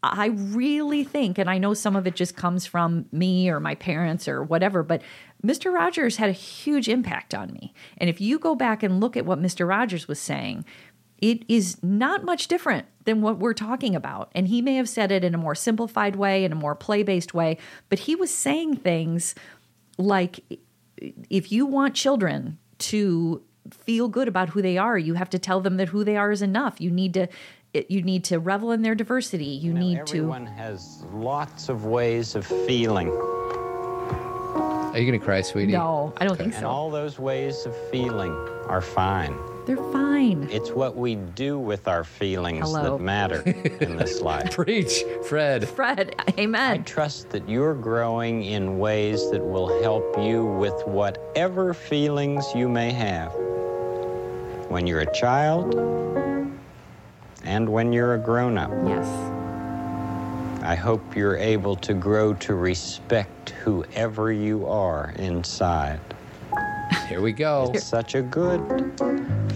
i 0.03 0.25
really 0.27 1.03
think 1.03 1.37
and 1.37 1.49
i 1.49 1.57
know 1.57 1.73
some 1.73 1.95
of 1.95 2.05
it 2.05 2.15
just 2.15 2.35
comes 2.35 2.65
from 2.65 3.05
me 3.11 3.49
or 3.49 3.59
my 3.59 3.75
parents 3.75 4.27
or 4.27 4.43
whatever 4.43 4.83
but 4.83 5.01
mr 5.43 5.73
rogers 5.73 6.17
had 6.17 6.29
a 6.29 6.33
huge 6.33 6.87
impact 6.87 7.33
on 7.33 7.51
me 7.51 7.73
and 7.97 8.09
if 8.09 8.21
you 8.21 8.37
go 8.37 8.55
back 8.55 8.83
and 8.83 8.99
look 8.99 9.17
at 9.17 9.25
what 9.25 9.41
mr 9.41 9.67
rogers 9.67 10.07
was 10.07 10.19
saying 10.19 10.63
it 11.19 11.43
is 11.47 11.81
not 11.81 12.23
much 12.23 12.47
different 12.47 12.85
than 13.05 13.21
what 13.21 13.39
we're 13.39 13.53
talking 13.53 13.95
about. 13.95 14.31
And 14.35 14.47
he 14.47 14.61
may 14.61 14.75
have 14.75 14.89
said 14.89 15.11
it 15.11 15.23
in 15.23 15.33
a 15.33 15.37
more 15.37 15.55
simplified 15.55 16.15
way, 16.15 16.43
in 16.43 16.51
a 16.51 16.55
more 16.55 16.75
play 16.75 17.03
based 17.03 17.33
way, 17.33 17.57
but 17.89 17.99
he 17.99 18.15
was 18.15 18.33
saying 18.33 18.77
things 18.77 19.33
like 19.97 20.41
if 21.29 21.51
you 21.51 21.65
want 21.65 21.95
children 21.95 22.57
to 22.77 23.41
feel 23.71 24.07
good 24.07 24.27
about 24.27 24.49
who 24.49 24.61
they 24.61 24.77
are, 24.77 24.97
you 24.97 25.13
have 25.15 25.29
to 25.31 25.39
tell 25.39 25.61
them 25.61 25.77
that 25.77 25.89
who 25.89 26.03
they 26.03 26.17
are 26.17 26.31
is 26.31 26.41
enough. 26.41 26.79
You 26.79 26.91
need 26.91 27.13
to 27.15 27.27
you 27.89 28.01
need 28.01 28.23
to 28.25 28.39
revel 28.39 28.71
in 28.71 28.81
their 28.83 28.95
diversity. 28.95 29.45
You 29.45 29.73
know, 29.73 29.81
need 29.81 29.99
everyone 29.99 30.05
to 30.05 30.17
Everyone 30.17 30.45
has 30.45 31.03
lots 31.11 31.67
of 31.67 31.85
ways 31.85 32.35
of 32.35 32.45
feeling, 32.45 33.09
Are 33.09 34.97
you 34.97 35.05
going 35.05 35.19
to 35.19 35.25
cry, 35.25 35.41
sweetie? 35.41 35.73
No, 35.73 36.13
I 36.17 36.25
don't 36.25 36.37
think 36.37 36.53
so. 36.53 36.57
and 36.57 36.63
so. 36.63 36.69
all 36.69 36.89
those 36.89 37.19
ways 37.19 37.65
of 37.65 37.75
feeling 37.89 38.31
are 38.67 38.81
fine. 38.81 39.37
They're 39.65 39.77
fine. 39.91 40.47
It's 40.51 40.71
what 40.71 40.95
we 40.95 41.15
do 41.15 41.57
with 41.57 41.87
our 41.87 42.03
feelings 42.03 42.65
Hello. 42.67 42.97
that 42.97 43.03
matter 43.03 43.41
in 43.41 43.97
this 43.97 44.21
life. 44.31 44.51
Preach, 44.51 45.03
Fred. 45.27 45.67
Fred, 45.67 46.15
amen. 46.37 46.79
I 46.79 46.83
trust 46.83 47.29
that 47.31 47.49
you're 47.49 47.73
growing 47.73 48.43
in 48.43 48.77
ways 48.77 49.31
that 49.31 49.43
will 49.43 49.81
help 49.81 50.17
you 50.19 50.45
with 50.45 50.85
whatever 50.85 51.73
feelings 51.73 52.45
you 52.53 52.69
may 52.69 52.91
have 52.91 53.33
when 54.69 54.85
you're 54.85 55.01
a 55.01 55.13
child 55.13 55.73
and 57.43 57.67
when 57.67 57.91
you're 57.91 58.13
a 58.13 58.19
grown 58.19 58.57
up. 58.57 58.71
Yes. 58.85 59.07
I 60.63 60.75
hope 60.75 61.15
you're 61.15 61.37
able 61.37 61.75
to 61.77 61.93
grow 61.93 62.33
to 62.35 62.55
respect 62.55 63.51
whoever 63.51 64.31
you 64.31 64.65
are 64.65 65.13
inside. 65.17 65.99
Here 67.07 67.21
we 67.21 67.33
go. 67.33 67.71
It's 67.73 67.85
such 67.85 68.15
a 68.15 68.23
good 68.23 68.61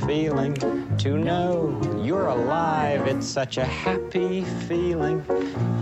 feeling 0.10 0.56
to 0.98 1.20
know 1.20 1.80
you're 2.04 2.30
alive. 2.30 3.06
It's 3.06 3.28
such 3.28 3.58
a 3.58 3.64
happy 3.64 4.44
feeling. 4.68 5.24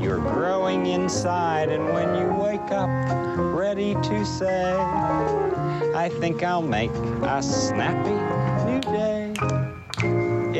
You're 0.01 0.19
growing 0.19 0.87
inside, 0.87 1.69
and 1.69 1.85
when 1.93 2.13
you 2.19 2.27
wake 2.35 2.69
up 2.69 2.89
ready 3.37 3.93
to 3.93 4.25
say, 4.25 4.75
I 5.95 6.09
think 6.19 6.43
I'll 6.43 6.61
make 6.61 6.91
a 6.91 7.41
snappy 7.41 8.19
new 8.69 8.81
day. 8.81 9.33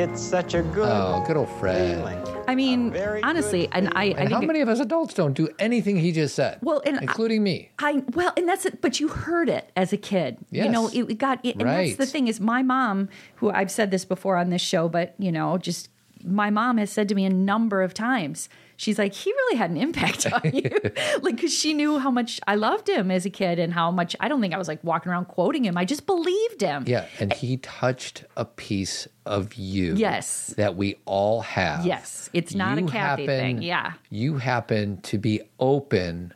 It's 0.01 0.22
such 0.22 0.53
a 0.53 0.61
good 0.61 0.88
Oh, 0.88 1.22
good 1.28 1.36
old 1.36 1.49
Fred. 1.59 1.97
feeling. 1.97 2.36
I 2.47 2.55
mean, 2.55 2.91
Very 2.91 3.21
honestly, 3.23 3.67
and 3.71 3.89
I, 3.95 4.03
I 4.03 4.05
And 4.05 4.17
think 4.17 4.31
how 4.31 4.39
many 4.41 4.61
of 4.61 4.69
us 4.69 4.79
adults 4.79 5.13
don't 5.13 5.33
do 5.33 5.49
anything 5.59 5.97
he 5.97 6.11
just 6.11 6.33
said? 6.35 6.59
Well, 6.61 6.81
and 6.85 6.97
I- 6.97 7.01
including 7.01 7.43
me. 7.43 7.71
I 7.79 8.03
well, 8.13 8.33
and 8.37 8.47
that's 8.47 8.65
it. 8.65 8.81
But 8.81 8.99
you 8.99 9.09
heard 9.09 9.49
it 9.49 9.71
as 9.75 9.91
a 9.93 9.97
kid. 9.97 10.37
Yes. 10.51 10.65
You 10.65 10.71
know, 10.71 10.83
Yes. 10.89 10.95
it, 10.95 11.11
it 11.11 11.17
got. 11.17 11.45
And 11.45 11.61
that's 11.61 11.95
the 11.97 12.05
thing 12.05 12.27
is, 12.27 12.39
my 12.39 12.63
mom, 12.63 13.09
who 13.35 13.49
I've 13.49 13.71
said 13.71 13.91
this 13.91 14.05
before 14.05 14.37
on 14.37 14.49
this 14.49 14.61
show, 14.61 14.87
but 14.87 15.13
you 15.19 15.31
know, 15.31 15.57
just 15.57 15.89
my 16.23 16.49
mom 16.49 16.77
has 16.77 16.89
said 16.91 17.07
to 17.09 17.15
me 17.15 17.25
a 17.25 17.29
number 17.29 17.81
of 17.81 17.93
times. 17.93 18.49
She's 18.78 18.99
like, 18.99 19.13
he 19.13 19.32
really 19.32 19.57
had 19.57 19.71
an 19.71 19.78
impact 19.78 20.32
on 20.32 20.41
you, 20.53 20.69
like 21.21 21.36
because 21.36 21.51
she 21.53 21.73
knew 21.73 21.97
how 21.97 22.11
much 22.11 22.39
I 22.47 22.55
loved 22.55 22.88
him 22.88 23.09
as 23.09 23.25
a 23.25 23.30
kid 23.30 23.57
and 23.57 23.73
how 23.73 23.89
much 23.89 24.15
I 24.19 24.28
don't 24.28 24.39
think 24.39 24.53
I 24.53 24.57
was 24.57 24.67
like 24.67 24.84
walking 24.84 25.11
around 25.11 25.25
quoting 25.25 25.65
him. 25.65 25.78
I 25.78 25.84
just 25.84 26.05
believed 26.05 26.61
him. 26.61 26.84
Yeah, 26.88 27.07
and 27.19 27.34
he 27.34 27.57
touched 27.57 28.23
a 28.38 28.45
piece 28.45 29.07
of 29.25 29.55
you. 29.55 29.95
Yes. 29.95 30.53
That 30.57 30.75
we 30.75 30.97
all 31.05 31.41
have. 31.41 31.86
Yes. 31.86 32.30
It's 32.34 32.53
not 32.53 32.78
a 32.78 32.84
Kathy 32.84 33.25
thing. 33.25 33.61
Yeah. 33.61 33.93
You 34.09 34.38
happen 34.38 35.01
to 35.01 35.17
be 35.17 35.41
open 35.59 36.34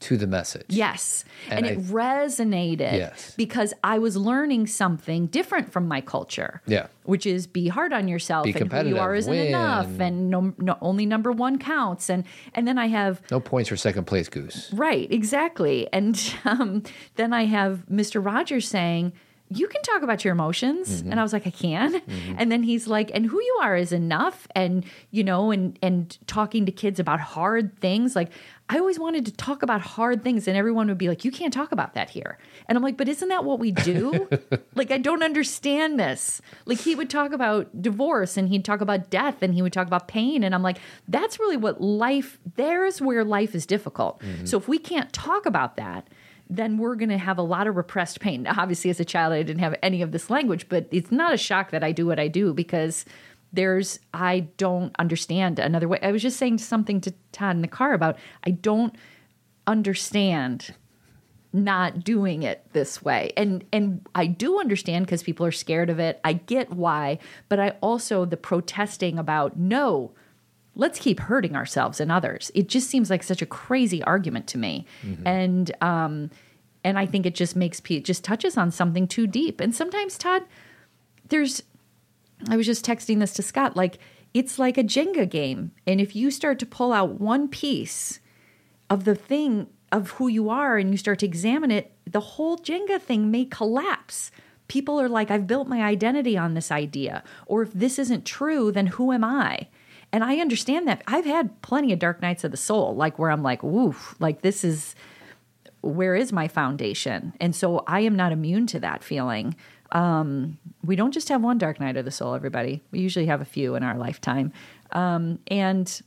to 0.00 0.16
the 0.16 0.26
message. 0.26 0.66
Yes. 0.68 1.24
And, 1.50 1.66
And 1.66 1.66
it 1.66 1.78
I- 1.78 1.92
resonated 1.92 2.92
Yes. 2.92 3.34
because 3.36 3.74
I 3.84 3.98
was 3.98 4.16
learning 4.16 4.66
something 4.66 5.26
different 5.26 5.72
from 5.72 5.86
my 5.88 6.00
culture. 6.00 6.62
Yeah. 6.66 6.86
Which 7.04 7.26
is 7.26 7.46
be 7.46 7.68
hard 7.68 7.92
on 7.92 8.08
yourself 8.08 8.44
Be 8.44 8.52
and 8.54 8.72
who 8.72 8.88
you 8.88 8.98
are 8.98 9.14
isn't 9.14 9.30
win. 9.32 9.48
enough 9.48 9.98
and 10.00 10.30
no, 10.30 10.54
no 10.58 10.78
only 10.80 11.06
number 11.06 11.32
one 11.32 11.58
counts 11.58 12.08
and 12.08 12.24
and 12.54 12.66
then 12.68 12.78
I 12.78 12.86
have 12.86 13.20
No 13.30 13.40
points 13.40 13.68
for 13.68 13.76
second 13.76 14.04
place, 14.06 14.28
Goose. 14.28 14.72
right 14.72 15.10
exactly 15.10 15.88
and 15.92 16.14
um, 16.44 16.82
then 17.16 17.32
I 17.32 17.44
have 17.46 17.84
Mr. 17.90 18.24
Rogers 18.24 18.68
saying 18.68 19.12
you 19.52 19.66
can 19.66 19.82
talk 19.82 20.02
about 20.02 20.24
your 20.24 20.30
emotions 20.32 20.88
Mm-hmm. 21.02 21.10
and 21.10 21.18
I 21.18 21.24
was 21.24 21.32
like 21.32 21.44
I 21.46 21.50
can 21.50 22.00
and 22.38 22.52
then 22.52 22.62
he's 22.62 22.86
like 22.86 23.10
and 23.12 23.26
who 23.26 23.40
you 23.42 23.58
are 23.62 23.76
is 23.76 23.90
enough 23.92 24.46
and 24.54 24.84
you 25.10 25.24
know 25.24 25.50
and 25.50 25.76
and 25.82 26.16
talking 26.28 26.66
to 26.66 26.72
kids 26.72 27.00
about 27.00 27.18
hard 27.18 27.76
things 27.80 28.14
like 28.14 28.30
I 28.70 28.78
always 28.78 29.00
wanted 29.00 29.26
to 29.26 29.32
talk 29.32 29.64
about 29.64 29.80
hard 29.80 30.22
things 30.22 30.46
and 30.46 30.56
everyone 30.56 30.86
would 30.86 30.96
be 30.96 31.08
like 31.08 31.24
you 31.24 31.32
can't 31.32 31.52
talk 31.52 31.72
about 31.72 31.94
that 31.94 32.08
here. 32.08 32.38
And 32.68 32.78
I'm 32.78 32.84
like 32.84 32.96
but 32.96 33.08
isn't 33.08 33.28
that 33.28 33.44
what 33.44 33.58
we 33.58 33.72
do? 33.72 34.28
Like 34.74 34.92
I 34.92 34.98
don't 34.98 35.22
understand 35.22 35.98
this. 35.98 36.40
Like 36.64 36.78
he 36.78 36.94
would 36.94 37.10
talk 37.10 37.32
about 37.32 37.82
divorce 37.82 38.36
and 38.36 38.48
he'd 38.48 38.64
talk 38.64 38.80
about 38.80 39.10
death 39.10 39.42
and 39.42 39.52
he 39.52 39.60
would 39.60 39.72
talk 39.72 39.86
about 39.86 40.08
pain 40.08 40.44
and 40.44 40.54
I'm 40.54 40.62
like 40.62 40.78
that's 41.08 41.38
really 41.38 41.56
what 41.56 41.80
life 41.80 42.38
there's 42.54 43.02
where 43.02 43.24
life 43.24 43.54
is 43.54 43.66
difficult. 43.66 44.20
Mm-hmm. 44.20 44.46
So 44.46 44.56
if 44.56 44.68
we 44.68 44.78
can't 44.78 45.12
talk 45.12 45.44
about 45.44 45.76
that 45.76 46.08
then 46.50 46.78
we're 46.78 46.96
going 46.96 47.10
to 47.10 47.18
have 47.18 47.38
a 47.38 47.42
lot 47.42 47.68
of 47.68 47.76
repressed 47.76 48.18
pain. 48.18 48.42
Now, 48.42 48.54
obviously, 48.58 48.90
as 48.90 48.98
a 48.98 49.04
child, 49.04 49.32
I 49.32 49.42
didn't 49.44 49.60
have 49.60 49.76
any 49.84 50.02
of 50.02 50.10
this 50.10 50.28
language, 50.28 50.68
but 50.68 50.88
it's 50.90 51.12
not 51.12 51.32
a 51.32 51.36
shock 51.36 51.70
that 51.70 51.84
I 51.84 51.92
do 51.92 52.06
what 52.06 52.18
I 52.18 52.26
do 52.26 52.52
because 52.52 53.04
there's, 53.52 53.98
I 54.14 54.40
don't 54.56 54.94
understand 54.98 55.58
another 55.58 55.88
way. 55.88 55.98
I 56.02 56.12
was 56.12 56.22
just 56.22 56.38
saying 56.38 56.58
something 56.58 57.00
to 57.02 57.14
Todd 57.32 57.56
in 57.56 57.62
the 57.62 57.68
car 57.68 57.94
about 57.94 58.16
I 58.44 58.50
don't 58.50 58.94
understand 59.66 60.74
not 61.52 62.04
doing 62.04 62.42
it 62.42 62.64
this 62.72 63.02
way. 63.02 63.32
And 63.36 63.64
and 63.72 64.06
I 64.14 64.26
do 64.26 64.60
understand 64.60 65.06
because 65.06 65.22
people 65.22 65.44
are 65.44 65.52
scared 65.52 65.90
of 65.90 65.98
it. 65.98 66.20
I 66.22 66.34
get 66.34 66.72
why, 66.72 67.18
but 67.48 67.58
I 67.58 67.70
also 67.80 68.24
the 68.24 68.36
protesting 68.36 69.18
about 69.18 69.56
no, 69.58 70.12
let's 70.76 70.98
keep 70.98 71.18
hurting 71.20 71.56
ourselves 71.56 72.00
and 72.00 72.12
others. 72.12 72.52
It 72.54 72.68
just 72.68 72.88
seems 72.88 73.10
like 73.10 73.22
such 73.22 73.42
a 73.42 73.46
crazy 73.46 74.02
argument 74.04 74.46
to 74.48 74.58
me. 74.58 74.86
And 75.26 75.72
um 75.82 76.30
and 76.84 76.98
I 76.98 77.04
think 77.04 77.26
it 77.26 77.34
just 77.34 77.56
makes 77.56 77.82
it 77.88 78.04
just 78.04 78.22
touches 78.22 78.56
on 78.56 78.70
something 78.70 79.08
too 79.08 79.26
deep. 79.26 79.60
And 79.60 79.74
sometimes 79.74 80.16
Todd 80.16 80.44
there's 81.28 81.62
I 82.48 82.56
was 82.56 82.66
just 82.66 82.84
texting 82.84 83.18
this 83.20 83.32
to 83.34 83.42
Scott 83.42 83.76
like 83.76 83.98
it's 84.32 84.58
like 84.58 84.78
a 84.78 84.84
Jenga 84.84 85.28
game 85.28 85.72
and 85.86 86.00
if 86.00 86.14
you 86.14 86.30
start 86.30 86.58
to 86.60 86.66
pull 86.66 86.92
out 86.92 87.20
one 87.20 87.48
piece 87.48 88.20
of 88.88 89.04
the 89.04 89.14
thing 89.14 89.68
of 89.92 90.10
who 90.12 90.28
you 90.28 90.50
are 90.50 90.76
and 90.76 90.90
you 90.90 90.96
start 90.96 91.18
to 91.20 91.26
examine 91.26 91.70
it, 91.70 91.92
the 92.06 92.20
whole 92.20 92.58
Jenga 92.58 93.00
thing 93.00 93.30
may 93.30 93.44
collapse. 93.44 94.30
People 94.68 95.00
are 95.00 95.08
like, 95.08 95.30
I've 95.30 95.46
built 95.46 95.68
my 95.68 95.82
identity 95.82 96.38
on 96.38 96.54
this 96.54 96.70
idea. 96.70 97.24
Or 97.46 97.62
if 97.62 97.72
this 97.72 97.98
isn't 97.98 98.24
true, 98.24 98.70
then 98.70 98.86
who 98.86 99.12
am 99.12 99.24
I? 99.24 99.66
And 100.12 100.24
I 100.24 100.38
understand 100.38 100.88
that. 100.88 101.02
I've 101.06 101.24
had 101.24 101.60
plenty 101.62 101.92
of 101.92 101.98
dark 101.98 102.20
nights 102.22 102.44
of 102.44 102.50
the 102.50 102.56
soul, 102.56 102.94
like 102.94 103.18
where 103.18 103.30
I'm 103.30 103.42
like, 103.42 103.62
woof, 103.62 104.14
like 104.18 104.42
this 104.42 104.64
is 104.64 104.94
where 105.82 106.14
is 106.14 106.32
my 106.32 106.46
foundation? 106.46 107.32
And 107.40 107.56
so 107.56 107.84
I 107.86 108.00
am 108.00 108.14
not 108.14 108.32
immune 108.32 108.66
to 108.68 108.80
that 108.80 109.02
feeling. 109.02 109.56
Um, 109.92 110.58
we 110.84 110.94
don't 110.96 111.12
just 111.12 111.28
have 111.30 111.42
one 111.42 111.58
dark 111.58 111.80
night 111.80 111.96
of 111.96 112.04
the 112.04 112.10
soul, 112.10 112.34
everybody. 112.34 112.82
We 112.90 113.00
usually 113.00 113.26
have 113.26 113.40
a 113.40 113.44
few 113.44 113.74
in 113.74 113.82
our 113.82 113.96
lifetime. 113.96 114.52
Um, 114.92 115.38
and, 115.48 116.00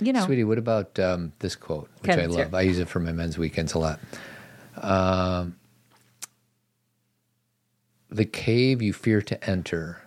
you 0.00 0.12
know, 0.12 0.24
Sweetie, 0.24 0.44
what 0.44 0.58
about 0.58 0.98
um, 0.98 1.32
this 1.38 1.54
quote, 1.56 1.88
which 2.00 2.10
Okay, 2.12 2.22
I 2.22 2.26
love? 2.26 2.36
hear 2.36 2.44
it. 2.46 2.54
I 2.54 2.62
use 2.62 2.78
it 2.78 2.88
for 2.88 3.00
my 3.00 3.12
men's 3.12 3.38
weekends 3.38 3.74
a 3.74 3.78
lot. 3.78 4.00
Um, 4.76 5.56
the 8.10 8.24
cave 8.24 8.82
you 8.82 8.92
fear 8.92 9.22
to 9.22 9.48
enter 9.48 10.00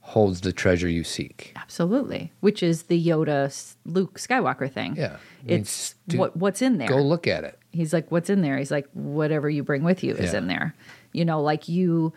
holds 0.00 0.40
the 0.40 0.52
treasure 0.52 0.88
you 0.88 1.04
seek. 1.04 1.52
absolutely, 1.56 2.32
which 2.40 2.62
is 2.62 2.84
the 2.84 3.02
Yoda 3.06 3.74
Luke 3.84 4.18
Skywalker 4.18 4.70
thing. 4.70 4.96
Yeah. 4.96 5.16
I 5.44 5.46
mean, 5.46 5.60
It's 5.60 5.94
what 6.14 6.36
what's 6.36 6.62
in 6.62 6.78
there. 6.78 6.88
Go 6.88 6.96
look 7.02 7.26
at 7.26 7.44
it. 7.44 7.58
He's 7.70 7.92
like, 7.92 8.10
what's 8.10 8.28
in 8.28 8.40
there? 8.42 8.58
He's 8.58 8.70
like, 8.72 8.88
whatever 8.92 9.48
you 9.48 9.62
bring 9.62 9.84
with 9.84 10.02
you 10.02 10.14
is 10.14 10.32
Yeah. 10.32 10.38
in 10.38 10.46
there. 10.48 10.74
You 11.12 11.24
know, 11.24 11.40
like 11.42 11.68
you, 11.68 12.12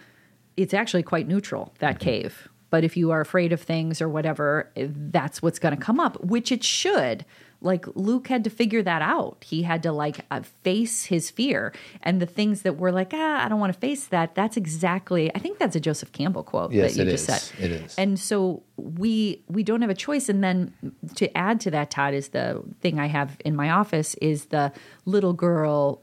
it's 0.57 0.73
actually 0.73 1.03
quite 1.03 1.27
neutral, 1.27 1.73
that 1.79 1.95
Mm-hmm. 1.95 2.03
cave. 2.09 2.49
But 2.69 2.83
if 2.83 2.97
you 2.97 3.11
are 3.11 3.21
afraid 3.21 3.53
of 3.53 3.61
things 3.61 4.01
or 4.01 4.09
whatever, 4.09 4.71
eh, 4.75 4.87
that's 4.89 5.43
what's 5.43 5.59
going 5.59 5.75
to 5.75 5.81
come 5.81 5.99
up, 5.99 6.23
which 6.23 6.51
it 6.51 6.63
should. 6.63 7.23
Like 7.61 7.85
Luke 7.95 8.27
had 8.27 8.43
to 8.45 8.49
figure 8.49 8.81
that 8.81 9.01
out. 9.03 9.37
He 9.45 9.61
had 9.61 9.83
to 9.83 9.91
like 9.91 10.25
uh, 10.31 10.41
face 10.63 11.05
his 11.05 11.29
fear. 11.29 11.71
And 12.01 12.19
the 12.19 12.25
things 12.25 12.63
that 12.63 12.77
were 12.77 12.91
like, 12.91 13.11
ah, 13.13 13.45
I 13.45 13.47
don't 13.47 13.59
want 13.59 13.71
to 13.71 13.79
face 13.79 14.07
that. 14.07 14.33
That's 14.35 14.57
exactly, 14.57 15.33
I 15.35 15.39
think 15.39 15.59
that's 15.59 15.75
a 15.75 15.79
Joseph 15.79 16.11
Campbell 16.11 16.43
quote 16.43 16.71
Yes, 16.73 16.95
that 16.95 17.05
you 17.05 17.11
just 17.11 17.29
is. 17.29 17.41
said. 17.43 17.63
It 17.63 17.71
is. 17.71 17.95
And 17.95 18.19
so 18.19 18.63
we 18.75 19.43
we 19.47 19.63
don't 19.63 19.81
have 19.81 19.91
a 19.91 19.95
choice. 19.95 20.27
And 20.27 20.43
then 20.43 20.73
to 21.15 21.37
add 21.37 21.61
to 21.61 21.71
that, 21.71 21.89
Todd, 21.91 22.13
is 22.15 22.29
the 22.29 22.63
thing 22.81 22.99
I 22.99 23.05
have 23.05 23.37
in 23.45 23.55
my 23.55 23.69
office 23.69 24.15
is 24.15 24.45
the 24.45 24.73
little 25.05 25.33
girl 25.33 26.01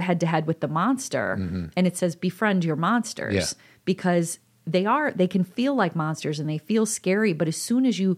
head 0.00 0.20
to 0.20 0.26
head 0.26 0.46
with 0.46 0.60
the 0.60 0.68
monster, 0.68 1.32
and 1.76 1.86
it 1.86 1.96
says 1.96 2.16
befriend 2.16 2.64
your 2.64 2.76
monsters 2.76 3.34
Mm-hmm. 3.34 3.60
Yeah. 3.60 3.80
because 3.84 4.38
they 4.66 4.84
are 4.86 5.12
they 5.12 5.26
can 5.28 5.44
feel 5.44 5.74
like 5.74 5.96
monsters 5.96 6.38
and 6.40 6.48
they 6.48 6.58
feel 6.58 6.84
scary. 6.86 7.32
But 7.32 7.48
as 7.48 7.56
soon 7.56 7.86
as 7.86 7.98
you 7.98 8.16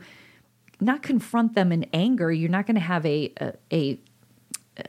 not 0.81 1.03
confront 1.03 1.55
them 1.55 1.71
in 1.73 1.85
anger, 1.93 2.33
you're 2.33 2.51
not 2.51 2.67
going 2.67 2.75
to 2.77 2.81
have 2.81 3.05
a 3.07 3.33
a, 3.41 3.53
a 3.73 3.99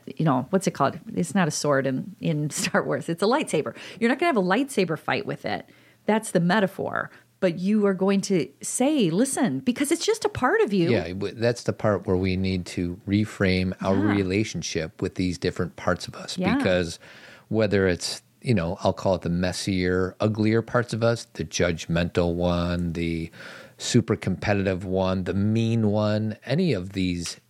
you 0.06 0.24
know 0.24 0.46
what's 0.50 0.66
it 0.66 0.70
called 0.72 0.98
it's 1.14 1.34
not 1.34 1.46
a 1.48 1.50
sword 1.50 1.86
in 1.86 2.16
in 2.20 2.48
star 2.62 2.82
wars 2.82 3.08
it's 3.10 3.22
a 3.22 3.26
lightsaber 3.26 3.74
you're 4.00 4.08
not 4.08 4.18
going 4.18 4.32
to 4.32 4.34
have 4.34 4.36
a 4.38 4.48
lightsaber 4.48 4.98
fight 4.98 5.26
with 5.26 5.44
it 5.44 5.66
that's 6.06 6.30
the 6.30 6.40
metaphor 6.40 7.10
but 7.42 7.58
you 7.58 7.84
are 7.86 7.92
going 7.92 8.20
to 8.20 8.48
say 8.62 9.10
listen 9.10 9.58
because 9.58 9.90
it's 9.90 10.06
just 10.06 10.24
a 10.24 10.28
part 10.28 10.60
of 10.60 10.72
you 10.72 10.90
Yeah, 10.92 11.12
that's 11.34 11.64
the 11.64 11.72
part 11.72 12.06
where 12.06 12.16
we 12.16 12.36
need 12.36 12.64
to 12.66 12.98
reframe 13.06 13.74
our 13.82 13.96
Yeah. 13.96 14.14
relationship 14.22 15.02
with 15.02 15.16
these 15.16 15.38
different 15.38 15.74
parts 15.74 16.06
of 16.06 16.14
us 16.14 16.38
Yeah. 16.38 16.56
because 16.56 17.00
whether 17.48 17.88
it's, 17.88 18.22
you 18.42 18.54
know, 18.54 18.78
I'll 18.84 18.92
call 18.92 19.16
it 19.16 19.22
the 19.22 19.28
messier, 19.28 20.14
uglier 20.20 20.62
parts 20.62 20.94
of 20.94 21.02
us, 21.02 21.26
the 21.34 21.44
judgmental 21.44 22.34
one, 22.34 22.92
the 22.92 23.30
super 23.76 24.14
competitive 24.14 24.84
one, 24.84 25.24
the 25.24 25.34
mean 25.34 25.88
one, 25.90 26.36
any 26.46 26.72
of 26.72 26.92
these 26.92 27.40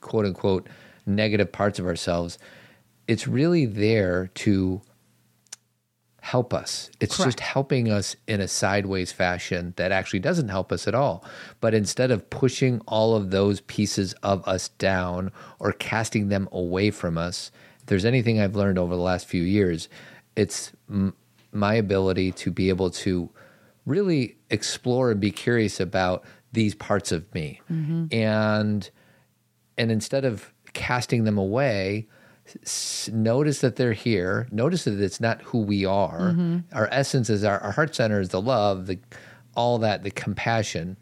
quote 0.00 0.24
unquote 0.24 0.68
negative 1.04 1.50
parts 1.50 1.80
of 1.80 1.86
ourselves, 1.86 2.38
it's 3.08 3.26
really 3.26 3.66
there 3.66 4.28
to 4.34 4.80
help 6.26 6.52
us. 6.52 6.90
It's 6.98 7.18
just 7.18 7.38
helping 7.38 7.88
us 7.88 8.16
in 8.26 8.40
a 8.40 8.48
sideways 8.48 9.12
fashion 9.12 9.74
that 9.76 9.92
actually 9.92 10.18
doesn't 10.18 10.48
help 10.48 10.72
us 10.72 10.88
at 10.88 10.94
all. 10.94 11.24
But 11.60 11.72
instead 11.72 12.10
of 12.10 12.28
pushing 12.30 12.80
all 12.88 13.14
of 13.14 13.30
those 13.30 13.60
pieces 13.60 14.12
of 14.24 14.46
us 14.48 14.70
down 14.70 15.30
or 15.60 15.70
casting 15.70 16.26
them 16.28 16.48
away 16.50 16.90
from 16.90 17.16
us, 17.16 17.52
if 17.78 17.86
there's 17.86 18.04
anything 18.04 18.40
I've 18.40 18.56
learned 18.56 18.76
over 18.76 18.96
the 18.96 19.00
last 19.00 19.26
few 19.26 19.44
years, 19.44 19.88
it's 20.34 20.72
m- 20.90 21.14
my 21.52 21.74
ability 21.74 22.32
to 22.32 22.50
be 22.50 22.70
able 22.70 22.90
to 22.90 23.30
really 23.84 24.36
explore 24.50 25.12
and 25.12 25.20
be 25.20 25.30
curious 25.30 25.78
about 25.78 26.24
these 26.50 26.74
parts 26.74 27.12
of 27.12 27.32
me. 27.34 27.60
Mm-hmm. 27.70 28.12
And 28.12 28.90
and 29.78 29.92
instead 29.92 30.24
of 30.24 30.52
casting 30.72 31.22
them 31.22 31.38
away, 31.38 32.08
s- 32.62 33.08
notice 33.12 33.60
that 33.60 33.76
they're 33.76 33.92
here. 33.92 34.46
Notice 34.50 34.84
that 34.84 35.00
it's 35.00 35.20
not 35.20 35.42
who 35.42 35.58
we 35.60 35.84
are. 35.84 36.34
Our 36.72 36.88
essence 36.90 37.30
is 37.30 37.44
our, 37.44 37.58
our 37.60 37.72
heart 37.72 37.94
center 37.94 38.20
is 38.20 38.30
the 38.30 38.40
love, 38.40 38.86
the 38.86 38.98
all 39.54 39.78
that, 39.78 40.02
the 40.02 40.10
compassion. 40.10 40.96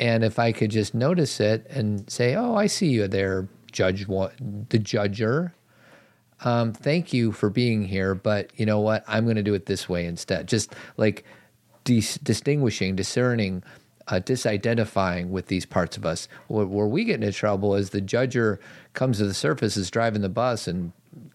And 0.00 0.24
if 0.24 0.38
I 0.38 0.52
could 0.52 0.70
just 0.70 0.94
notice 0.94 1.40
it 1.40 1.66
and 1.70 2.08
say, 2.10 2.34
"Oh, 2.34 2.54
I 2.54 2.66
see 2.66 2.88
you 2.88 3.08
there, 3.08 3.48
judge 3.72 4.06
one, 4.06 4.66
the 4.68 4.78
judger." 4.78 5.52
Um, 6.44 6.72
thank 6.74 7.12
you 7.14 7.32
for 7.32 7.48
being 7.48 7.86
here, 7.86 8.14
but 8.14 8.50
you 8.56 8.66
know 8.66 8.80
what? 8.80 9.04
I'm 9.08 9.24
going 9.24 9.36
to 9.36 9.42
do 9.42 9.54
it 9.54 9.66
this 9.66 9.88
way 9.88 10.04
instead. 10.04 10.48
Just 10.48 10.74
like 10.98 11.24
dis- 11.84 12.18
distinguishing, 12.18 12.94
discerning, 12.94 13.62
uh, 14.08 14.20
disidentifying 14.20 15.28
with 15.30 15.46
these 15.46 15.64
parts 15.64 15.96
of 15.96 16.04
us. 16.04 16.28
Where, 16.48 16.66
where 16.66 16.86
we 16.86 17.04
get 17.04 17.16
into 17.22 17.32
trouble 17.32 17.74
is 17.74 17.88
the 17.90 18.02
judger 18.02 18.58
comes 18.96 19.18
to 19.18 19.26
the 19.26 19.34
surface, 19.34 19.76
is 19.76 19.90
driving 19.90 20.22
the 20.22 20.28
bus 20.28 20.66
and 20.66 20.92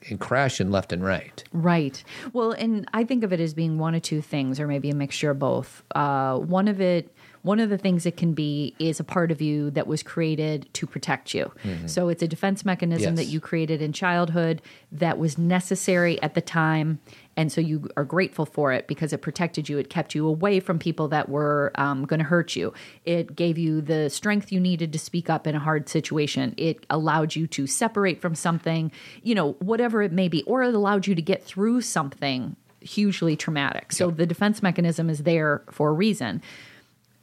and 0.09 0.19
crashing 0.19 0.69
left 0.69 0.91
and 0.91 1.03
right. 1.03 1.43
Right. 1.53 2.03
Well, 2.33 2.51
and 2.51 2.87
I 2.93 3.03
think 3.03 3.23
of 3.23 3.31
it 3.31 3.39
as 3.39 3.53
being 3.53 3.77
one 3.77 3.95
of 3.95 4.01
two 4.01 4.21
things, 4.21 4.59
or 4.59 4.67
maybe 4.67 4.89
a 4.89 4.95
mixture 4.95 5.31
of 5.31 5.39
both. 5.39 5.83
Uh, 5.95 6.37
one 6.37 6.67
of 6.67 6.81
it, 6.81 7.13
one 7.43 7.59
of 7.59 7.69
the 7.69 7.77
things 7.77 8.05
it 8.05 8.17
can 8.17 8.33
be 8.33 8.75
is 8.77 8.99
a 8.99 9.03
part 9.03 9.31
of 9.31 9.41
you 9.41 9.71
that 9.71 9.87
was 9.87 10.03
created 10.03 10.71
to 10.73 10.85
protect 10.85 11.33
you. 11.33 11.51
So 11.87 12.09
it's 12.09 12.21
a 12.21 12.27
defense 12.27 12.63
mechanism 12.65 13.15
that 13.15 13.25
you 13.25 13.39
created 13.39 13.81
in 13.81 13.93
childhood 13.93 14.61
that 14.91 15.17
was 15.17 15.37
necessary 15.37 16.21
at 16.21 16.35
the 16.35 16.41
time. 16.41 16.99
And 17.37 17.51
so 17.51 17.61
you 17.61 17.89
are 17.97 18.03
grateful 18.03 18.45
for 18.45 18.73
it 18.73 18.87
because 18.87 19.13
it 19.13 19.19
protected 19.21 19.69
you. 19.69 19.77
It 19.77 19.89
kept 19.89 20.13
you 20.13 20.27
away 20.27 20.59
from 20.59 20.77
people 20.77 21.07
that 21.07 21.29
were 21.29 21.71
um, 21.75 22.05
going 22.05 22.19
to 22.19 22.25
hurt 22.25 22.55
you. 22.55 22.73
It 23.05 23.35
gave 23.35 23.57
you 23.57 23.81
the 23.81 24.09
strength 24.09 24.51
you 24.51 24.59
needed 24.59 24.93
to 24.93 24.99
speak 24.99 25.29
up 25.29 25.47
in 25.47 25.55
a 25.55 25.59
hard 25.59 25.89
situation. 25.89 26.53
It 26.57 26.85
allowed 26.89 27.35
you 27.35 27.47
to 27.47 27.65
separate 27.65 28.21
from 28.21 28.35
something, 28.35 28.91
you 29.23 29.33
know, 29.33 29.53
whatever 29.53 30.03
it 30.03 30.11
may 30.11 30.27
be, 30.27 30.43
or 30.43 30.61
it 30.61 30.75
allowed 30.75 31.07
you 31.07 31.15
to 31.15 31.21
get 31.21 31.43
through 31.43 31.81
something 31.81 32.55
hugely 32.81 33.35
traumatic. 33.35 33.91
So 33.91 34.11
the 34.11 34.25
defense 34.25 34.61
mechanism 34.61 35.09
is 35.09 35.23
there 35.23 35.63
for 35.71 35.89
a 35.89 35.93
reason 35.93 36.41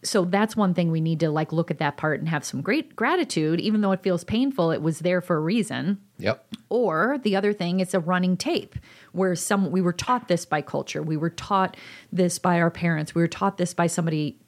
so 0.03 0.24
that's 0.24 0.57
one 0.57 0.74
thing 0.74 0.90
we 0.90 1.01
need 1.01 1.20
to 1.20 1.30
like 1.30 1.53
look 1.53 1.70
at 1.70 1.78
that 1.78 1.96
part 1.96 2.20
and 2.20 2.28
have 2.28 2.44
some 2.44 2.62
great 2.62 2.94
gratitude 2.94 3.61
even 3.61 3.80
though 3.80 3.92
it 3.92 4.03
feels 4.03 4.22
painful 4.24 4.70
it 4.70 4.82
was 4.82 5.01
there 5.01 5.20
for 5.20 5.36
a 5.36 5.40
reason. 5.40 5.99
Yep. 6.20 6.44
or 6.68 7.18
the 7.22 7.36
other 7.36 7.53
thing 7.53 7.78
it's 7.78 7.94
a 7.94 8.01
running 8.01 8.36
tape 8.36 8.74
where 9.12 9.36
some 9.36 9.70
we 9.70 9.80
were 9.80 9.92
taught 9.92 10.28
this 10.28 10.44
by 10.44 10.62
culture. 10.62 11.03
We 11.03 11.16
were 11.16 11.30
taught 11.30 11.76
this 12.12 12.38
by 12.38 12.61
our 12.61 12.70
parents. 12.70 13.14
We 13.14 13.22
were 13.22 13.28
taught 13.28 13.57
this 13.57 13.72
by 13.74 13.86
somebody 13.86 14.38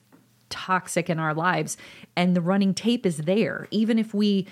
toxic 0.49 1.09
in 1.09 1.19
our 1.21 1.35
lives 1.35 1.77
and 2.17 2.37
the 2.37 2.41
running 2.41 2.75
tape 2.75 3.07
is 3.07 3.19
there. 3.19 3.69
Even 3.71 3.99
if 3.99 4.15
we 4.15 4.47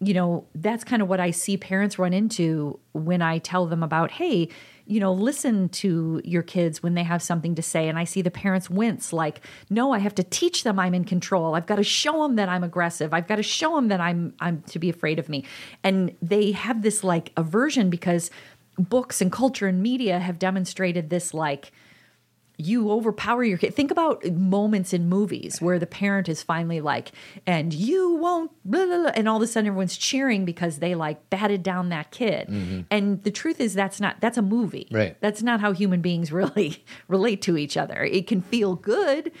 you 0.00 0.12
know 0.12 0.46
that's 0.54 0.84
kind 0.84 1.00
of 1.00 1.08
what 1.08 1.20
i 1.20 1.30
see 1.30 1.56
parents 1.56 1.98
run 1.98 2.12
into 2.12 2.78
when 2.92 3.22
i 3.22 3.38
tell 3.38 3.64
them 3.64 3.82
about 3.82 4.10
hey 4.10 4.46
you 4.86 5.00
know 5.00 5.12
listen 5.12 5.68
to 5.68 6.20
your 6.24 6.42
kids 6.42 6.82
when 6.82 6.94
they 6.94 7.02
have 7.02 7.22
something 7.22 7.54
to 7.54 7.62
say. 7.62 7.88
And 7.88 7.98
i 7.98 8.04
see 8.04 8.22
the 8.22 8.30
parents 8.30 8.70
wince 8.70 9.12
like 9.12 9.40
no 9.70 9.92
i 9.92 9.98
have 9.98 10.14
to 10.16 10.22
teach 10.22 10.64
them 10.64 10.78
i'm 10.78 10.94
in 10.94 11.04
control. 11.04 11.54
I've 11.54 11.66
got 11.66 11.76
to 11.76 11.84
show 11.84 12.22
them 12.22 12.36
that 12.36 12.48
i'm 12.48 12.64
aggressive. 12.64 13.12
I've 13.12 13.26
got 13.26 13.36
to 13.36 13.42
show 13.42 13.74
them 13.76 13.88
that 13.88 14.00
i'm 14.00 14.34
i'm 14.40 14.62
to 14.62 14.78
be 14.78 14.88
afraid 14.88 15.18
of 15.18 15.28
me. 15.28 15.44
And 15.82 16.14
they 16.22 16.52
have 16.52 16.82
this 16.82 17.04
like 17.04 17.32
aversion 17.36 17.90
because 17.90 18.30
books 18.78 19.20
and 19.20 19.32
culture 19.32 19.66
and 19.66 19.82
media 19.82 20.18
have 20.18 20.38
demonstrated 20.38 21.10
this 21.10 21.32
like 21.32 21.72
you 22.58 22.90
overpower 22.90 23.44
your 23.44 23.58
kid. 23.58 23.74
Think 23.74 23.90
about 23.90 24.24
moments 24.24 24.92
in 24.92 25.08
movies 25.08 25.60
where 25.60 25.78
the 25.78 25.86
parent 25.86 26.28
is 26.28 26.42
finally 26.42 26.80
like, 26.80 27.12
and 27.46 27.72
you 27.72 28.14
won't, 28.14 28.50
blah, 28.64 28.86
blah, 28.86 29.02
blah, 29.02 29.12
and 29.14 29.28
all 29.28 29.36
of 29.36 29.42
a 29.42 29.46
sudden 29.46 29.66
everyone's 29.68 29.96
cheering 29.96 30.44
because 30.44 30.78
they 30.78 30.94
like 30.94 31.28
batted 31.30 31.62
down 31.62 31.90
that 31.90 32.10
kid. 32.10 32.48
Mm-hmm. 32.48 32.80
And 32.90 33.22
the 33.24 33.30
truth 33.30 33.60
is, 33.60 33.74
that's 33.74 34.00
not, 34.00 34.20
that's 34.20 34.38
a 34.38 34.42
movie. 34.42 34.88
Right. 34.90 35.16
That's 35.20 35.42
not 35.42 35.60
how 35.60 35.72
human 35.72 36.00
beings 36.00 36.32
really 36.36 36.84
relate 37.08 37.42
to 37.42 37.56
each 37.56 37.76
other. 37.76 38.02
It 38.04 38.26
can 38.26 38.40
feel 38.40 38.74
good, 38.74 39.32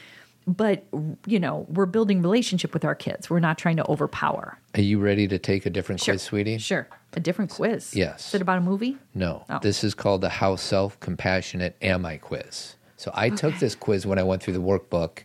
but, 0.46 0.84
you 1.26 1.40
know, 1.40 1.66
we're 1.68 1.86
building 1.86 2.22
relationship 2.22 2.72
with 2.72 2.84
our 2.84 2.94
kids. 2.94 3.28
We're 3.28 3.40
not 3.40 3.58
trying 3.58 3.78
to 3.78 3.90
overpower. 3.90 4.58
Are 4.74 4.82
you 4.82 5.00
ready 5.00 5.26
to 5.26 5.38
take 5.38 5.66
a 5.66 5.70
different 5.70 6.02
quiz, 6.02 6.22
sweetie? 6.22 6.58
Sure. 6.58 6.86
A 7.14 7.20
different 7.20 7.50
quiz. 7.50 7.94
Yes. 7.96 8.28
Is 8.28 8.34
it 8.34 8.42
about 8.42 8.58
a 8.58 8.60
movie? 8.60 8.98
No. 9.14 9.44
Oh. 9.48 9.58
This 9.60 9.82
is 9.82 9.94
called 9.94 10.20
the 10.20 10.28
How 10.28 10.54
Self 10.54 11.00
Compassionate 11.00 11.76
Am 11.80 12.04
I 12.04 12.18
quiz. 12.18 12.75
So 12.96 13.10
I 13.14 13.30
took 13.30 13.58
this 13.58 13.74
quiz 13.74 14.06
when 14.06 14.18
I 14.18 14.22
went 14.22 14.42
through 14.42 14.54
the 14.54 14.60
workbook 14.60 15.20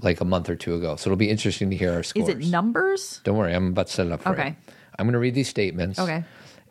like 0.00 0.20
a 0.20 0.24
month 0.24 0.50
or 0.50 0.56
two 0.56 0.74
ago. 0.74 0.96
So 0.96 1.08
it'll 1.08 1.16
be 1.16 1.30
interesting 1.30 1.70
to 1.70 1.76
hear 1.76 1.92
our 1.92 2.02
scores. 2.02 2.28
Is 2.28 2.34
it 2.46 2.50
numbers? 2.50 3.20
Don't 3.24 3.36
worry, 3.36 3.54
I'm 3.54 3.68
about 3.68 3.86
to 3.86 3.92
set 3.92 4.06
it 4.06 4.12
up 4.12 4.22
for 4.22 4.30
Okay. 4.30 4.48
you. 4.48 4.72
I'm 4.98 5.06
going 5.06 5.12
to 5.14 5.18
read 5.18 5.34
these 5.34 5.48
statements. 5.48 5.98
Okay. 5.98 6.24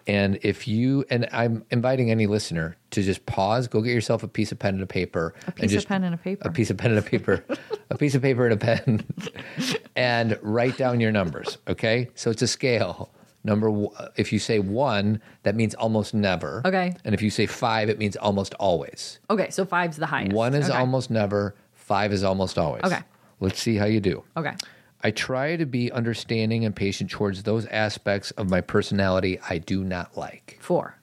And 0.05 0.39
if 0.41 0.67
you 0.67 1.05
and 1.09 1.29
I'm 1.31 1.65
inviting 1.71 2.11
any 2.11 2.27
listener 2.27 2.75
to 2.91 3.01
just 3.01 3.25
pause, 3.25 3.69
go 3.69 3.81
get 3.81 3.93
yourself 3.93 4.21
a 4.23 4.27
piece 4.27 4.51
of 4.51 4.59
pen 4.59 4.73
and 4.73 4.83
a 4.83 4.87
paper. 4.87 5.33
A 5.47 5.51
piece 5.53 5.71
just, 5.71 5.85
of 5.85 5.89
pen 5.89 6.03
and 6.03 6.13
a 6.13 6.17
paper. 6.17 6.47
A 6.47 6.51
piece 6.51 6.69
of 6.69 6.77
pen 6.77 6.91
and 6.91 6.99
a 6.99 7.01
paper. 7.01 7.43
a 7.89 7.97
piece 7.97 8.13
of 8.13 8.21
paper 8.21 8.45
and 8.45 8.53
a 8.53 8.57
pen. 8.57 9.05
and 9.95 10.37
write 10.41 10.77
down 10.77 10.99
your 10.99 11.13
numbers. 11.13 11.57
Okay. 11.69 12.09
So 12.15 12.31
it's 12.31 12.41
a 12.41 12.47
scale. 12.47 13.11
Number 13.43 13.67
w- 13.67 13.91
if 14.15 14.31
you 14.31 14.39
say 14.39 14.59
one, 14.59 15.21
that 15.43 15.55
means 15.55 15.75
almost 15.75 16.13
never. 16.13 16.61
Okay. 16.65 16.93
And 17.03 17.13
if 17.13 17.21
you 17.21 17.29
say 17.29 17.45
five, 17.45 17.89
it 17.89 17.99
means 17.99 18.15
almost 18.15 18.53
always. 18.55 19.19
Okay, 19.29 19.49
so 19.49 19.65
five's 19.65 19.97
the 19.97 20.05
highest. 20.05 20.33
One 20.33 20.53
is 20.53 20.69
okay. 20.69 20.77
almost 20.77 21.11
never, 21.11 21.55
five 21.73 22.13
is 22.13 22.23
almost 22.23 22.57
always. 22.57 22.83
Okay. 22.83 23.01
Let's 23.39 23.59
see 23.59 23.75
how 23.75 23.85
you 23.85 23.99
do. 23.99 24.23
Okay. 24.37 24.53
I 25.01 25.11
try 25.11 25.57
to 25.57 25.65
be 25.65 25.91
understanding 25.91 26.63
and 26.63 26.73
patient 26.73 27.11
towards 27.11 27.43
those 27.43 27.65
aspects 27.65 28.31
of 28.31 28.49
my 28.49 28.61
personality 28.61 29.37
I 29.49 29.57
do 29.57 29.83
not 29.83 30.17
like. 30.17 30.57
Four. 30.61 30.97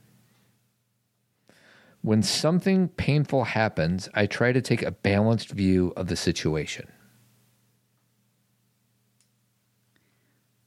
When 2.00 2.22
something 2.22 2.88
painful 2.88 3.44
happens, 3.44 4.08
I 4.14 4.24
try 4.24 4.52
to 4.52 4.62
take 4.62 4.82
a 4.82 4.90
balanced 4.90 5.50
view 5.50 5.92
of 5.96 6.06
the 6.06 6.16
situation. 6.16 6.88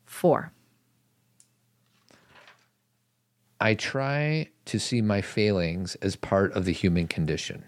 Four. 0.05 0.52
I 3.59 3.75
try 3.75 4.49
to 4.65 4.79
see 4.79 5.01
my 5.01 5.21
failings 5.21 5.95
as 5.95 6.15
part 6.15 6.51
of 6.53 6.65
the 6.65 6.73
human 6.73 7.07
condition. 7.07 7.63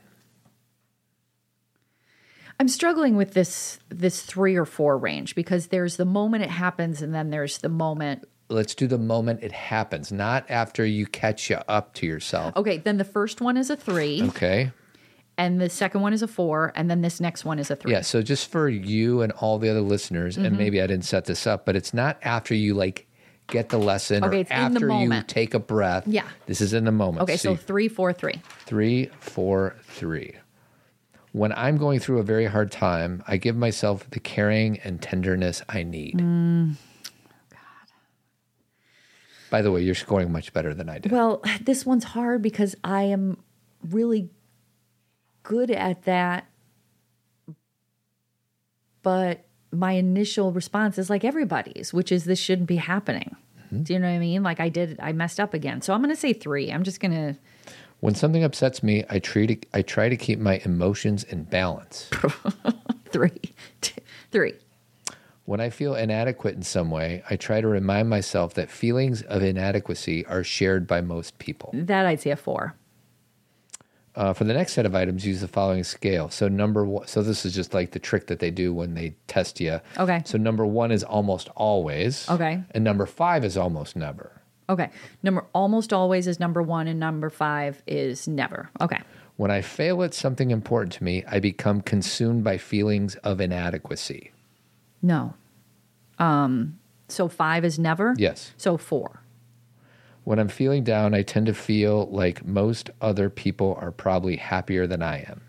I'm 2.59 2.67
struggling 2.69 3.15
with 3.15 3.33
this 3.33 3.79
this 3.89 4.21
three 4.21 4.55
or 4.55 4.65
four 4.65 4.97
range 4.97 5.36
because 5.36 5.67
there's 5.67 5.97
the 5.97 6.05
moment 6.05 6.43
it 6.43 6.49
happens 6.49 7.01
and 7.01 7.13
then 7.13 7.29
there's 7.29 7.57
the 7.57 7.69
moment. 7.69 8.23
Let's 8.49 8.75
do 8.75 8.88
the 8.88 8.97
moment 8.97 9.41
it 9.43 9.51
happens, 9.51 10.11
not 10.11 10.49
after 10.49 10.86
you 10.86 11.05
catch 11.07 11.49
you 11.49 11.57
up 11.67 11.93
to 11.95 12.05
yourself. 12.05 12.55
Okay, 12.55 12.77
then 12.77 12.97
the 12.97 13.03
first 13.03 13.41
one 13.41 13.57
is 13.57 13.69
a 13.71 13.75
three, 13.75 14.21
Okay. 14.23 14.71
and 15.36 15.59
the 15.59 15.67
second 15.69 16.01
one 16.01 16.13
is 16.13 16.21
a 16.21 16.27
four, 16.27 16.71
and 16.75 16.89
then 16.89 17.01
this 17.01 17.19
next 17.19 17.43
one 17.43 17.57
is 17.57 17.71
a 17.71 17.75
three. 17.75 17.91
Yeah, 17.91 18.01
so 18.01 18.21
just 18.21 18.51
for 18.51 18.69
you 18.69 19.21
and 19.23 19.31
all 19.33 19.57
the 19.57 19.67
other 19.67 19.81
listeners, 19.81 20.36
Mm-hmm. 20.36 20.45
and 20.45 20.57
maybe 20.59 20.79
I 20.79 20.86
didn't 20.88 21.05
set 21.05 21.25
this 21.25 21.47
up, 21.47 21.65
but 21.65 21.75
it's 21.75 21.91
not 21.93 22.19
after 22.21 22.53
you 22.53 22.75
like 22.75 23.05
get 23.48 23.70
the 23.70 23.78
lesson 23.78 24.24
Okay, 24.24 24.38
or 24.38 24.39
it's 24.41 24.52
in 24.52 24.74
the 24.74 24.80
after 24.80 25.04
you 25.18 25.24
take 25.28 25.54
a 25.54 25.60
breath. 25.60 26.08
Yeah. 26.08 26.28
This 26.46 26.62
is 26.62 26.74
in 26.74 26.86
the 26.86 26.91
moment. 26.91 27.24
Okay, 27.24 27.38
so 27.38 27.52
you- 27.52 27.58
three, 27.58 27.88
four, 27.88 28.14
three. 28.14 28.41
Three, 28.66 29.10
four, 29.20 29.76
three. 29.84 30.34
When 31.32 31.52
I'm 31.52 31.78
going 31.78 32.00
through 32.00 32.20
a 32.20 32.24
very 32.24 32.46
hard 32.46 32.72
time, 32.72 33.22
I 33.28 33.38
give 33.38 33.58
myself 33.58 34.10
the 34.10 34.22
caring 34.22 34.80
and 34.80 35.02
tenderness 35.02 35.62
I 35.68 35.84
need. 35.84 36.16
Mm. 36.16 36.76
By 39.50 39.62
the 39.62 39.72
way, 39.72 39.82
you're 39.82 39.96
scoring 39.96 40.32
much 40.32 40.54
better 40.54 40.74
than 40.74 40.89
I 40.89 41.00
did. 41.00 41.12
Well, 41.12 41.43
this 41.62 41.86
one's 41.86 42.04
hard 42.04 42.41
because 42.41 42.76
I 42.84 43.04
am 43.04 43.38
really 43.89 44.30
good 45.43 45.72
at 45.72 46.04
that. 46.04 46.48
But 49.04 49.45
my 49.76 49.93
initial 49.93 50.51
response 50.51 50.97
is 50.97 51.09
like 51.09 51.23
everybody's, 51.23 51.93
which 51.93 52.11
is 52.11 52.26
this 52.26 52.39
shouldn't 52.39 52.67
be 52.67 52.78
happening. 52.78 53.36
Mm-hmm. 53.67 53.84
Do 53.84 53.93
you 53.93 53.99
know 53.99 54.07
what 54.07 54.15
I 54.15 54.19
mean? 54.19 54.43
Like 54.43 54.59
I 54.59 54.69
did, 54.69 54.99
I 54.99 55.11
messed 55.11 55.39
up 55.39 55.53
again. 55.53 55.82
So 55.82 55.93
I'm 55.93 56.01
going 56.01 56.13
to 56.13 56.19
say 56.19 56.34
three. 56.34 56.71
I'm 56.71 56.84
just 56.84 56.99
going 56.99 57.11
to, 57.11 57.36
when 57.99 58.15
something 58.15 58.43
upsets 58.43 58.84
me, 58.84 59.03
I 59.09 59.19
treat 59.19 59.65
I 59.73 59.82
try 59.82 60.09
to 60.09 60.17
keep 60.17 60.39
my 60.39 60.61
emotions 60.65 61.23
in 61.23 61.43
balance. 61.43 62.09
three. 63.09 63.41
Three. 64.32 64.53
When 65.45 65.61
I 65.61 65.69
feel 65.69 65.95
inadequate 65.95 66.55
in 66.55 66.63
some 66.63 66.89
way, 66.89 67.23
I 67.30 67.36
try 67.36 67.61
to 67.61 67.67
remind 67.67 68.09
myself 68.09 68.55
that 68.55 68.69
feelings 68.69 69.21
of 69.23 69.43
inadequacy 69.43 70.26
are 70.26 70.43
shared 70.43 70.88
by 70.88 71.01
most 71.01 71.38
people. 71.38 71.69
That 71.73 72.05
I'd 72.05 72.19
say 72.21 72.32
a 72.32 72.36
four. 72.36 72.76
Uh, 74.16 74.34
for 74.34 74.45
the 74.45 74.53
next 74.53 74.74
set 74.74 74.86
of 74.86 74.95
items, 74.95 75.26
use 75.26 75.41
the 75.41 75.47
following 75.47 75.84
scale. 75.84 76.30
So 76.30 76.47
number 76.47 76.86
one, 76.86 77.05
so 77.07 77.22
this 77.22 77.45
is 77.45 77.53
just 77.53 77.74
like 77.74 77.91
the 77.91 77.99
trick 77.99 78.28
that 78.28 78.39
they 78.39 78.49
do 78.49 78.74
when 78.74 78.93
they 78.93 79.16
test 79.28 79.59
you. 79.59 79.82
Okay. 79.97 80.22
So 80.26 80.38
number 80.38 80.66
one 80.66 80.91
is 80.91 81.03
almost 81.03 81.49
always. 81.55 82.30
Okay. 82.30 82.63
And 82.72 82.84
number 82.84 83.05
five 83.05 83.43
is 83.43 83.57
almost 83.57 83.95
never. 83.95 84.41
Okay. 84.70 84.89
Number 85.22 85.45
almost 85.53 85.91
always 85.91 86.28
is 86.28 86.39
number 86.39 86.61
one, 86.61 86.88
and 86.88 86.99
number 86.99 87.30
five 87.30 87.84
is 87.86 88.28
never. 88.28 88.70
Okay. 88.80 88.99
When 89.36 89.51
I 89.51 89.61
fail 89.61 90.01
at 90.01 90.13
something 90.13 90.49
important 90.49 90.93
to 90.93 91.03
me, 91.03 91.26
I 91.28 91.39
become 91.39 91.82
consumed 91.82 92.43
by 92.43 92.57
feelings 92.57 93.16
of 93.18 93.41
inadequacy. 93.41 94.32
No. 95.01 95.34
Um, 96.20 96.80
so 97.09 97.28
five 97.28 97.66
is 97.66 97.78
never? 97.78 98.16
Yes. 98.18 98.53
So 98.57 98.78
four. 98.78 99.22
When 100.26 100.39
I'm 100.39 100.47
feeling 100.47 100.84
down, 100.84 101.13
I 101.13 101.21
tend 101.21 101.45
to 101.45 101.53
feel 101.53 102.07
like 102.07 102.45
most 102.45 102.89
other 102.99 103.30
people 103.30 103.78
are 103.80 103.91
probably 103.91 104.36
happier 104.36 104.88
than 104.88 105.01
I 105.01 105.19
am. 105.30 105.41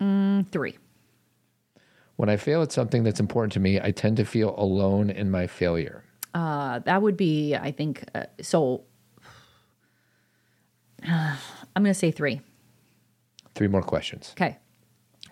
Mm, 0.00 0.48
Three. 0.48 0.78
When 2.16 2.28
I 2.28 2.36
fail 2.36 2.62
at 2.62 2.70
something 2.70 3.02
that's 3.02 3.18
important 3.18 3.52
to 3.54 3.60
me, 3.60 3.80
I 3.80 3.90
tend 3.90 4.18
to 4.18 4.24
feel 4.24 4.54
alone 4.58 5.08
in 5.08 5.30
my 5.30 5.46
failure. 5.46 6.04
Uh, 6.34 6.80
that 6.80 7.00
would 7.00 7.16
be, 7.16 7.56
I 7.56 7.72
think, 7.72 8.04
uh, 8.14 8.24
so 8.42 8.84
I'm 11.02 11.38
going 11.82 11.86
to 11.86 11.94
say 11.94 12.10
three. 12.10 12.42
Three 13.54 13.68
more 13.68 13.82
questions. 13.82 14.34
Okay. 14.36 14.58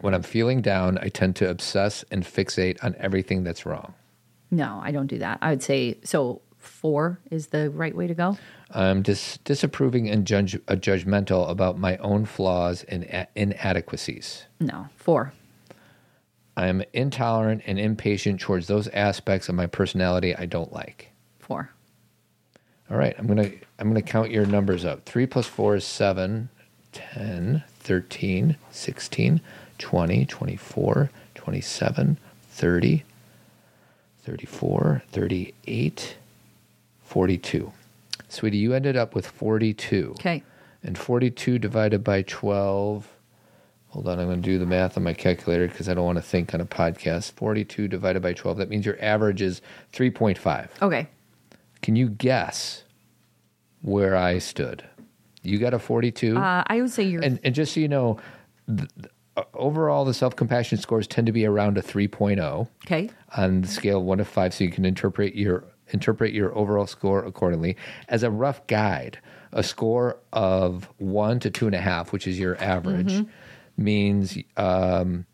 When 0.01 0.15
I'm 0.15 0.23
feeling 0.23 0.63
down, 0.63 0.99
I 0.99 1.09
tend 1.09 1.37
to 1.37 1.51
obsess 1.51 2.05
and 2.11 2.25
fixate 2.25 2.83
on 2.83 2.97
everything 2.99 3.45
that's 3.45 3.67
wrong. 3.67 3.95
No, 4.51 4.81
I 4.83 4.91
don't 4.93 5.07
do 5.07 5.19
that. 5.19 5.39
I 5.43 5.51
would 5.51 5.63
say, 5.63 5.99
so 6.03 6.41
four 6.61 7.19
is 7.31 7.49
the 7.49 7.71
right 7.71 7.95
way 7.95 8.07
to 8.07 8.15
go. 8.15 8.39
I'm 8.71 9.03
dis- 9.03 9.39
disapproving 9.45 10.09
and 10.09 10.25
judge- 10.27 10.55
uh, 10.69 10.75
judgmental 10.77 11.49
about 11.51 11.79
my 11.79 11.97
own 11.97 12.25
flaws 12.25 12.85
and 12.85 13.03
a- 13.05 13.27
inadequacies. 13.35 14.45
No, 14.61 14.89
four. 14.97 15.33
I 16.57 16.67
am 16.67 16.83
intolerant 16.93 17.63
and 17.67 17.79
impatient 17.79 18.41
towards 18.41 18.67
those 18.67 18.87
aspects 18.89 19.49
of 19.49 19.55
my 19.55 19.67
personality 19.67 20.37
I 20.37 20.47
don't 20.47 20.73
like. 20.73 21.11
Four. 21.39 21.71
All 22.91 22.97
right, 22.97 23.15
I'm 23.19 23.27
gonna 23.27 23.51
I'm 23.79 23.89
gonna 23.89 24.03
count 24.03 24.31
your 24.31 24.47
numbers 24.47 24.85
up. 24.85 25.05
Three 25.07 25.27
plus 25.27 25.47
four 25.47 25.77
is 25.77 25.85
7, 25.85 26.49
10, 26.93 27.63
13, 27.79 28.57
16, 28.71 29.41
20, 29.79 30.27
24, 30.27 31.11
27, 31.35 32.19
30, 32.51 33.05
34, 34.23 35.03
38, 35.11 36.17
42. 37.11 37.73
Sweetie, 38.29 38.59
you 38.59 38.73
ended 38.73 38.97
up 38.97 39.17
with 39.17 39.27
42. 39.27 40.15
Okay. 40.21 40.45
And 40.85 40.97
42 40.97 41.59
divided 41.59 42.05
by 42.05 42.23
12. 42.23 43.09
Hold 43.89 44.07
on, 44.07 44.21
I'm 44.21 44.29
going 44.29 44.41
to 44.41 44.49
do 44.49 44.61
the 44.61 44.67
math 44.67 44.97
on 44.97 45.03
my 45.03 45.13
calculator 45.13 45.67
because 45.67 45.89
I 45.89 45.95
don't 45.95 46.05
want 46.05 46.19
to 46.19 46.23
think 46.23 46.55
on 46.55 46.61
a 46.61 46.65
podcast. 46.65 47.33
42 47.33 47.89
divided 47.89 48.23
by 48.23 48.33
12. 48.33 48.59
That 48.59 48.69
means 48.69 48.87
your 48.87 48.97
average 49.03 49.43
is 49.43 49.61
3.5. 49.93 50.69
Okay. 50.81 51.09
Can 51.83 51.97
you 51.97 52.11
guess 52.11 52.85
where 53.83 54.15
I 54.15 54.39
stood? 54.39 54.85
You 55.43 55.59
got 55.59 55.75
a 55.75 55.81
42? 55.81 56.39
Uh, 56.39 56.63
I 56.65 56.81
would 56.81 56.93
say 56.93 57.03
you're 57.03 57.23
and, 57.23 57.41
and 57.43 57.57
just 57.57 57.75
so 57.75 57.81
you 57.81 57.89
know, 57.89 58.21
th- 58.69 58.89
uh, 59.37 59.43
overall, 59.55 60.05
the 60.05 60.15
self 60.15 60.37
compassion 60.37 60.79
scores 60.79 61.09
tend 61.09 61.27
to 61.27 61.33
be 61.33 61.45
around 61.45 61.77
a 61.77 61.83
3.0 61.83 62.69
okay. 62.87 63.11
on 63.37 63.63
the 63.63 63.69
scale 63.69 63.99
of 63.99 64.05
one 64.05 64.19
to 64.19 64.25
five, 64.25 64.55
so 64.55 64.63
you 64.63 64.71
can 64.71 64.85
interpret 64.85 65.35
your 65.35 65.65
interpret 65.93 66.33
your 66.33 66.57
overall 66.57 66.87
score 66.87 67.25
accordingly. 67.25 67.77
As 68.09 68.23
a 68.23 68.31
rough 68.31 68.67
guide, 68.67 69.19
a 69.53 69.63
score 69.63 70.19
of 70.33 70.89
one 70.99 71.41
to 71.41 71.51
two 71.51 71.67
and 71.67 71.75
a 71.75 71.81
half, 71.81 72.13
which 72.13 72.27
is 72.27 72.39
your 72.39 72.57
average, 72.63 73.25
means 73.77 74.39
um, 74.57 75.27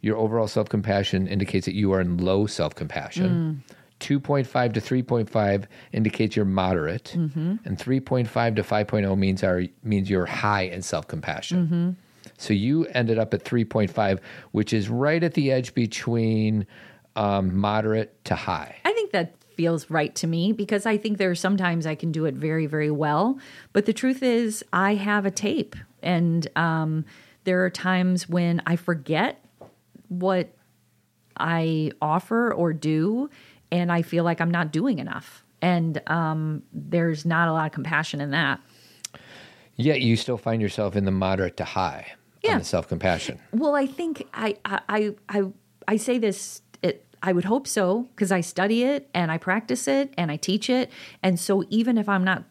your 0.00 0.16
overall 0.16 0.48
self 0.48 0.68
compassion 0.68 1.26
indicates 1.26 1.64
that 1.66 1.74
you 1.74 1.92
are 1.92 2.00
in 2.00 2.18
low 2.18 2.46
self 2.46 2.74
compassion. 2.74 3.62
2.5 4.00 4.74
to 4.74 4.80
3.5 4.80 5.64
indicates 5.92 6.36
you're 6.36 6.44
moderate, 6.44 7.14
and 7.14 7.78
3.5 7.78 8.56
to 8.56 8.62
5.0 8.62 9.16
means 9.18 9.42
are 9.42 9.62
means 9.82 10.10
you're 10.10 10.26
high 10.26 10.62
in 10.62 10.82
self 10.82 11.08
compassion. 11.08 11.96
So 12.36 12.52
you 12.52 12.84
ended 12.86 13.18
up 13.18 13.32
at 13.32 13.44
3.5, 13.44 14.18
which 14.50 14.72
is 14.72 14.88
right 14.90 15.22
at 15.22 15.34
the 15.34 15.52
edge 15.52 15.72
between 15.74 16.66
um, 17.16 17.56
moderate 17.56 18.22
to 18.24 18.34
high. 18.34 18.76
I 18.84 18.92
think 18.92 19.12
that 19.12 19.34
feels 19.54 19.90
right 19.90 20.14
to 20.16 20.26
me 20.26 20.52
because 20.52 20.86
I 20.86 20.96
think 20.96 21.18
there 21.18 21.30
are 21.30 21.34
sometimes 21.34 21.86
I 21.86 21.94
can 21.94 22.12
do 22.12 22.24
it 22.24 22.34
very, 22.34 22.66
very 22.66 22.90
well. 22.90 23.38
But 23.72 23.86
the 23.86 23.92
truth 23.92 24.22
is, 24.22 24.64
I 24.72 24.94
have 24.94 25.26
a 25.26 25.30
tape, 25.30 25.76
and 26.02 26.46
um, 26.56 27.04
there 27.44 27.64
are 27.64 27.70
times 27.70 28.28
when 28.28 28.62
I 28.66 28.76
forget 28.76 29.44
what 30.08 30.50
I 31.36 31.90
offer 32.00 32.52
or 32.52 32.72
do, 32.72 33.30
and 33.72 33.90
I 33.90 34.02
feel 34.02 34.24
like 34.24 34.40
I'm 34.40 34.50
not 34.50 34.72
doing 34.72 34.98
enough. 34.98 35.44
And 35.60 36.00
um, 36.08 36.62
there's 36.72 37.24
not 37.24 37.48
a 37.48 37.52
lot 37.52 37.66
of 37.66 37.72
compassion 37.72 38.20
in 38.20 38.30
that. 38.30 38.60
Yet 39.76 40.02
you 40.02 40.16
still 40.16 40.36
find 40.38 40.60
yourself 40.62 40.94
in 40.94 41.04
the 41.04 41.10
moderate 41.10 41.56
to 41.56 41.64
high 41.64 42.12
Yeah. 42.42 42.52
on 42.52 42.58
the 42.58 42.64
self 42.64 42.86
compassion. 42.86 43.40
Well, 43.52 43.74
I 43.74 43.86
think 43.86 44.26
I 44.34 44.56
I 44.64 44.80
I 44.88 45.14
I, 45.28 45.42
I 45.88 45.96
say 45.96 46.18
this. 46.18 46.60
I 47.26 47.32
would 47.32 47.46
hope 47.46 47.66
so 47.66 48.02
because 48.14 48.30
I 48.30 48.42
study 48.42 48.82
it 48.82 49.08
and 49.14 49.32
I 49.32 49.38
practice 49.38 49.88
it 49.88 50.12
and 50.18 50.30
I 50.30 50.36
teach 50.36 50.68
it. 50.68 50.90
And 51.22 51.40
so 51.40 51.64
even 51.70 51.96
if 51.96 52.06
I'm 52.06 52.22
not, 52.22 52.44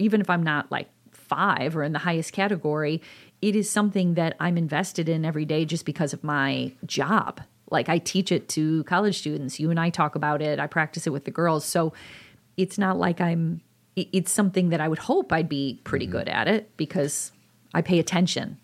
even 0.00 0.20
if 0.20 0.28
I'm 0.28 0.42
not 0.42 0.68
like 0.68 0.88
five 1.12 1.76
or 1.76 1.84
in 1.84 1.92
the 1.92 2.00
highest 2.00 2.32
category, 2.32 3.00
it 3.40 3.54
is 3.54 3.70
something 3.70 4.14
that 4.14 4.34
I'm 4.40 4.58
invested 4.58 5.08
in 5.08 5.24
every 5.24 5.44
day 5.44 5.64
just 5.64 5.86
because 5.86 6.12
of 6.12 6.24
my 6.24 6.72
job. 6.84 7.40
Like 7.70 7.88
I 7.88 7.98
teach 7.98 8.32
it 8.32 8.48
to 8.50 8.82
college 8.82 9.16
students. 9.16 9.60
You 9.60 9.70
and 9.70 9.78
I 9.78 9.90
talk 9.90 10.16
about 10.16 10.42
it. 10.42 10.58
I 10.58 10.66
practice 10.66 11.06
it 11.06 11.10
with 11.10 11.24
the 11.24 11.30
girls. 11.30 11.64
So 11.64 11.92
it's 12.56 12.78
not 12.78 12.98
like 12.98 13.20
I'm, 13.20 13.60
it's 13.94 14.32
something 14.32 14.70
that 14.70 14.80
I 14.80 14.88
would 14.88 14.98
hope 14.98 15.32
I'd 15.32 15.48
be 15.48 15.80
pretty 15.84 16.06
mm-hmm. 16.06 16.18
good 16.18 16.28
at 16.28 16.48
it 16.48 16.76
because 16.76 17.30
I 17.72 17.80
pay 17.80 18.00
attention. 18.00 18.58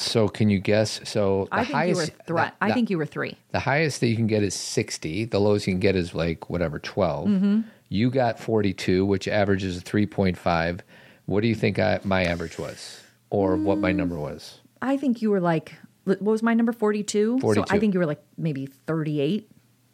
So 0.00 0.28
can 0.28 0.50
you 0.50 0.58
guess? 0.58 1.00
So 1.04 1.46
the 1.50 1.56
I 1.56 1.64
think 1.64 1.74
highest, 1.74 2.00
you 2.00 2.14
were 2.18 2.24
three. 2.26 2.50
I 2.60 2.68
the- 2.68 2.74
think 2.74 2.90
you 2.90 2.98
were 2.98 3.06
three. 3.06 3.36
the 3.52 3.60
highest 3.60 4.00
that 4.00 4.08
you 4.08 4.16
can 4.16 4.26
get 4.26 4.42
is 4.42 4.54
60. 4.54 5.26
The 5.26 5.38
lowest 5.38 5.66
you 5.66 5.72
can 5.72 5.80
get 5.80 5.96
is 5.96 6.14
like 6.14 6.50
whatever 6.50 6.78
12. 6.78 7.28
Mm-hmm. 7.28 7.60
You 7.88 8.10
got 8.10 8.38
42, 8.40 9.04
which 9.04 9.28
averages 9.28 9.82
3.5. 9.82 10.80
What 11.26 11.40
do 11.42 11.48
you 11.48 11.54
think 11.54 11.78
I, 11.78 12.00
my 12.04 12.24
average 12.24 12.58
was, 12.58 13.00
or 13.30 13.56
what 13.56 13.78
my 13.78 13.92
number 13.92 14.16
was? 14.16 14.60
I 14.82 14.96
think 14.96 15.22
you 15.22 15.30
were 15.30 15.40
like, 15.40 15.74
what 16.04 16.20
was 16.22 16.42
my 16.42 16.54
number? 16.54 16.72
42? 16.72 17.38
So 17.42 17.64
I 17.70 17.78
think 17.78 17.94
you 17.94 18.00
were 18.00 18.06
like 18.06 18.22
maybe 18.36 18.66
38. 18.66 19.50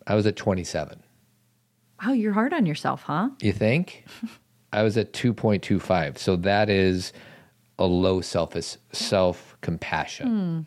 I 0.07 0.15
was 0.15 0.27
at 0.27 0.37
27. 0.37 1.03
Oh, 2.05 2.13
you're 2.13 2.33
hard 2.33 2.53
on 2.53 2.67
yourself, 2.67 3.03
huh? 3.03 3.31
You 3.41 3.53
think? 3.53 4.05
I 4.73 4.83
was 4.83 4.97
at 4.97 5.13
2.25. 5.13 6.19
So 6.19 6.37
that 6.37 6.69
is 6.69 7.13
a 7.79 7.85
low 7.87 8.21
self 8.21 8.55
self 8.93 9.52
compassion. 9.63 10.67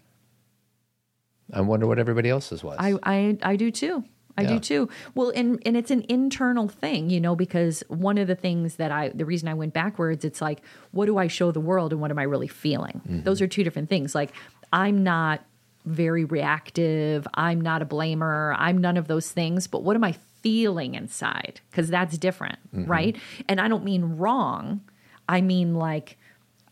I 1.53 1.61
wonder 1.61 1.85
what 1.85 1.99
everybody 1.99 2.29
else's 2.29 2.63
was. 2.63 2.77
Hmm. 2.79 2.85
I, 2.85 2.99
I, 3.03 3.37
I 3.43 3.55
do 3.55 3.69
too. 3.69 4.03
I 4.37 4.41
Yeah. 4.41 4.49
do 4.55 4.59
too. 4.59 4.89
Well, 5.13 5.29
and 5.33 5.61
and 5.65 5.77
it's 5.77 5.91
an 5.91 6.03
internal 6.09 6.67
thing, 6.67 7.09
you 7.09 7.21
know, 7.21 7.35
because 7.35 7.83
one 7.87 8.17
of 8.17 8.27
the 8.27 8.35
things 8.35 8.75
that 8.77 8.91
I, 8.91 9.09
the 9.09 9.23
reason 9.25 9.47
I 9.47 9.53
went 9.53 9.73
backwards, 9.73 10.25
it's 10.25 10.41
like, 10.41 10.61
what 10.91 11.05
do 11.05 11.17
I 11.17 11.27
show 11.27 11.51
the 11.51 11.61
world, 11.61 11.93
and 11.93 12.01
what 12.01 12.11
am 12.11 12.19
I 12.19 12.23
really 12.23 12.47
feeling? 12.49 13.01
Those 13.23 13.41
are 13.41 13.47
two 13.47 13.63
different 13.63 13.87
things. 13.89 14.13
Like, 14.15 14.31
I'm 14.73 15.03
not 15.03 15.45
very 15.85 16.25
reactive. 16.25 17.25
I'm 17.35 17.61
not 17.61 17.81
a 17.81 17.85
blamer. 17.85 18.53
I'm 18.57 18.79
none 18.79 18.97
of 18.97 19.07
those 19.07 19.31
things. 19.31 19.67
But 19.67 19.83
what 19.83 19.95
am 19.95 20.03
I 20.03 20.13
feeling 20.41 20.95
inside? 20.95 21.61
Because 21.71 21.89
that's 21.89 22.17
different, 22.17 22.59
right? 22.73 23.15
And 23.47 23.61
I 23.61 23.67
don't 23.69 23.85
mean 23.85 24.17
wrong. 24.17 24.81
I 25.29 25.39
mean 25.41 25.75
like. 25.75 26.17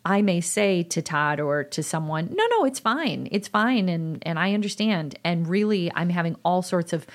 I 0.05 0.21
may 0.21 0.41
say 0.41 0.83
to 0.83 1.01
Todd 1.01 1.39
or 1.39 1.63
to 1.63 1.81
someone, 1.81 2.29
no, 2.33 2.45
no, 2.51 2.65
it's 2.65 2.79
fine. 2.79 3.29
It's 3.31 3.47
fine. 3.47 3.87
And, 3.87 4.21
and 4.25 4.37
I 4.37 4.53
understand. 4.53 5.17
And 5.23 5.47
really, 5.47 5.91
I'm 5.95 6.09
having 6.09 6.35
all 6.43 6.61
sorts 6.61 6.91
of 6.91 7.05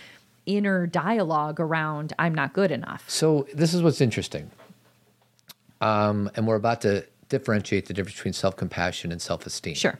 inner 0.48 0.86
dialogue 0.86 1.60
around, 1.60 2.14
I'm 2.18 2.34
not 2.34 2.54
good 2.54 2.70
enough. 2.70 3.04
So 3.08 3.46
this 3.54 3.74
is 3.74 3.82
what's 3.82 4.00
interesting, 4.00 4.50
um, 5.80 6.30
and 6.34 6.46
we're 6.46 6.56
about 6.56 6.80
to 6.80 7.04
differentiate 7.28 7.86
the 7.86 7.94
difference 7.94 8.16
between 8.16 8.32
self 8.32 8.56
compassion 8.56 9.12
and 9.12 9.20
self 9.20 9.46
esteem. 9.46 9.74
Sure. 9.74 9.98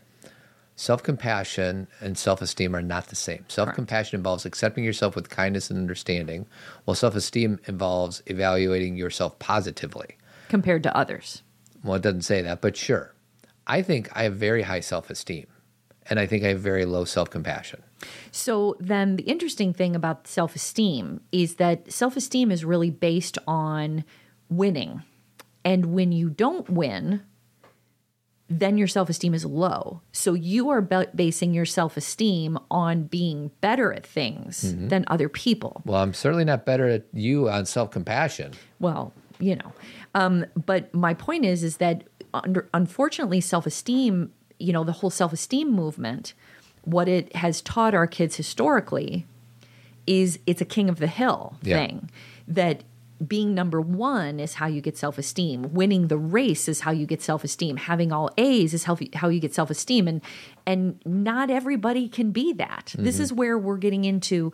Self 0.74 1.02
compassion 1.02 1.86
and 2.00 2.16
self 2.16 2.40
esteem 2.40 2.74
are 2.74 2.82
not 2.82 3.08
the 3.08 3.16
same. 3.16 3.44
Self 3.48 3.74
compassion 3.74 4.16
involves 4.16 4.46
accepting 4.46 4.84
yourself 4.84 5.14
with 5.14 5.28
kindness 5.28 5.70
and 5.70 5.78
understanding, 5.78 6.46
while 6.84 6.94
self 6.94 7.14
esteem 7.14 7.60
involves 7.66 8.22
evaluating 8.26 8.96
yourself 8.96 9.38
positively. 9.38 10.16
Compared 10.48 10.82
to 10.84 10.96
others. 10.96 11.42
Well, 11.82 11.94
it 11.94 12.02
doesn't 12.02 12.22
say 12.22 12.42
that, 12.42 12.60
but 12.60 12.76
sure. 12.76 13.14
I 13.66 13.82
think 13.82 14.08
I 14.16 14.22
have 14.22 14.34
very 14.34 14.62
high 14.62 14.80
self 14.80 15.10
esteem, 15.10 15.46
and 16.08 16.18
I 16.18 16.26
think 16.26 16.44
I 16.44 16.48
have 16.48 16.60
very 16.60 16.84
low 16.84 17.04
self 17.04 17.30
compassion. 17.30 17.82
So 18.30 18.76
then 18.80 19.16
the 19.16 19.24
interesting 19.24 19.72
thing 19.72 19.94
about 19.94 20.26
self 20.26 20.56
esteem 20.56 21.20
is 21.32 21.56
that 21.56 21.92
self 21.92 22.16
esteem 22.16 22.50
is 22.50 22.64
really 22.64 22.90
based 22.90 23.38
on 23.46 24.04
winning. 24.48 25.02
And 25.64 25.86
when 25.86 26.12
you 26.12 26.30
don't 26.30 26.70
win, 26.70 27.22
then 28.48 28.78
your 28.78 28.88
self 28.88 29.10
esteem 29.10 29.34
is 29.34 29.44
low. 29.44 30.00
So 30.12 30.32
you 30.32 30.70
are 30.70 30.80
ba- 30.80 31.10
basing 31.14 31.52
your 31.52 31.66
self 31.66 31.98
esteem 31.98 32.58
on 32.70 33.04
being 33.04 33.50
better 33.60 33.92
at 33.92 34.06
things 34.06 34.64
mm-hmm. 34.64 34.88
than 34.88 35.04
other 35.08 35.28
people. 35.28 35.82
Well, 35.84 36.02
I'm 36.02 36.14
certainly 36.14 36.44
not 36.44 36.64
better 36.64 36.88
at 36.88 37.04
you 37.12 37.50
on 37.50 37.66
self 37.66 37.90
compassion. 37.90 38.54
well 38.80 39.12
you 39.40 39.56
know 39.56 39.72
um, 40.18 40.44
but 40.66 40.92
my 40.94 41.14
point 41.14 41.44
is 41.44 41.62
is 41.62 41.76
that 41.78 42.04
under, 42.34 42.68
unfortunately 42.74 43.40
self-esteem 43.40 44.32
you 44.58 44.72
know 44.72 44.84
the 44.84 44.92
whole 44.92 45.10
self-esteem 45.10 45.70
movement 45.70 46.34
what 46.84 47.08
it 47.08 47.34
has 47.36 47.60
taught 47.62 47.94
our 47.94 48.06
kids 48.06 48.36
historically 48.36 49.26
is 50.06 50.38
it's 50.46 50.60
a 50.60 50.64
king 50.64 50.88
of 50.88 50.98
the 50.98 51.06
hill 51.06 51.56
Yeah. 51.62 51.76
thing. 51.78 52.10
That 52.46 52.82
being 53.26 53.54
number 53.54 53.80
one 53.80 54.40
is 54.40 54.54
how 54.54 54.66
you 54.68 54.80
get 54.80 54.96
self-esteem. 54.96 55.74
Winning 55.74 56.06
the 56.08 56.16
race 56.16 56.66
is 56.68 56.80
how 56.80 56.92
you 56.92 57.04
get 57.04 57.20
self-esteem. 57.20 57.76
Having 57.76 58.12
all 58.12 58.30
a's 58.38 58.72
is 58.72 58.84
how, 58.84 58.96
how 59.14 59.28
you 59.28 59.40
get 59.40 59.54
self-esteem. 59.54 60.08
And 60.08 60.22
and 60.66 60.98
not 61.04 61.50
everybody 61.50 62.08
can 62.08 62.30
be 62.30 62.52
that. 62.54 62.94
This 62.96 63.18
is 63.20 63.32
where 63.32 63.58
we're 63.58 63.76
getting 63.76 64.04
into 64.04 64.52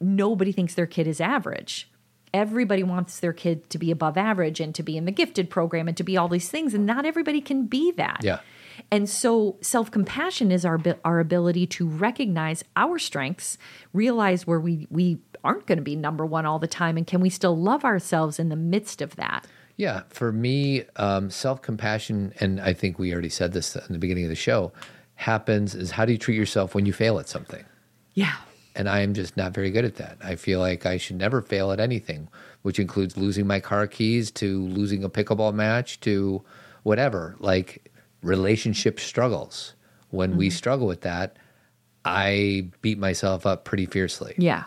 nobody 0.00 0.52
thinks 0.52 0.74
their 0.74 0.86
kid 0.86 1.06
is 1.08 1.20
average 1.20 1.88
everybody 2.34 2.82
wants 2.82 3.20
their 3.20 3.32
kid 3.32 3.68
to 3.70 3.78
be 3.78 3.90
above 3.90 4.16
average 4.16 4.60
and 4.60 4.74
to 4.74 4.82
be 4.82 4.96
in 4.96 5.04
the 5.04 5.12
gifted 5.12 5.50
program 5.50 5.88
and 5.88 5.96
to 5.96 6.02
be 6.04 6.16
all 6.16 6.28
these 6.28 6.48
things 6.48 6.74
and 6.74 6.86
not 6.86 7.04
everybody 7.04 7.40
can 7.40 7.66
be 7.66 7.90
that 7.92 8.20
Yeah. 8.22 8.38
and 8.90 9.08
so 9.08 9.56
self-compassion 9.60 10.50
is 10.50 10.64
our 10.64 10.80
our 11.04 11.20
ability 11.20 11.66
to 11.68 11.86
recognize 11.88 12.64
our 12.76 12.98
strengths 12.98 13.58
realize 13.92 14.46
where 14.46 14.60
we 14.60 14.86
we 14.90 15.18
aren't 15.44 15.66
going 15.66 15.78
to 15.78 15.82
be 15.82 15.96
number 15.96 16.24
one 16.24 16.46
all 16.46 16.58
the 16.58 16.66
time 16.68 16.96
and 16.96 17.06
can 17.06 17.20
we 17.20 17.28
still 17.30 17.56
love 17.56 17.84
ourselves 17.84 18.38
in 18.38 18.48
the 18.48 18.56
midst 18.56 19.02
of 19.02 19.16
that 19.16 19.46
Yeah, 19.76 20.02
for 20.08 20.32
me, 20.32 20.84
um, 20.96 21.30
self 21.30 21.60
compassion, 21.62 22.32
and 22.40 22.60
I 22.60 22.72
think 22.74 22.98
we 22.98 23.12
already 23.12 23.30
said 23.30 23.52
this 23.52 23.74
in 23.74 23.92
the 23.92 23.98
beginning 23.98 24.24
of 24.24 24.30
the 24.30 24.36
show, 24.36 24.70
happens 25.16 25.74
is 25.74 25.90
how 25.92 26.04
do 26.04 26.12
you 26.12 26.18
treat 26.18 26.36
yourself 26.36 26.74
when 26.74 26.86
you 26.86 26.92
fail 26.92 27.18
at 27.18 27.28
something? 27.28 27.64
yeah 28.14 28.34
And 28.74 28.88
I 28.88 29.00
am 29.00 29.12
just 29.12 29.36
not 29.36 29.52
very 29.52 29.70
good 29.70 29.84
at 29.84 29.96
that. 29.96 30.18
I 30.22 30.36
feel 30.36 30.58
like 30.58 30.86
I 30.86 30.96
should 30.96 31.16
never 31.16 31.42
fail 31.42 31.72
at 31.72 31.80
anything, 31.80 32.28
which 32.62 32.78
includes 32.78 33.16
losing 33.16 33.46
my 33.46 33.60
car 33.60 33.86
keys 33.86 34.30
to 34.32 34.66
losing 34.66 35.04
a 35.04 35.10
pickleball 35.10 35.52
match 35.52 36.00
to 36.00 36.42
whatever, 36.82 37.36
like 37.38 37.92
relationship 38.22 38.98
struggles. 38.98 39.74
When 40.10 40.36
we 40.36 40.50
struggle 40.50 40.86
with 40.86 41.02
that, 41.02 41.36
I 42.04 42.68
beat 42.80 42.98
myself 42.98 43.46
up 43.46 43.64
pretty 43.64 43.86
fiercely. 43.86 44.34
Yeah. 44.36 44.64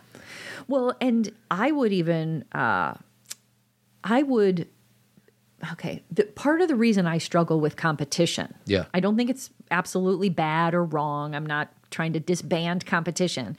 Well, 0.68 0.95
and 0.99 1.32
I 1.51 1.72
would 1.72 1.93
even, 1.93 2.45
uh, 2.51 2.95
I 4.03 4.24
would, 4.24 4.68
okay, 5.74 6.03
the, 6.12 6.24
part 6.24 6.62
of 6.62 6.68
the 6.68 6.76
reason 6.76 7.06
I 7.06 7.18
struggle 7.20 7.60
with 7.60 7.76
competition. 7.76 8.56
Yeah. 8.66 8.86
I 8.93 8.99
don't 8.99 9.18
think 9.18 9.30
it's 9.30 9.51
absolutely 9.70 10.30
bad 10.30 10.74
or 10.74 10.84
wrong. 10.84 11.36
I'm 11.36 11.45
not 11.45 11.72
trying 11.91 12.14
to 12.14 12.20
disband 12.20 12.86
competition. 12.86 13.58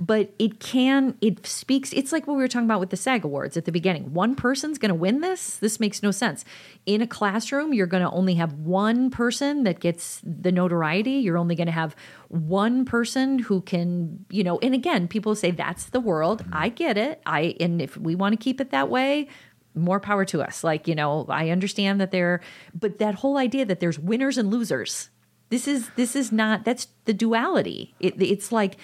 But 0.00 0.32
it 0.38 0.60
can, 0.60 1.18
it 1.20 1.44
speaks, 1.44 1.92
it's 1.92 2.12
like 2.12 2.28
what 2.28 2.36
we 2.36 2.42
were 2.42 2.48
talking 2.48 2.66
about 2.66 2.78
with 2.78 2.90
the 2.90 2.96
SAG 2.96 3.24
Awards 3.24 3.56
at 3.56 3.64
the 3.64 3.72
beginning. 3.72 4.14
One 4.14 4.36
person's 4.36 4.78
going 4.78 4.90
to 4.90 4.94
win 4.94 5.22
this. 5.22 5.56
This 5.56 5.80
makes 5.80 6.04
no 6.04 6.12
sense. 6.12 6.44
In 6.86 7.02
a 7.02 7.06
classroom, 7.06 7.74
you're 7.74 7.88
going 7.88 8.04
to 8.04 8.10
only 8.10 8.34
have 8.34 8.52
one 8.52 9.10
person 9.10 9.64
that 9.64 9.80
gets 9.80 10.20
the 10.22 10.52
notoriety. 10.52 11.14
You're 11.14 11.36
only 11.36 11.56
going 11.56 11.66
to 11.66 11.72
have 11.72 11.96
one 12.28 12.84
person 12.84 13.40
who 13.40 13.60
can, 13.60 14.24
you 14.30 14.44
know, 14.44 14.60
and 14.60 14.72
again, 14.72 15.08
people 15.08 15.34
say 15.34 15.50
that's 15.50 15.86
the 15.86 16.00
world. 16.00 16.44
I 16.52 16.68
get 16.68 16.96
it. 16.96 17.20
I, 17.26 17.56
and 17.58 17.82
if 17.82 17.96
we 17.96 18.14
want 18.14 18.38
to 18.38 18.42
keep 18.42 18.60
it 18.60 18.70
that 18.70 18.88
way, 18.88 19.26
more 19.74 20.00
power 20.00 20.24
to 20.26 20.42
us. 20.42 20.62
Like, 20.62 20.86
you 20.86 20.94
know, 20.94 21.26
I 21.28 21.50
understand 21.50 22.00
that 22.00 22.10
there, 22.10 22.40
but 22.74 22.98
that 22.98 23.16
whole 23.16 23.36
idea 23.36 23.64
that 23.64 23.80
there's 23.80 23.98
winners 23.98 24.38
and 24.38 24.50
losers. 24.50 25.10
This 25.50 25.66
is 25.66 25.88
this 25.96 26.14
is 26.14 26.30
not 26.30 26.66
that's 26.66 26.88
the 27.06 27.14
duality. 27.14 27.94
It, 28.00 28.20
it's 28.20 28.52
like 28.52 28.76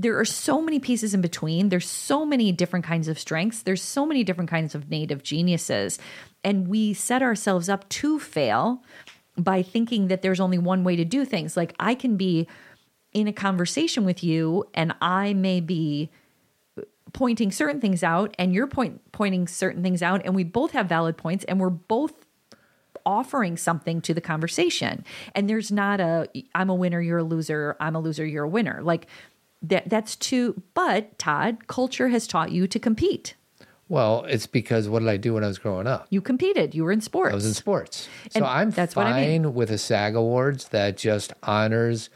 there 0.00 0.18
are 0.18 0.24
so 0.24 0.62
many 0.62 0.78
pieces 0.78 1.12
in 1.12 1.20
between. 1.20 1.68
There's 1.68 1.88
so 1.88 2.24
many 2.24 2.52
different 2.52 2.86
kinds 2.86 3.06
of 3.06 3.18
strengths. 3.18 3.62
There's 3.62 3.82
so 3.82 4.06
many 4.06 4.24
different 4.24 4.48
kinds 4.48 4.74
of 4.74 4.88
native 4.88 5.22
geniuses, 5.22 5.98
and 6.42 6.68
we 6.68 6.94
set 6.94 7.22
ourselves 7.22 7.68
up 7.68 7.86
to 7.90 8.18
fail 8.18 8.82
by 9.36 9.62
thinking 9.62 10.08
that 10.08 10.22
there's 10.22 10.40
only 10.40 10.58
one 10.58 10.84
way 10.84 10.96
to 10.96 11.04
do 11.04 11.24
things. 11.24 11.56
Like 11.56 11.74
I 11.78 11.94
can 11.94 12.16
be 12.16 12.48
in 13.12 13.28
a 13.28 13.32
conversation 13.32 14.04
with 14.06 14.24
you, 14.24 14.66
and 14.72 14.94
I 15.02 15.34
may 15.34 15.60
be 15.60 16.10
pointing 17.12 17.50
certain 17.50 17.80
things 17.80 18.02
out 18.02 18.34
and 18.38 18.54
you're 18.54 18.68
point 18.68 19.00
pointing 19.12 19.48
certain 19.48 19.82
things 19.82 20.00
out 20.00 20.22
and 20.24 20.34
we 20.34 20.44
both 20.44 20.70
have 20.70 20.86
valid 20.86 21.16
points 21.16 21.44
and 21.44 21.58
we're 21.58 21.68
both 21.68 22.12
offering 23.04 23.56
something 23.56 24.00
to 24.00 24.14
the 24.14 24.20
conversation 24.20 25.04
and 25.34 25.50
there's 25.50 25.72
not 25.72 25.98
a 25.98 26.28
i'm 26.54 26.70
a 26.70 26.74
winner 26.74 27.00
you're 27.00 27.18
a 27.18 27.24
loser 27.24 27.76
i'm 27.80 27.96
a 27.96 28.00
loser 28.00 28.24
you're 28.24 28.44
a 28.44 28.48
winner 28.48 28.80
like 28.82 29.08
that 29.62 29.88
that's 29.88 30.16
too 30.16 30.62
but 30.74 31.18
todd 31.18 31.66
culture 31.66 32.08
has 32.08 32.26
taught 32.26 32.50
you 32.50 32.66
to 32.66 32.78
compete 32.78 33.34
Well, 33.88 34.24
it's 34.28 34.46
because 34.46 34.88
what 34.88 35.00
did 35.00 35.08
I 35.08 35.16
do 35.16 35.34
when 35.34 35.44
I 35.44 35.48
was 35.48 35.58
growing 35.58 35.86
up? 35.86 36.06
you 36.10 36.20
competed 36.20 36.74
you 36.74 36.84
were 36.84 36.92
in 36.92 37.00
sports 37.00 37.32
I 37.32 37.34
was 37.34 37.46
in 37.46 37.54
sports. 37.54 38.08
So 38.30 38.44
I'm 38.44 38.70
that's 38.70 38.94
fine 38.94 39.04
what 39.06 39.12
I 39.14 39.26
mean. 39.26 39.54
with 39.54 39.70
a 39.70 39.78
SAG 39.78 40.14
Awards 40.16 40.68
that 40.68 40.96
just 40.96 41.32
honors 41.42 42.08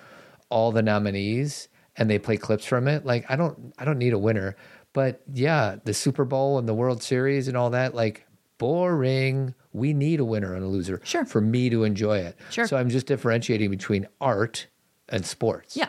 all 0.49 0.73
the 0.73 0.83
nominees 0.83 1.69
and 1.97 2.09
they 2.09 2.19
play 2.19 2.37
clips 2.37 2.65
from 2.65 2.87
it. 2.89 3.05
Like 3.05 3.25
I 3.29 3.37
don't 3.37 3.73
I 3.79 3.85
don't 3.85 3.99
need 3.99 4.13
a 4.13 4.19
winner, 4.19 4.57
But 4.93 5.23
yeah, 5.33 5.77
the 5.85 5.93
Super 5.95 6.25
Bowl 6.25 6.59
and 6.59 6.69
the 6.69 6.75
World 6.75 7.03
Series 7.03 7.49
and 7.49 7.57
all 7.57 7.71
that, 7.71 7.95
like 7.95 8.25
boring. 8.59 9.55
We 9.73 9.93
need 9.93 10.21
a 10.21 10.25
winner 10.25 10.55
and 10.55 10.63
a 10.65 10.69
loser 10.69 11.01
Sure. 11.05 11.25
for 11.25 11.41
me 11.41 11.69
to 11.71 11.83
enjoy 11.85 12.19
it. 12.19 12.37
Sure. 12.51 12.67
So 12.69 12.77
I'm 12.77 12.89
just 12.89 13.07
differentiating 13.07 13.71
between 13.71 14.07
art 14.21 14.69
and 15.09 15.27
sports. 15.27 15.77
Yeah. 15.77 15.89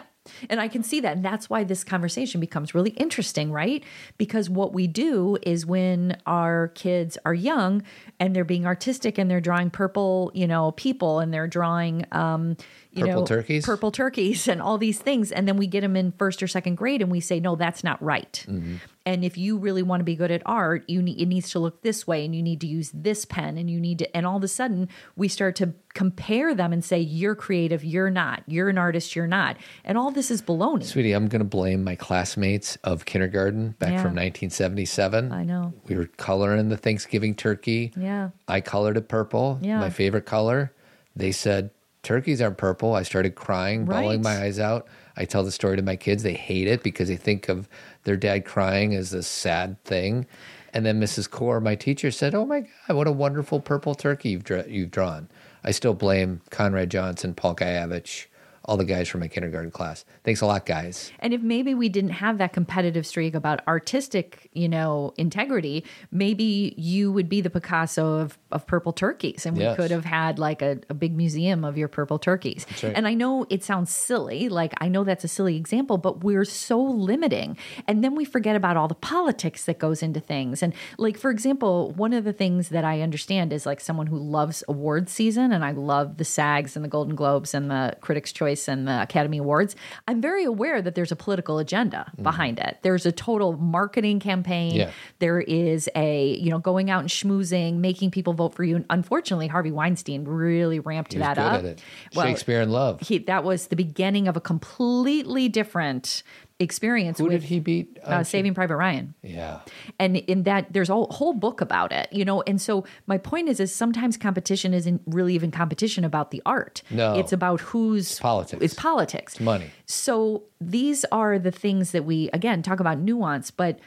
And 0.49 0.59
I 0.59 0.67
can 0.67 0.83
see 0.83 0.99
that. 1.01 1.17
And 1.17 1.25
that's 1.25 1.49
why 1.49 1.63
this 1.63 1.83
conversation 1.83 2.39
becomes 2.41 2.73
really 2.73 2.91
interesting, 2.91 3.51
right? 3.51 3.83
Because 4.17 4.49
what 4.49 4.73
we 4.73 4.87
do 4.87 5.37
is 5.43 5.65
when 5.65 6.17
our 6.25 6.69
kids 6.69 7.17
are 7.25 7.33
young 7.33 7.83
and 8.19 8.35
they're 8.35 8.43
being 8.43 8.65
artistic 8.65 9.17
and 9.17 9.29
they're 9.29 9.41
drawing 9.41 9.69
purple, 9.69 10.31
you 10.33 10.47
know, 10.47 10.71
people 10.71 11.19
and 11.19 11.33
they're 11.33 11.47
drawing, 11.47 12.05
um, 12.11 12.57
you 12.91 13.03
Purple 13.03 13.21
know, 13.21 13.25
turkeys? 13.25 13.65
purple 13.65 13.91
turkeys 13.91 14.47
and 14.47 14.61
all 14.61 14.77
these 14.77 14.99
things. 14.99 15.31
And 15.31 15.47
then 15.47 15.57
we 15.57 15.67
get 15.67 15.81
them 15.81 15.95
in 15.95 16.13
first 16.13 16.41
or 16.41 16.47
second 16.47 16.75
grade 16.75 17.01
and 17.01 17.11
we 17.11 17.19
say, 17.19 17.39
no, 17.39 17.55
that's 17.55 17.83
not 17.83 18.01
right. 18.01 18.45
Mm-hmm. 18.47 18.77
And 19.07 19.23
if 19.23 19.37
you 19.37 19.57
really 19.57 19.83
want 19.83 19.99
to 19.99 20.03
be 20.03 20.15
good 20.15 20.31
at 20.31 20.41
art, 20.47 20.83
you 20.87 20.99
need 21.01 21.21
it 21.21 21.27
needs 21.27 21.51
to 21.51 21.59
look 21.59 21.83
this 21.83 22.07
way, 22.07 22.25
and 22.25 22.35
you 22.35 22.41
need 22.41 22.59
to 22.61 22.67
use 22.67 22.89
this 22.91 23.23
pen, 23.23 23.57
and 23.57 23.69
you 23.69 23.79
need 23.79 23.99
to. 23.99 24.17
And 24.17 24.25
all 24.25 24.37
of 24.37 24.43
a 24.43 24.47
sudden, 24.47 24.89
we 25.15 25.27
start 25.27 25.55
to 25.57 25.73
compare 25.93 26.55
them 26.55 26.73
and 26.73 26.83
say, 26.83 26.99
"You're 26.99 27.35
creative, 27.35 27.83
you're 27.85 28.09
not. 28.09 28.41
You're 28.47 28.67
an 28.67 28.79
artist, 28.79 29.15
you're 29.15 29.27
not." 29.27 29.57
And 29.83 29.95
all 29.97 30.09
this 30.09 30.31
is 30.31 30.41
baloney. 30.41 30.83
Sweetie, 30.83 31.11
I'm 31.13 31.27
going 31.27 31.39
to 31.41 31.45
blame 31.47 31.83
my 31.83 31.95
classmates 31.95 32.77
of 32.83 33.05
kindergarten 33.05 33.75
back 33.77 33.91
Yeah. 33.93 34.01
from 34.01 34.15
1977. 34.15 35.31
I 35.31 35.43
know. 35.43 35.73
We 35.87 35.95
were 35.95 36.07
coloring 36.17 36.69
the 36.69 36.77
Thanksgiving 36.77 37.35
turkey. 37.35 37.91
Yeah. 37.95 38.29
I 38.47 38.59
colored 38.61 38.97
it 38.97 39.07
purple, 39.07 39.59
Yeah. 39.61 39.79
my 39.79 39.91
favorite 39.91 40.25
color. 40.25 40.71
They 41.15 41.31
said, 41.31 41.69
turkeys 42.01 42.41
aren't 42.41 42.57
purple. 42.57 42.93
I 42.95 43.03
started 43.03 43.35
crying, 43.35 43.85
bawling 43.85 44.21
Right. 44.23 44.39
my 44.39 44.43
eyes 44.45 44.59
out. 44.59 44.87
I 45.17 45.25
tell 45.25 45.43
the 45.43 45.51
story 45.51 45.77
to 45.77 45.81
my 45.83 45.95
kids. 45.95 46.23
They 46.23 46.33
hate 46.33 46.67
it 46.67 46.83
because 46.83 47.07
they 47.07 47.15
think 47.15 47.49
of 47.49 47.69
their 48.05 48.17
dad 48.17 48.45
crying 48.45 48.93
is 48.93 49.11
this 49.11 49.27
sad 49.27 49.83
thing. 49.83 50.25
And 50.73 50.85
then 50.85 50.99
Mrs. 50.99 51.29
Core, 51.29 51.61
my 51.61 51.75
teacher, 51.75 52.11
said, 52.11 52.35
"Oh 52.35 52.45
my 52.45 52.61
God, 52.61 52.97
what 52.97 53.07
a 53.07 53.11
wonderful 53.11 53.59
purple 53.59 53.95
turkey 53.95 54.29
you've 54.29 54.43
dra- 54.43 54.67
you've 54.67 54.91
drawn." 54.91 55.29
I 55.63 55.71
still 55.71 55.93
blame 55.93 56.41
Conrad 56.49 56.91
Johnson, 56.91 57.33
Paul 57.33 57.55
Gayavich, 57.55 58.27
all 58.65 58.77
the 58.77 58.83
guys 58.85 59.07
from 59.07 59.21
my 59.21 59.27
kindergarten 59.27 59.71
class. 59.71 60.05
Thanks 60.23 60.41
a 60.41 60.45
lot, 60.45 60.65
guys. 60.65 61.11
And 61.19 61.33
if 61.33 61.41
maybe 61.41 61.73
we 61.75 61.87
didn't 61.87 62.11
have 62.11 62.39
that 62.39 62.51
competitive 62.51 63.05
streak 63.05 63.35
about 63.35 63.61
artistic, 63.67 64.49
you 64.53 64.67
know, 64.67 65.13
integrity, 65.17 65.85
maybe 66.11 66.73
you 66.77 67.11
would 67.11 67.29
be 67.29 67.41
the 67.41 67.49
Picasso 67.49 68.15
of, 68.19 68.37
of 68.51 68.65
purple 68.65 68.91
turkeys. 68.91 69.45
And 69.45 69.55
we 69.55 69.63
Yes. 69.63 69.75
could 69.75 69.91
have 69.91 70.05
had 70.05 70.39
like 70.39 70.61
a, 70.61 70.79
a 70.89 70.93
big 70.93 71.15
museum 71.15 71.63
of 71.63 71.77
your 71.77 71.87
purple 71.87 72.17
turkeys. 72.19 72.65
right. 72.83 72.93
And 72.95 73.07
I 73.07 73.13
know 73.13 73.45
it 73.49 73.63
sounds 73.63 73.91
silly. 73.91 74.49
Like 74.49 74.73
I 74.79 74.87
know 74.87 75.03
that's 75.03 75.23
a 75.23 75.27
silly 75.27 75.55
example, 75.57 75.97
but 75.97 76.23
we're 76.23 76.45
so 76.45 76.81
limiting. 76.81 77.57
And 77.87 78.03
then 78.03 78.15
we 78.15 78.25
forget 78.25 78.55
about 78.55 78.77
all 78.77 78.87
the 78.87 78.95
politics 78.95 79.65
that 79.65 79.77
goes 79.79 80.01
into 80.01 80.19
things. 80.19 80.63
And 80.63 80.73
like, 80.97 81.17
for 81.17 81.29
example, 81.29 81.91
one 81.91 82.13
of 82.13 82.23
the 82.23 82.33
things 82.33 82.69
that 82.69 82.83
I 82.83 83.01
understand 83.01 83.53
is 83.53 83.65
like 83.65 83.79
someone 83.79 84.07
who 84.07 84.17
loves 84.17 84.63
awards 84.67 85.11
season 85.11 85.51
and 85.51 85.63
I 85.63 85.71
love 85.71 86.17
the 86.17 86.25
SAGs 86.25 86.75
and 86.75 86.83
the 86.83 86.89
Golden 86.89 87.15
Globes 87.15 87.53
and 87.53 87.69
the 87.69 87.95
Critics' 88.01 88.31
Choice 88.31 88.54
and 88.67 88.87
the 88.87 89.01
Academy 89.01 89.37
Awards. 89.37 89.75
I'm 90.07 90.21
very 90.21 90.43
aware 90.43 90.81
that 90.81 90.95
there's 90.95 91.11
a 91.11 91.15
political 91.15 91.59
agenda 91.59 92.05
mm-hmm. 92.11 92.23
behind 92.23 92.59
it. 92.59 92.79
There's 92.81 93.05
a 93.05 93.11
total 93.11 93.53
marketing 93.57 94.19
campaign. 94.19 94.75
Yeah. 94.75 94.91
There 95.19 95.39
is 95.39 95.89
a, 95.95 96.35
you 96.35 96.49
know, 96.49 96.59
going 96.59 96.89
out 96.89 97.01
and 97.01 97.09
schmoozing, 97.09 97.77
making 97.77 98.11
people 98.11 98.33
vote 98.33 98.53
for 98.53 98.63
you. 98.63 98.77
And 98.77 98.85
unfortunately, 98.89 99.47
Harvey 99.47 99.71
Weinstein 99.71 100.25
really 100.25 100.79
ramped 100.79 101.13
He 101.13 101.19
that 101.19 101.35
good 101.35 101.41
up. 101.41 101.59
at 101.59 101.65
it. 101.65 101.83
Shakespeare 102.13 102.61
in 102.61 102.69
Love. 102.69 103.01
He, 103.01 103.19
that 103.19 103.43
was 103.43 103.67
the 103.67 103.75
beginning 103.75 104.27
of 104.27 104.35
a 104.35 104.41
completely 104.41 105.49
different 105.49 106.23
experience 106.59 107.17
Who 107.17 107.25
with 107.25 107.33
did 107.33 107.43
he 107.43 107.59
beat? 107.59 107.99
uh, 108.03 108.23
Saving 108.23 108.53
Private 108.53 108.77
Ryan 108.77 109.13
Yeah. 109.21 109.59
and 109.99 110.15
in 110.15 110.43
that 110.43 110.71
there's 110.71 110.89
a 110.89 110.95
whole 110.95 111.33
book 111.33 111.59
about 111.59 111.91
it 111.91 112.07
you 112.13 112.23
know 112.23 112.41
and 112.47 112.61
so 112.61 112.85
my 113.07 113.17
point 113.17 113.49
is 113.49 113.59
is 113.59 113.75
sometimes 113.75 114.15
competition 114.15 114.73
isn't 114.73 115.01
really 115.05 115.35
even 115.35 115.51
competition 115.51 116.05
about 116.05 116.31
the 116.31 116.41
art 116.45 116.81
No. 116.89 117.15
it's 117.19 117.33
about 117.33 117.59
who's 117.59 118.17
politics. 118.19 118.63
it's 118.63 118.73
politics 118.73 119.33
It's 119.33 119.41
money. 119.41 119.69
so 119.85 120.43
these 120.61 121.03
are 121.11 121.37
the 121.37 121.51
things 121.51 121.91
that 121.91 122.05
we 122.05 122.29
again 122.31 122.61
talk 122.61 122.79
about 122.79 122.99
nuance 122.99 123.51
but 123.51 123.77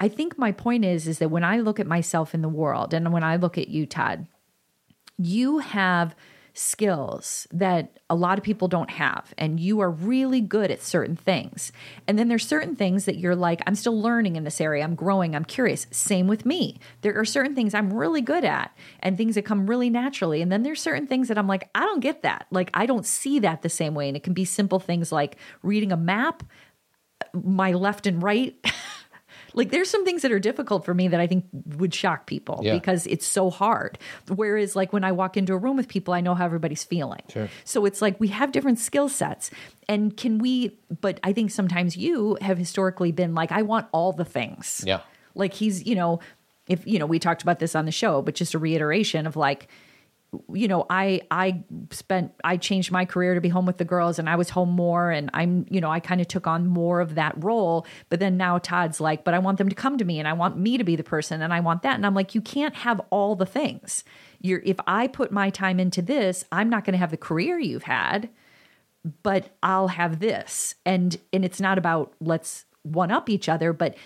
i 0.00 0.08
think 0.08 0.38
my 0.38 0.52
point 0.52 0.86
is 0.86 1.06
is 1.06 1.18
that 1.18 1.28
when 1.28 1.44
i 1.44 1.58
look 1.58 1.78
at 1.78 1.86
myself 1.86 2.34
in 2.34 2.40
the 2.40 2.48
world 2.48 2.94
and 2.94 3.12
when 3.12 3.24
i 3.24 3.36
look 3.36 3.58
at 3.58 3.68
you 3.68 3.84
todd 3.84 4.26
you 5.18 5.58
have 5.58 6.14
skills 6.56 7.46
that 7.52 7.98
a 8.08 8.14
lot 8.14 8.38
of 8.38 8.44
people 8.44 8.66
don't 8.66 8.90
have 8.90 9.34
and 9.36 9.60
you 9.60 9.80
are 9.80 9.90
really 9.90 10.40
good 10.40 10.70
at 10.70 10.80
certain 10.80 11.14
things. 11.14 11.70
And 12.08 12.18
then 12.18 12.28
there's 12.28 12.46
certain 12.46 12.74
things 12.74 13.04
that 13.04 13.18
you're 13.18 13.36
like 13.36 13.60
i'm 13.66 13.74
still 13.74 14.00
learning 14.00 14.36
in 14.36 14.44
this 14.44 14.60
area. 14.60 14.82
I'm 14.82 14.94
growing. 14.94 15.36
I'm 15.36 15.44
curious. 15.44 15.86
Same 15.90 16.26
with 16.26 16.46
me. 16.46 16.80
There 17.02 17.18
are 17.18 17.26
certain 17.26 17.54
things 17.54 17.74
i'm 17.74 17.92
really 17.92 18.22
good 18.22 18.44
at 18.44 18.74
and 19.00 19.16
things 19.16 19.34
that 19.34 19.44
come 19.44 19.66
really 19.66 19.90
naturally. 19.90 20.40
And 20.40 20.50
then 20.50 20.62
there's 20.62 20.80
certain 20.80 21.06
things 21.06 21.28
that 21.28 21.36
i'm 21.36 21.46
like 21.46 21.68
i 21.74 21.80
don't 21.80 22.00
get 22.00 22.22
that. 22.22 22.46
Like 22.50 22.70
i 22.72 22.86
don't 22.86 23.04
see 23.04 23.38
that 23.40 23.60
the 23.60 23.68
same 23.68 23.94
way. 23.94 24.08
And 24.08 24.16
it 24.16 24.22
can 24.22 24.32
be 24.32 24.46
simple 24.46 24.80
things 24.80 25.12
like 25.12 25.36
reading 25.62 25.92
a 25.92 25.96
map 25.96 26.42
uh, 27.20 27.38
my 27.38 27.72
left 27.72 28.06
and 28.06 28.22
right 28.22 28.56
like 29.56 29.70
there's 29.70 29.90
some 29.90 30.04
things 30.04 30.22
that 30.22 30.30
are 30.30 30.38
difficult 30.38 30.84
for 30.84 30.94
me 30.94 31.08
that 31.08 31.18
I 31.18 31.26
think 31.26 31.46
would 31.78 31.92
shock 31.92 32.26
people 32.26 32.60
Yeah. 32.62 32.74
because 32.74 33.06
it's 33.08 33.26
so 33.26 33.50
hard. 33.50 33.98
Whereas 34.28 34.76
like 34.76 34.92
when 34.92 35.02
I 35.02 35.10
walk 35.10 35.36
into 35.36 35.52
a 35.54 35.56
room 35.58 35.76
with 35.76 35.88
people, 35.88 36.14
I 36.14 36.20
know 36.20 36.34
how 36.36 36.44
everybody's 36.44 36.84
feeling. 36.84 37.22
Sure. 37.28 37.48
So 37.64 37.84
it's 37.86 38.00
like 38.00 38.20
we 38.20 38.28
have 38.28 38.52
different 38.52 38.78
skill 38.78 39.08
sets. 39.08 39.50
And 39.88 40.16
can 40.16 40.38
we 40.38 40.78
but 41.00 41.18
I 41.24 41.32
think 41.32 41.50
sometimes 41.50 41.96
you 41.96 42.38
have 42.40 42.58
historically 42.58 43.10
been 43.10 43.34
like, 43.34 43.50
I 43.50 43.62
want 43.62 43.88
all 43.92 44.12
the 44.12 44.24
things. 44.24 44.84
Yeah. 44.86 45.00
Like 45.34 45.52
he's, 45.54 45.84
you 45.86 45.94
know, 45.96 46.20
if 46.68 46.86
you 46.86 46.98
know, 46.98 47.06
we 47.06 47.18
talked 47.18 47.42
about 47.42 47.58
this 47.58 47.74
on 47.74 47.84
the 47.86 47.92
show, 47.92 48.22
but 48.22 48.34
just 48.34 48.54
a 48.54 48.58
reiteration 48.58 49.26
of 49.26 49.36
like 49.36 49.68
you 50.52 50.68
know 50.68 50.86
i 50.90 51.20
i 51.30 51.62
spent 51.90 52.32
i 52.44 52.56
changed 52.56 52.90
my 52.90 53.04
career 53.04 53.34
to 53.34 53.40
be 53.40 53.48
home 53.48 53.66
with 53.66 53.78
the 53.78 53.84
girls 53.84 54.18
and 54.18 54.28
i 54.28 54.36
was 54.36 54.50
home 54.50 54.70
more 54.70 55.10
and 55.10 55.30
i'm 55.34 55.66
you 55.70 55.80
know 55.80 55.90
i 55.90 56.00
kind 56.00 56.20
of 56.20 56.28
took 56.28 56.46
on 56.46 56.66
more 56.66 57.00
of 57.00 57.14
that 57.14 57.32
role 57.42 57.86
but 58.08 58.20
then 58.20 58.36
now 58.36 58.58
todd's 58.58 59.00
like 59.00 59.24
but 59.24 59.34
i 59.34 59.38
want 59.38 59.58
them 59.58 59.68
to 59.68 59.74
come 59.74 59.98
to 59.98 60.04
me 60.04 60.18
and 60.18 60.28
i 60.28 60.32
want 60.32 60.58
me 60.58 60.76
to 60.76 60.84
be 60.84 60.96
the 60.96 61.04
person 61.04 61.42
and 61.42 61.52
i 61.52 61.60
want 61.60 61.82
that 61.82 61.94
and 61.94 62.06
i'm 62.06 62.14
like 62.14 62.34
you 62.34 62.40
can't 62.40 62.74
have 62.74 63.00
all 63.10 63.34
the 63.34 63.46
things 63.46 64.04
you're 64.40 64.62
if 64.64 64.76
i 64.86 65.06
put 65.06 65.30
my 65.30 65.50
time 65.50 65.80
into 65.80 66.02
this 66.02 66.44
i'm 66.52 66.68
not 66.68 66.84
going 66.84 66.92
to 66.92 66.98
have 66.98 67.10
the 67.10 67.16
career 67.16 67.58
you've 67.58 67.84
had 67.84 68.28
but 69.22 69.50
I'll 69.62 69.88
have 69.88 70.20
this. 70.20 70.74
And 70.84 71.16
and 71.32 71.44
it's 71.44 71.60
not 71.60 71.78
about 71.78 72.14
let's 72.20 72.64
one 72.82 73.10
up 73.10 73.28
each 73.28 73.48
other, 73.48 73.72
but 73.72 73.96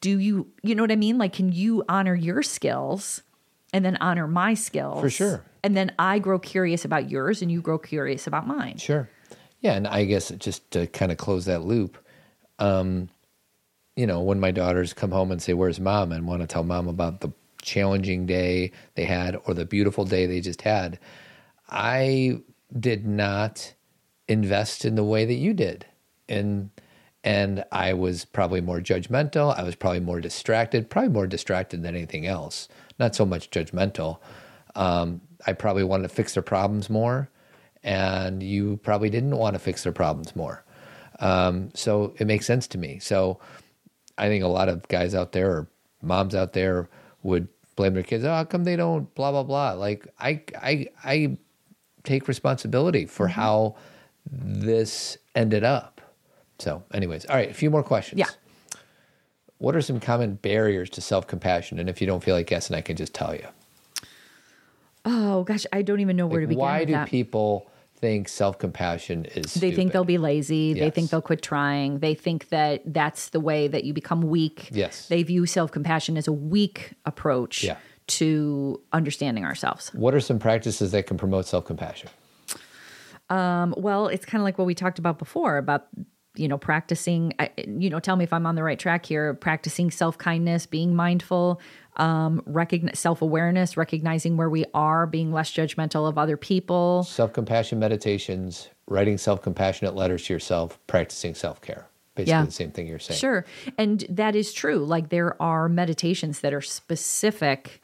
do 0.00 0.18
you 0.18 0.48
you 0.62 0.74
know 0.74 0.82
what 0.82 0.92
I 0.92 0.96
mean? 0.96 1.18
Like 1.18 1.32
can 1.32 1.52
you 1.52 1.84
honor 1.88 2.14
your 2.14 2.42
skills 2.42 3.22
and 3.72 3.84
then 3.84 3.96
honor 4.00 4.26
my 4.26 4.54
skills? 4.54 5.00
For 5.00 5.10
sure. 5.10 5.44
And 5.62 5.76
then 5.76 5.92
I 5.98 6.18
grow 6.18 6.38
curious 6.38 6.84
about 6.84 7.10
yours 7.10 7.42
and 7.42 7.50
you 7.50 7.60
grow 7.60 7.78
curious 7.78 8.26
about 8.26 8.46
mine. 8.46 8.76
Sure. 8.78 9.08
Yeah, 9.60 9.74
and 9.74 9.88
I 9.88 10.04
guess 10.04 10.30
just 10.30 10.70
to 10.72 10.86
kind 10.86 11.10
of 11.10 11.18
close 11.18 11.46
that 11.46 11.62
loop, 11.62 11.98
um, 12.58 13.08
you 13.96 14.06
know, 14.06 14.20
when 14.20 14.38
my 14.38 14.52
daughters 14.52 14.92
come 14.92 15.10
home 15.10 15.32
and 15.32 15.42
say, 15.42 15.52
"Where's 15.52 15.80
mom?" 15.80 16.12
and 16.12 16.26
want 16.26 16.42
to 16.42 16.46
tell 16.46 16.62
mom 16.62 16.86
about 16.86 17.20
the 17.20 17.32
challenging 17.60 18.26
day 18.26 18.70
they 18.94 19.04
had 19.04 19.36
or 19.44 19.54
the 19.54 19.64
beautiful 19.64 20.04
day 20.04 20.26
they 20.26 20.40
just 20.40 20.62
had, 20.62 20.98
I 21.68 22.40
did 22.78 23.04
not 23.06 23.74
invest 24.28 24.84
in 24.84 24.94
the 24.94 25.02
way 25.02 25.24
that 25.24 25.34
you 25.34 25.52
did, 25.52 25.86
and 26.28 26.70
and 27.24 27.64
I 27.72 27.94
was 27.94 28.24
probably 28.24 28.60
more 28.60 28.80
judgmental. 28.80 29.58
I 29.58 29.64
was 29.64 29.74
probably 29.74 30.00
more 30.00 30.20
distracted, 30.20 30.88
probably 30.88 31.10
more 31.10 31.26
distracted 31.26 31.82
than 31.82 31.96
anything 31.96 32.26
else. 32.26 32.68
Not 33.00 33.16
so 33.16 33.26
much 33.26 33.50
judgmental. 33.50 34.18
Um, 34.78 35.20
I 35.46 35.52
probably 35.52 35.84
wanted 35.84 36.04
to 36.04 36.14
fix 36.14 36.34
their 36.34 36.42
problems 36.42 36.88
more, 36.88 37.28
and 37.82 38.42
you 38.42 38.78
probably 38.78 39.10
didn't 39.10 39.36
want 39.36 39.54
to 39.54 39.58
fix 39.58 39.82
their 39.82 39.92
problems 39.92 40.34
more. 40.36 40.64
Um, 41.18 41.70
so 41.74 42.14
it 42.18 42.26
makes 42.26 42.46
sense 42.46 42.66
to 42.68 42.78
me. 42.78 43.00
So 43.00 43.40
I 44.16 44.28
think 44.28 44.44
a 44.44 44.48
lot 44.48 44.68
of 44.68 44.86
guys 44.88 45.14
out 45.14 45.32
there 45.32 45.50
or 45.50 45.68
moms 46.00 46.34
out 46.34 46.52
there 46.52 46.88
would 47.24 47.48
blame 47.74 47.94
their 47.94 48.04
kids. 48.04 48.24
Oh, 48.24 48.30
how 48.30 48.44
come 48.44 48.64
they 48.64 48.76
don't 48.76 49.12
blah 49.14 49.32
blah 49.32 49.42
blah? 49.42 49.72
Like 49.72 50.06
I 50.18 50.42
I 50.60 50.86
I 51.04 51.36
take 52.04 52.28
responsibility 52.28 53.04
for 53.04 53.26
how 53.28 53.74
this 54.30 55.18
ended 55.34 55.64
up. 55.64 56.00
So, 56.60 56.84
anyways, 56.94 57.26
all 57.26 57.36
right, 57.36 57.50
a 57.50 57.54
few 57.54 57.70
more 57.70 57.82
questions. 57.82 58.18
Yeah. 58.18 58.28
What 59.58 59.74
are 59.74 59.82
some 59.82 59.98
common 59.98 60.34
barriers 60.34 60.88
to 60.90 61.00
self 61.00 61.26
compassion? 61.26 61.80
And 61.80 61.88
if 61.88 62.00
you 62.00 62.06
don't 62.06 62.22
feel 62.22 62.36
like 62.36 62.46
guessing, 62.46 62.76
I 62.76 62.80
can 62.80 62.96
just 62.96 63.12
tell 63.12 63.34
you. 63.34 63.46
Oh 65.10 65.42
gosh, 65.44 65.64
I 65.72 65.80
don't 65.82 66.00
even 66.00 66.16
know 66.16 66.26
where 66.26 66.42
to 66.42 66.46
begin. 66.46 66.60
why 66.60 66.84
do 66.84 66.92
that. 66.92 67.08
people 67.08 67.70
think 67.96 68.28
self 68.28 68.58
compassion 68.58 69.24
is? 69.24 69.54
They 69.54 69.72
think 69.72 69.92
they'll 69.92 70.04
be 70.04 70.18
lazy. 70.18 70.74
They 70.74 70.90
think 70.90 71.08
they'll 71.10 71.22
quit 71.22 71.40
trying. 71.40 72.00
They 72.00 72.14
think 72.14 72.50
that 72.50 72.82
that's 72.84 73.30
the 73.30 73.40
way 73.40 73.68
that 73.68 73.84
you 73.84 73.94
become 73.94 74.20
weak. 74.20 74.68
Yes. 74.70 75.08
They 75.08 75.22
view 75.22 75.46
self 75.46 75.72
compassion 75.72 76.16
as 76.18 76.28
a 76.28 76.32
weak 76.32 76.92
approach 77.06 77.64
Yeah. 77.64 77.78
to 78.08 78.82
understanding 78.92 79.44
ourselves. 79.46 79.88
What 79.94 80.14
are 80.14 80.20
some 80.20 80.38
practices 80.38 80.92
that 80.92 81.06
can 81.06 81.16
promote 81.16 81.46
self 81.46 81.64
compassion? 81.64 82.10
Um, 83.30 83.74
well, 83.76 84.08
it's 84.08 84.24
kind 84.26 84.40
of 84.40 84.44
like 84.44 84.58
what 84.58 84.66
we 84.66 84.74
talked 84.74 84.98
about 84.98 85.18
before 85.18 85.56
about 85.58 85.86
you 86.38 86.48
know, 86.48 86.58
practicing, 86.58 87.32
you 87.66 87.90
know, 87.90 88.00
tell 88.00 88.16
me 88.16 88.24
if 88.24 88.32
I'm 88.32 88.46
on 88.46 88.54
the 88.54 88.62
right 88.62 88.78
track 88.78 89.04
here, 89.06 89.34
practicing 89.34 89.90
self 89.90 90.16
kindness, 90.18 90.66
being 90.66 90.94
mindful, 90.94 91.60
um, 91.96 92.42
recognize 92.46 92.98
self 92.98 93.20
awareness, 93.22 93.76
recognizing 93.76 94.36
where 94.36 94.48
we 94.50 94.64
are, 94.74 95.06
being 95.06 95.32
less 95.32 95.50
judgmental 95.52 96.08
of 96.08 96.16
other 96.18 96.36
people. 96.36 97.02
Self 97.02 97.32
compassion 97.32 97.78
meditations, 97.78 98.68
writing 98.86 99.18
self 99.18 99.42
compassionate 99.42 99.94
letters 99.94 100.24
to 100.26 100.32
yourself, 100.32 100.78
practicing 100.86 101.34
self 101.34 101.60
care. 101.60 101.86
Basically, 102.14 102.32
Yeah. 102.32 102.44
the 102.44 102.50
same 102.50 102.70
thing 102.72 102.86
you're 102.88 102.98
saying. 102.98 103.18
Sure. 103.20 103.44
And 103.76 104.04
that 104.08 104.34
is 104.34 104.52
true. 104.52 104.78
Like 104.78 105.08
there 105.10 105.40
are 105.40 105.68
meditations 105.68 106.40
that 106.40 106.52
are 106.52 106.60
specific 106.60 107.80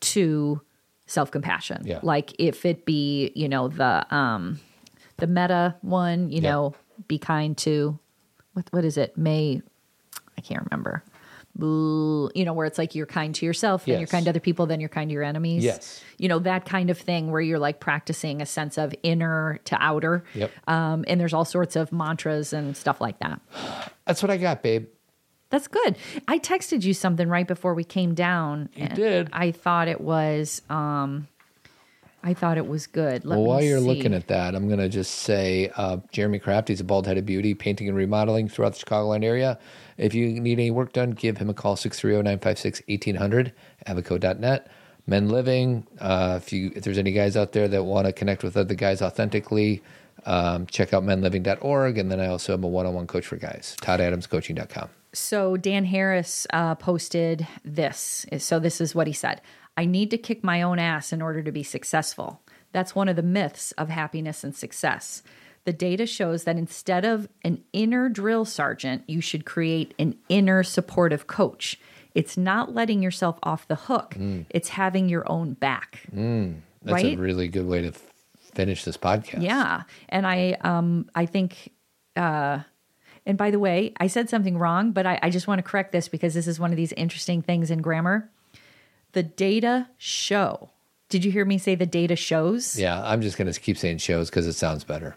to 0.00 0.60
self 1.06 1.30
compassion. 1.30 1.82
Yeah. 1.84 2.00
Like 2.02 2.32
if 2.38 2.64
it 2.64 2.84
be, 2.84 3.30
you 3.34 3.48
know, 3.48 3.68
the 3.68 4.12
um 4.14 4.60
the 5.18 5.26
metta 5.26 5.76
one, 5.82 6.30
you 6.30 6.40
Yeah. 6.42 6.50
know, 6.50 6.74
be 7.08 7.18
kind 7.18 7.56
to 7.58 7.98
what 8.54 8.66
what 8.70 8.84
is 8.84 8.96
it? 8.96 9.16
May 9.16 9.62
I 10.36 10.40
can't 10.40 10.64
remember. 10.70 11.02
You 11.58 12.44
know, 12.44 12.52
where 12.52 12.66
it's 12.66 12.76
like 12.76 12.94
you're 12.94 13.06
kind 13.06 13.34
to 13.36 13.46
yourself, 13.46 13.86
then 13.86 13.98
you're 13.98 14.06
kind 14.06 14.24
to 14.26 14.30
other 14.30 14.40
people, 14.40 14.66
then 14.66 14.78
you're 14.78 14.90
kind 14.90 15.08
to 15.08 15.14
your 15.14 15.22
enemies. 15.22 15.64
Yes. 15.64 16.04
You 16.18 16.28
know, 16.28 16.38
that 16.40 16.66
kind 16.66 16.90
of 16.90 16.98
thing 16.98 17.30
where 17.30 17.40
you're 17.40 17.58
like 17.58 17.80
practicing 17.80 18.42
a 18.42 18.46
sense 18.46 18.76
of 18.76 18.94
inner 19.02 19.58
to 19.64 19.82
outer. 19.82 20.22
Yep. 20.34 20.50
Um, 20.68 21.06
and 21.08 21.18
there's 21.18 21.32
all 21.32 21.46
sorts 21.46 21.74
of 21.74 21.92
mantras 21.92 22.52
and 22.52 22.76
stuff 22.76 23.00
like 23.00 23.20
that. 23.20 23.40
That's 24.06 24.22
what 24.22 24.30
I 24.30 24.36
got, 24.36 24.62
babe. 24.62 24.86
That's 25.48 25.66
good. 25.66 25.96
I 26.28 26.38
texted 26.40 26.82
you 26.82 26.92
something 26.92 27.26
right 27.26 27.46
before 27.48 27.72
we 27.72 27.84
came 27.84 28.12
down. 28.14 28.68
You 28.74 28.88
did. 28.88 29.30
I 29.32 29.52
thought 29.52 29.88
it 29.88 30.02
was 30.02 30.60
um 30.68 31.26
I 32.26 32.34
thought 32.34 32.58
it 32.58 32.66
was 32.66 32.88
good. 32.88 33.24
Let 33.24 33.38
well, 33.38 33.46
while 33.46 33.62
you're 33.62 33.78
see. 33.78 33.86
looking 33.86 34.12
at 34.12 34.26
that, 34.26 34.56
I'm 34.56 34.66
going 34.66 34.80
to 34.80 34.88
just 34.88 35.14
say 35.14 35.70
uh, 35.76 35.98
Jeremy 36.10 36.40
he's 36.66 36.80
a 36.80 36.84
bald 36.84 37.06
headed 37.06 37.24
beauty, 37.24 37.54
painting 37.54 37.86
and 37.86 37.96
remodeling 37.96 38.48
throughout 38.48 38.74
the 38.74 38.84
Chicagoland 38.84 39.24
area. 39.24 39.60
If 39.96 40.12
you 40.12 40.40
need 40.40 40.54
any 40.58 40.72
work 40.72 40.92
done, 40.92 41.12
give 41.12 41.38
him 41.38 41.48
a 41.48 41.54
call 41.54 41.76
630 41.76 42.24
956 42.24 42.82
1800, 42.88 43.52
avico.net. 43.86 44.68
Men 45.06 45.28
Living, 45.28 45.86
uh, 46.00 46.40
if, 46.42 46.52
you, 46.52 46.72
if 46.74 46.82
there's 46.82 46.98
any 46.98 47.12
guys 47.12 47.36
out 47.36 47.52
there 47.52 47.68
that 47.68 47.84
want 47.84 48.08
to 48.08 48.12
connect 48.12 48.42
with 48.42 48.56
other 48.56 48.74
guys 48.74 49.02
authentically, 49.02 49.84
um, 50.24 50.66
check 50.66 50.92
out 50.92 51.04
menliving.org. 51.04 51.96
And 51.96 52.10
then 52.10 52.18
I 52.18 52.26
also 52.26 52.54
am 52.54 52.64
a 52.64 52.68
one 52.68 52.86
on 52.86 52.94
one 52.94 53.06
coach 53.06 53.28
for 53.28 53.36
guys, 53.36 53.76
toddadamscoaching.com. 53.82 54.88
So 55.12 55.56
Dan 55.56 55.84
Harris 55.84 56.44
uh, 56.52 56.74
posted 56.74 57.46
this. 57.64 58.26
So 58.38 58.58
this 58.58 58.80
is 58.80 58.96
what 58.96 59.06
he 59.06 59.12
said. 59.12 59.40
I 59.76 59.84
need 59.84 60.10
to 60.10 60.18
kick 60.18 60.42
my 60.42 60.62
own 60.62 60.78
ass 60.78 61.12
in 61.12 61.20
order 61.22 61.42
to 61.42 61.52
be 61.52 61.62
successful. 61.62 62.40
That's 62.72 62.94
one 62.94 63.08
of 63.08 63.16
the 63.16 63.22
myths 63.22 63.72
of 63.72 63.88
happiness 63.88 64.42
and 64.44 64.54
success. 64.54 65.22
The 65.64 65.72
data 65.72 66.06
shows 66.06 66.44
that 66.44 66.56
instead 66.56 67.04
of 67.04 67.28
an 67.42 67.62
inner 67.72 68.08
drill 68.08 68.44
sergeant, 68.44 69.02
you 69.08 69.20
should 69.20 69.44
create 69.44 69.94
an 69.98 70.16
inner 70.28 70.62
supportive 70.62 71.26
coach. 71.26 71.78
It's 72.14 72.36
not 72.36 72.72
letting 72.74 73.02
yourself 73.02 73.38
off 73.42 73.66
the 73.68 73.74
hook. 73.76 74.16
It's 74.50 74.70
having 74.70 75.08
your 75.08 75.30
own 75.30 75.54
back. 75.54 76.02
That's 76.12 76.54
Right? 77.02 77.18
a 77.18 77.20
really 77.20 77.48
good 77.48 77.66
way 77.66 77.82
to 77.82 77.88
f- 77.88 78.02
finish 78.54 78.84
this 78.84 78.96
podcast. 78.96 79.42
Yeah. 79.42 79.82
And 80.08 80.26
I 80.26 80.52
um 80.60 81.10
I 81.14 81.26
think 81.26 81.72
uh 82.14 82.60
and 83.26 83.36
by 83.36 83.50
the 83.50 83.58
way, 83.58 83.92
I 83.98 84.06
said 84.06 84.30
something 84.30 84.56
wrong, 84.56 84.92
but 84.92 85.04
I, 85.04 85.18
I 85.20 85.30
just 85.30 85.48
want 85.48 85.58
to 85.58 85.64
correct 85.64 85.90
this 85.90 86.06
because 86.06 86.32
this 86.34 86.46
is 86.46 86.60
one 86.60 86.70
of 86.70 86.76
these 86.76 86.92
interesting 86.92 87.42
things 87.42 87.72
in 87.72 87.82
grammar. 87.82 88.30
The 89.16 89.22
data 89.22 89.88
show. 89.96 90.68
Did 91.08 91.24
you 91.24 91.30
hear 91.30 91.46
me 91.46 91.56
say 91.56 91.74
the 91.74 91.86
data 91.86 92.16
shows? 92.16 92.78
Yeah, 92.78 93.02
I'm 93.02 93.22
just 93.22 93.38
going 93.38 93.50
to 93.50 93.58
keep 93.58 93.78
saying 93.78 93.96
shows 93.96 94.28
because 94.28 94.46
it 94.46 94.52
sounds 94.52 94.84
better. 94.84 95.16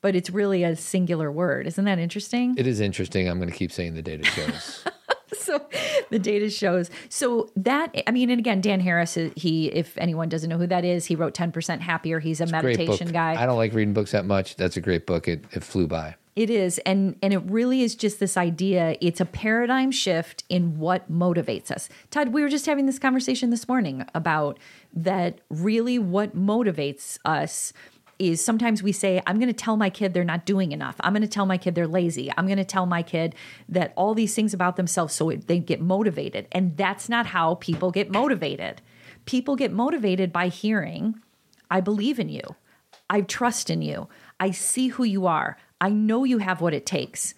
But 0.00 0.16
it's 0.16 0.28
really 0.28 0.64
a 0.64 0.74
singular 0.74 1.30
word. 1.30 1.68
Isn't 1.68 1.84
that 1.84 2.00
interesting? 2.00 2.56
It 2.58 2.66
is 2.66 2.80
interesting. 2.80 3.28
I'm 3.28 3.38
going 3.38 3.48
to 3.48 3.54
keep 3.54 3.70
saying 3.70 3.94
the 3.94 4.02
data 4.02 4.24
shows. 4.24 4.84
so 5.38 5.64
the 6.10 6.18
data 6.18 6.50
shows. 6.50 6.90
So 7.10 7.48
that 7.54 7.94
I 8.08 8.10
mean, 8.10 8.28
and 8.30 8.40
again, 8.40 8.60
Dan 8.60 8.80
Harris, 8.80 9.16
he 9.36 9.68
if 9.68 9.96
anyone 9.98 10.28
doesn't 10.28 10.50
know 10.50 10.58
who 10.58 10.66
that 10.66 10.84
is, 10.84 11.06
he 11.06 11.14
wrote 11.14 11.32
10% 11.32 11.78
happier. 11.78 12.18
He's 12.18 12.40
a 12.40 12.44
book. 12.46 12.64
meditation 12.64 13.12
guy. 13.12 13.40
I 13.40 13.46
don't 13.46 13.56
like 13.56 13.72
reading 13.72 13.94
books 13.94 14.10
that 14.10 14.24
much. 14.24 14.56
That's 14.56 14.76
a 14.76 14.80
great 14.80 15.06
book. 15.06 15.28
It, 15.28 15.44
it 15.52 15.62
flew 15.62 15.86
by. 15.86 16.16
It 16.38 16.50
is, 16.50 16.78
and 16.86 17.16
and 17.20 17.32
it 17.32 17.42
really 17.50 17.82
is 17.82 17.96
just 17.96 18.20
this 18.20 18.36
idea. 18.36 18.96
It's 19.00 19.20
a 19.20 19.24
paradigm 19.24 19.90
shift 19.90 20.44
in 20.48 20.78
what 20.78 21.10
motivates 21.10 21.72
us. 21.72 21.88
Todd, 22.12 22.28
we 22.28 22.42
were 22.42 22.48
just 22.48 22.66
having 22.66 22.86
this 22.86 23.00
conversation 23.00 23.50
this 23.50 23.66
morning 23.66 24.06
about 24.14 24.60
that. 24.94 25.40
Really, 25.50 25.98
what 25.98 26.36
motivates 26.36 27.18
us 27.24 27.72
is 28.20 28.44
sometimes 28.44 28.84
we 28.84 28.92
say, 28.92 29.20
"I'm 29.26 29.40
going 29.40 29.48
to 29.48 29.52
tell 29.52 29.76
my 29.76 29.90
kid 29.90 30.14
they're 30.14 30.22
not 30.22 30.46
doing 30.46 30.70
enough. 30.70 30.94
I'm 31.00 31.12
going 31.12 31.22
to 31.22 31.28
tell 31.28 31.44
my 31.44 31.58
kid 31.58 31.74
they're 31.74 31.88
lazy. 31.88 32.30
I'm 32.36 32.46
going 32.46 32.58
to 32.58 32.64
tell 32.64 32.86
my 32.86 33.02
kid 33.02 33.34
that 33.68 33.92
all 33.96 34.14
these 34.14 34.36
things 34.36 34.54
about 34.54 34.76
themselves, 34.76 35.14
so 35.14 35.32
they 35.32 35.58
get 35.58 35.80
motivated." 35.80 36.46
And 36.52 36.76
that's 36.76 37.08
not 37.08 37.26
how 37.26 37.56
people 37.56 37.90
get 37.90 38.12
motivated. 38.12 38.80
People 39.24 39.56
get 39.56 39.72
motivated 39.72 40.32
by 40.32 40.46
hearing, 40.46 41.16
"I 41.68 41.80
believe 41.80 42.20
in 42.20 42.28
you." 42.28 42.54
I 43.10 43.22
trust 43.22 43.70
in 43.70 43.82
you. 43.82 44.08
I 44.38 44.50
see 44.52 44.88
who 44.88 45.02
you 45.02 45.26
are. 45.26 45.56
I 45.80 45.90
know 45.90 46.24
you 46.24 46.38
have 46.38 46.60
what 46.60 46.74
it 46.74 46.86
takes. 46.86 47.34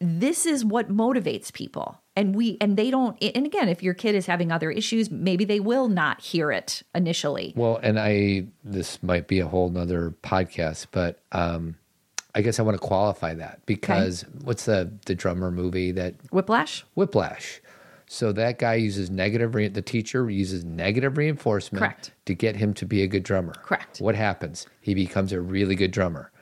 This 0.00 0.46
is 0.46 0.64
what 0.64 0.88
motivates 0.88 1.52
people. 1.52 2.00
And 2.16 2.34
we 2.34 2.56
and 2.60 2.76
they 2.76 2.90
don't 2.90 3.16
and 3.22 3.46
again, 3.46 3.68
if 3.68 3.82
your 3.82 3.94
kid 3.94 4.14
is 4.14 4.26
having 4.26 4.50
other 4.52 4.70
issues, 4.70 5.10
maybe 5.10 5.44
they 5.44 5.60
will 5.60 5.88
not 5.88 6.20
hear 6.20 6.50
it 6.50 6.82
initially. 6.94 7.52
Well, 7.56 7.78
and 7.82 7.98
I, 7.98 8.46
this 8.64 9.02
might 9.02 9.26
be 9.26 9.40
a 9.40 9.46
whole 9.46 9.70
nother 9.70 10.14
podcast, 10.22 10.88
but 10.90 11.20
um, 11.32 11.76
I 12.34 12.42
guess 12.42 12.58
I 12.58 12.62
want 12.62 12.80
to 12.80 12.86
qualify 12.86 13.34
that 13.34 13.64
because 13.66 14.24
what's 14.44 14.64
the, 14.64 14.92
the 15.06 15.14
drummer 15.14 15.50
movie 15.50 15.92
that 15.92 16.14
Whiplash? 16.30 16.84
Whiplash? 16.94 17.60
So 18.06 18.32
that 18.32 18.58
guy 18.58 18.74
uses 18.74 19.08
negative, 19.08 19.54
re- 19.54 19.68
the 19.68 19.82
teacher 19.82 20.28
uses 20.28 20.64
negative 20.64 21.16
reinforcement 21.16 21.80
Correct. 21.80 22.12
to 22.26 22.34
get 22.34 22.56
him 22.56 22.74
to 22.74 22.84
be 22.84 23.02
a 23.02 23.06
good 23.06 23.22
drummer. 23.22 23.52
Correct. 23.52 24.00
What 24.00 24.16
happens? 24.16 24.66
He 24.80 24.94
becomes 24.94 25.32
a 25.32 25.40
really 25.40 25.76
good 25.76 25.92
drummer. 25.92 26.32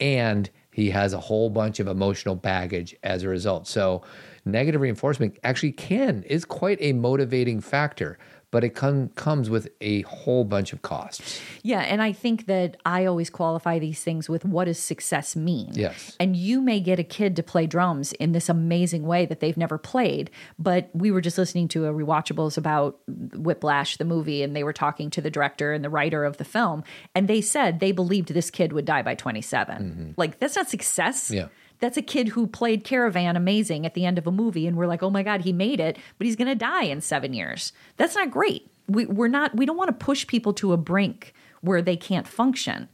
And 0.00 0.48
he 0.78 0.90
has 0.90 1.12
a 1.12 1.18
whole 1.18 1.50
bunch 1.50 1.80
of 1.80 1.88
emotional 1.88 2.36
baggage 2.36 2.94
as 3.02 3.24
a 3.24 3.28
result. 3.28 3.66
So 3.66 4.02
negative 4.44 4.80
reinforcement 4.80 5.36
actually 5.42 5.72
can, 5.72 6.22
is 6.22 6.44
quite 6.44 6.78
a 6.80 6.92
motivating 6.92 7.60
factor, 7.60 8.16
but 8.50 8.64
it 8.64 8.70
com- 8.70 9.08
comes 9.10 9.50
with 9.50 9.68
a 9.80 10.02
whole 10.02 10.44
bunch 10.44 10.72
of 10.72 10.82
costs. 10.82 11.40
Yeah, 11.62 11.80
and 11.80 12.00
I 12.02 12.12
think 12.12 12.46
that 12.46 12.76
I 12.86 13.04
always 13.04 13.28
qualify 13.30 13.78
these 13.78 14.02
things 14.02 14.28
with 14.28 14.44
what 14.44 14.64
does 14.64 14.78
success 14.78 15.36
mean? 15.36 15.70
Yes. 15.72 16.16
And 16.18 16.34
you 16.34 16.60
may 16.60 16.80
get 16.80 16.98
a 16.98 17.04
kid 17.04 17.36
to 17.36 17.42
play 17.42 17.66
drums 17.66 18.12
in 18.14 18.32
this 18.32 18.48
amazing 18.48 19.02
way 19.02 19.26
that 19.26 19.40
they've 19.40 19.56
never 19.56 19.76
played, 19.76 20.30
but 20.58 20.88
we 20.94 21.10
were 21.10 21.20
just 21.20 21.36
listening 21.36 21.68
to 21.68 21.86
a 21.86 21.92
rewatchables 21.92 22.56
about 22.56 22.98
Whiplash 23.06 23.96
the 23.98 24.04
movie 24.04 24.42
and 24.42 24.56
they 24.56 24.64
were 24.64 24.72
talking 24.72 25.10
to 25.10 25.20
the 25.20 25.30
director 25.30 25.72
and 25.72 25.84
the 25.84 25.90
writer 25.90 26.24
of 26.24 26.38
the 26.38 26.44
film 26.44 26.84
and 27.14 27.28
they 27.28 27.40
said 27.40 27.80
they 27.80 27.92
believed 27.92 28.32
this 28.32 28.50
kid 28.50 28.72
would 28.72 28.84
die 28.84 29.02
by 29.02 29.14
27. 29.14 29.76
Mm-hmm. 29.76 30.10
Like 30.16 30.38
that's 30.38 30.56
not 30.56 30.68
success. 30.68 31.30
Yeah. 31.30 31.48
That's 31.80 31.96
a 31.96 32.02
kid 32.02 32.28
who 32.28 32.46
played 32.46 32.84
Caravan 32.84 33.36
amazing 33.36 33.86
at 33.86 33.94
the 33.94 34.04
end 34.04 34.18
of 34.18 34.26
a 34.26 34.32
movie, 34.32 34.66
and 34.66 34.76
we're 34.76 34.86
like, 34.86 35.02
oh 35.02 35.10
my 35.10 35.22
God, 35.22 35.42
he 35.42 35.52
made 35.52 35.80
it, 35.80 35.96
but 36.16 36.26
he's 36.26 36.36
going 36.36 36.48
to 36.48 36.54
die 36.54 36.84
in 36.84 37.00
seven 37.00 37.32
years. 37.32 37.72
That's 37.96 38.14
not 38.14 38.30
great. 38.30 38.70
We, 38.88 39.06
we're 39.06 39.28
not, 39.28 39.56
we 39.56 39.66
don't 39.66 39.76
want 39.76 39.88
to 39.88 40.04
push 40.04 40.26
people 40.26 40.52
to 40.54 40.72
a 40.72 40.76
brink 40.76 41.34
where 41.60 41.82
they 41.82 41.96
can't 41.96 42.26
function. 42.26 42.88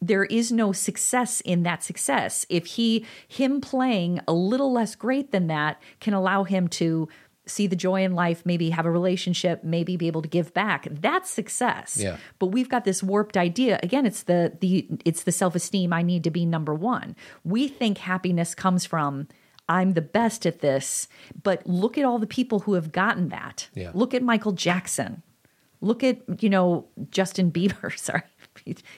There 0.00 0.24
is 0.24 0.52
no 0.52 0.72
success 0.72 1.40
in 1.40 1.62
that 1.64 1.82
success. 1.82 2.46
If 2.48 2.66
he, 2.66 3.04
him 3.26 3.60
playing 3.60 4.20
a 4.28 4.32
little 4.32 4.72
less 4.72 4.94
great 4.94 5.32
than 5.32 5.48
that 5.48 5.80
can 6.00 6.14
allow 6.14 6.44
him 6.44 6.68
to 6.68 7.08
see 7.48 7.66
the 7.66 7.76
joy 7.76 8.02
in 8.02 8.14
life, 8.14 8.44
maybe 8.44 8.70
have 8.70 8.86
a 8.86 8.90
relationship, 8.90 9.64
maybe 9.64 9.96
be 9.96 10.06
able 10.06 10.22
to 10.22 10.28
give 10.28 10.52
back. 10.54 10.86
That's 10.90 11.30
success. 11.30 11.96
Yeah. 11.98 12.18
But 12.38 12.46
we've 12.46 12.68
got 12.68 12.84
this 12.84 13.02
warped 13.02 13.36
idea. 13.36 13.80
Again, 13.82 14.06
it's 14.06 14.22
the 14.22 14.56
the 14.60 14.86
it's 15.04 15.22
the 15.22 15.32
self-esteem 15.32 15.92
I 15.92 16.02
need 16.02 16.24
to 16.24 16.30
be 16.30 16.44
number 16.44 16.74
1. 16.74 17.16
We 17.44 17.68
think 17.68 17.98
happiness 17.98 18.54
comes 18.54 18.84
from 18.84 19.28
I'm 19.68 19.92
the 19.92 20.02
best 20.02 20.46
at 20.46 20.60
this, 20.60 21.08
but 21.42 21.66
look 21.66 21.98
at 21.98 22.04
all 22.04 22.18
the 22.18 22.26
people 22.26 22.60
who 22.60 22.74
have 22.74 22.90
gotten 22.90 23.28
that. 23.28 23.68
Yeah. 23.74 23.90
Look 23.92 24.14
at 24.14 24.22
Michael 24.22 24.52
Jackson. 24.52 25.22
Look 25.80 26.02
at, 26.02 26.42
you 26.42 26.48
know, 26.48 26.86
Justin 27.10 27.52
Bieber, 27.52 27.96
sorry. 27.98 28.22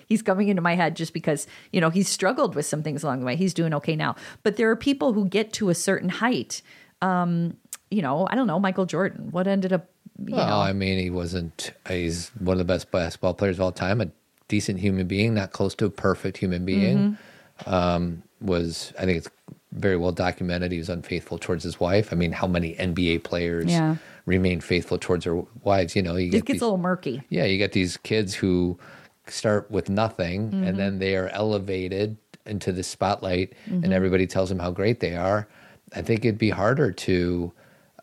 He's 0.07 0.23
coming 0.23 0.49
into 0.49 0.63
my 0.63 0.75
head 0.75 0.97
just 0.97 1.13
because, 1.13 1.47
you 1.73 1.81
know, 1.81 1.91
he's 1.91 2.09
struggled 2.09 2.55
with 2.55 2.67
some 2.67 2.83
things 2.83 3.03
along 3.03 3.21
the 3.21 3.27
way. 3.27 3.37
He's 3.37 3.53
doing 3.53 3.75
okay 3.75 3.95
now. 3.95 4.17
But 4.43 4.57
there 4.57 4.71
are 4.71 4.77
people 4.77 5.13
who 5.13 5.27
get 5.27 5.53
to 5.55 5.69
a 5.69 5.75
certain 5.75 6.09
height 6.09 6.63
um, 7.03 7.57
you 7.91 8.03
know, 8.03 8.27
I 8.31 8.35
don't 8.35 8.47
know, 8.47 8.59
Michael 8.61 8.87
Jordan. 8.87 9.29
What 9.31 9.47
ended 9.47 9.73
up, 9.73 9.89
you 10.25 10.35
Well, 10.37 10.47
know, 10.49 10.61
I 10.61 10.73
mean, 10.73 10.99
he 10.99 11.11
wasn't, 11.11 11.73
he's 11.89 12.29
one 12.39 12.55
of 12.55 12.59
the 12.59 12.65
best 12.65 12.91
basketball 12.91 13.35
players 13.35 13.57
of 13.57 13.63
all 13.63 13.73
time, 13.73 14.01
a 14.01 14.09
decent 14.49 14.79
human 14.81 15.07
being, 15.07 15.35
not 15.35 15.53
close 15.53 15.75
to 15.77 15.87
a 15.87 15.91
perfect 15.91 16.37
human 16.39 16.65
being. 16.65 16.99
Mm-hmm. 16.99 17.71
Um, 17.75 18.23
was, 18.41 18.93
I 18.99 19.05
think 19.05 19.19
it's 19.19 19.29
very 19.73 19.97
well 19.97 20.13
documented. 20.13 20.73
He 20.73 20.79
was 20.79 20.89
unfaithful 20.89 21.39
towards 21.39 21.63
his 21.63 21.79
wife. 21.79 22.13
I 22.13 22.17
mean, 22.17 22.33
how 22.33 22.47
many 22.47 22.75
NBA 22.75 23.23
players 23.25 23.67
Yeah. 23.71 23.97
remain 24.25 24.61
faithful 24.61 24.99
towards 24.99 25.25
their 25.25 25.43
wives? 25.63 25.95
You 25.95 26.03
know, 26.03 26.17
you 26.17 26.29
it 26.29 26.31
get 26.31 26.45
gets 26.47 26.55
these, 26.57 26.63
a 26.63 26.65
little 26.65 26.79
murky. 26.79 27.23
yeah, 27.29 27.45
you 27.45 27.59
get 27.59 27.73
these 27.73 27.97
kids 27.99 28.35
who 28.35 28.79
start 29.27 29.71
with 29.71 29.89
nothing 29.91 30.49
Mm-hmm. 30.51 30.65
and 30.65 30.79
then 30.79 30.99
they 31.01 31.17
are 31.17 31.29
elevated 31.29 32.17
into 32.47 32.73
the 32.73 32.83
spotlight 32.83 33.53
Mm-hmm. 33.69 33.85
and 33.85 33.93
everybody 33.93 34.27
tells 34.27 34.49
them 34.49 34.59
how 34.59 34.71
great 34.71 35.01
they 35.01 35.15
are, 35.17 35.47
I 35.95 36.03
think 36.03 36.25
it'd 36.25 36.39
be 36.39 36.51
harder 36.51 36.91
to 36.93 37.53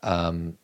um, 0.02 0.58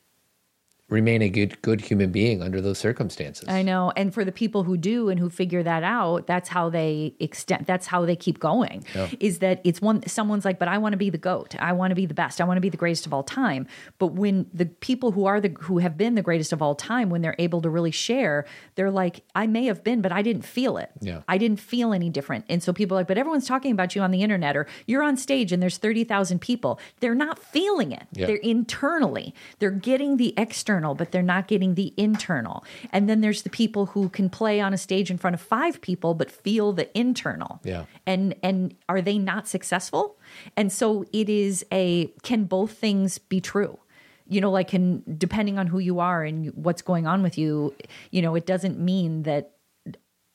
remain 0.95 1.21
a 1.21 1.29
good 1.29 1.61
good 1.63 1.81
human 1.81 2.11
being 2.11 2.41
under 2.41 2.61
those 2.61 2.79
circumstances. 2.79 3.49
I 3.49 3.63
know. 3.63 3.93
And 3.97 4.15
for 4.15 4.25
the 4.25 4.33
people 4.33 4.63
who 4.63 4.77
do 4.77 5.09
and 5.11 5.21
who 5.21 5.29
figure 5.29 5.63
that 5.63 5.83
out, 5.83 6.27
that's 6.27 6.49
how 6.49 6.71
they 6.71 7.15
extend 7.21 7.67
that's 7.67 7.87
how 7.87 8.07
they 8.07 8.17
keep 8.17 8.39
going. 8.39 8.85
Yeah. 8.95 9.11
Is 9.21 9.41
that 9.41 9.61
it's 9.65 9.83
one 9.83 10.07
someone's 10.07 10.45
like, 10.45 10.59
but 10.59 10.69
I 10.69 10.79
want 10.79 10.93
to 10.93 10.97
be 10.97 11.11
the 11.11 11.19
GOAT. 11.19 11.57
I 11.61 11.73
want 11.73 11.91
to 11.91 11.95
be 11.95 12.07
the 12.07 12.15
best. 12.15 12.41
I 12.41 12.45
want 12.45 12.57
to 12.57 12.63
be 12.63 12.71
the 12.71 12.77
greatest 12.77 13.07
of 13.07 13.13
all 13.13 13.23
time. 13.23 13.67
But 13.99 14.09
when 14.09 14.47
the 14.55 14.67
people 14.67 15.13
who 15.13 15.27
are 15.27 15.41
the 15.41 15.55
who 15.61 15.79
have 15.79 15.97
been 15.97 16.15
the 16.15 16.23
greatest 16.23 16.53
of 16.53 16.63
all 16.63 16.75
time, 16.75 17.11
when 17.11 17.23
they're 17.23 17.37
able 17.39 17.61
to 17.63 17.71
really 17.71 17.91
share, 17.91 18.47
they're 18.77 18.91
like, 18.91 19.25
I 19.35 19.47
may 19.47 19.65
have 19.67 19.83
been, 19.83 20.01
but 20.01 20.13
I 20.13 20.23
didn't 20.23 20.45
feel 20.45 20.79
it. 20.79 20.91
Yeah. 21.01 21.23
I 21.29 21.39
didn't 21.39 21.61
feel 21.61 21.93
any 21.93 22.11
different. 22.11 22.45
And 22.49 22.63
so 22.63 22.73
people 22.73 22.97
are 22.97 23.01
like, 23.01 23.09
but 23.09 23.19
everyone's 23.19 23.49
talking 23.49 23.73
about 23.73 23.95
you 23.95 24.03
on 24.03 24.13
the 24.13 24.23
internet 24.23 24.57
or 24.57 24.67
you're 24.87 25.03
on 25.03 25.17
stage 25.17 25.53
and 25.53 25.63
there's 25.63 25.79
30,000 25.79 26.41
people. 26.41 26.79
They're 27.01 27.15
not 27.15 27.39
feeling 27.39 27.93
it. 27.93 28.05
Yeah. 28.13 28.27
They're 28.27 28.37
internally. 28.37 29.35
They're 29.59 29.71
getting 29.71 30.17
the 30.17 30.35
external, 30.37 30.84
but 30.93 31.13
they're 31.13 31.23
not 31.23 31.47
getting 31.47 31.77
the 31.77 31.95
internal. 31.97 32.65
And 32.93 33.09
then 33.09 33.21
there's 33.21 33.43
the 33.43 33.51
people 33.51 33.87
who 33.87 34.09
can 34.09 34.29
play 34.29 34.61
on 34.61 34.75
a 34.75 34.79
stage 34.79 35.09
in 35.09 35.19
front 35.19 35.35
of 35.35 35.41
five 35.41 35.81
people 35.81 36.15
but 36.15 36.33
feel 36.33 36.73
the 36.73 36.91
internal. 36.99 37.61
Yeah. 37.63 37.85
And 38.05 38.35
and 38.43 38.75
are 38.89 39.01
they 39.01 39.19
not 39.19 39.47
successful? 39.47 40.19
And 40.57 40.73
so 40.73 41.05
it 41.13 41.29
is 41.29 41.65
a 41.73 42.07
can 42.23 42.45
both 42.45 42.73
things 42.73 43.19
be 43.19 43.41
true? 43.41 43.79
You 44.27 44.41
know, 44.41 44.51
like 44.51 44.69
can 44.69 45.05
depending 45.17 45.59
on 45.59 45.69
who 45.69 45.79
you 45.79 46.01
are 46.01 46.25
and 46.25 46.49
what's 46.55 46.83
going 46.83 47.07
on 47.07 47.23
with 47.23 47.39
you, 47.39 47.75
you 48.11 48.21
know, 48.21 48.35
it 48.35 48.47
doesn't 48.47 48.79
mean 48.79 49.23
that 49.23 49.53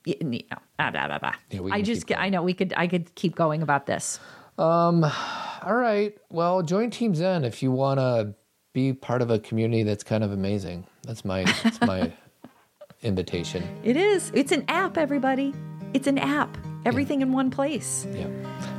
you 0.05 0.15
know, 0.21 0.39
ah, 0.79 0.91
blah, 0.91 1.07
blah, 1.07 1.19
blah. 1.19 1.33
Yeah, 1.51 1.61
I 1.71 1.81
just 1.81 2.09
I 2.15 2.29
know 2.29 2.41
we 2.41 2.53
could 2.53 2.73
I 2.77 2.87
could 2.87 3.13
keep 3.15 3.35
going 3.35 3.61
about 3.61 3.85
this. 3.85 4.19
Um 4.57 5.03
all 5.03 5.75
right. 5.75 6.15
Well, 6.29 6.63
join 6.63 6.89
Team 6.89 7.15
Zen 7.15 7.43
if 7.43 7.61
you 7.61 7.71
want 7.71 7.99
to 7.99 8.33
be 8.73 8.93
part 8.93 9.21
of 9.21 9.29
a 9.29 9.39
community 9.39 9.83
that's 9.83 10.03
kind 10.03 10.23
of 10.23 10.31
amazing. 10.31 10.85
That's 11.03 11.25
my 11.25 11.43
that's 11.63 11.81
my 11.81 12.11
invitation. 13.01 13.63
It 13.83 13.97
is. 13.97 14.31
It's 14.33 14.51
an 14.51 14.65
app, 14.67 14.97
everybody. 14.97 15.53
It's 15.93 16.07
an 16.07 16.17
app. 16.17 16.57
Everything 16.85 17.21
in 17.21 17.33
one 17.33 17.51
place. 17.51 18.07
Yeah. 18.13 18.27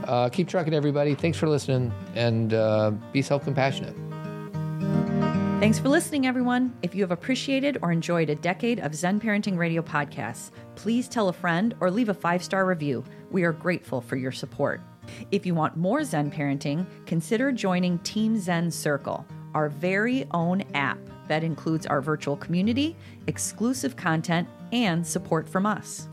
Uh, 0.05 0.29
keep 0.29 0.49
trucking, 0.49 0.73
everybody. 0.73 1.15
Thanks 1.15 1.37
for 1.37 1.49
listening, 1.49 1.93
and 2.15 2.55
uh, 2.55 2.93
be 3.13 3.23
self 3.23 3.45
compassionate. 3.45 3.95
Thanks 5.61 5.79
for 5.79 5.91
listening, 5.91 6.27
everyone. 6.27 6.75
If 6.81 6.95
you 6.95 7.03
have 7.03 7.11
appreciated 7.11 7.77
or 7.83 7.93
enjoyed 7.93 8.31
a 8.31 8.35
decade 8.35 8.81
of 8.81 8.95
Zen 8.95 9.21
Parenting 9.21 9.59
Radio 9.59 9.83
podcasts, 9.83 10.53
please 10.75 11.07
tell 11.07 11.29
a 11.29 11.35
friend 11.35 11.75
or 11.81 11.91
leave 11.91 12.09
a 12.09 12.15
five 12.15 12.43
star 12.43 12.65
review. 12.65 13.05
We 13.31 13.45
are 13.45 13.53
grateful 13.53 14.01
for 14.01 14.17
your 14.17 14.33
support. 14.33 14.81
If 15.31 15.47
you 15.47 15.55
want 15.55 15.77
more 15.77 16.05
Zen 16.05 16.31
parenting, 16.31 16.87
consider 17.07 17.53
joining 17.53 17.99
Team 18.01 18.39
Zen 18.39 18.71
Circle, 18.71 19.27
our 19.55 19.69
very 19.69 20.27
own 20.33 20.63
app 20.75 20.99
that 21.29 21.45
includes 21.45 21.87
our 21.87 22.01
virtual 22.01 22.37
community, 22.37 22.97
exclusive 23.27 23.97
content, 23.97 24.49
and 24.73 25.07
support 25.07 25.49
from 25.49 25.67
us. 25.67 26.09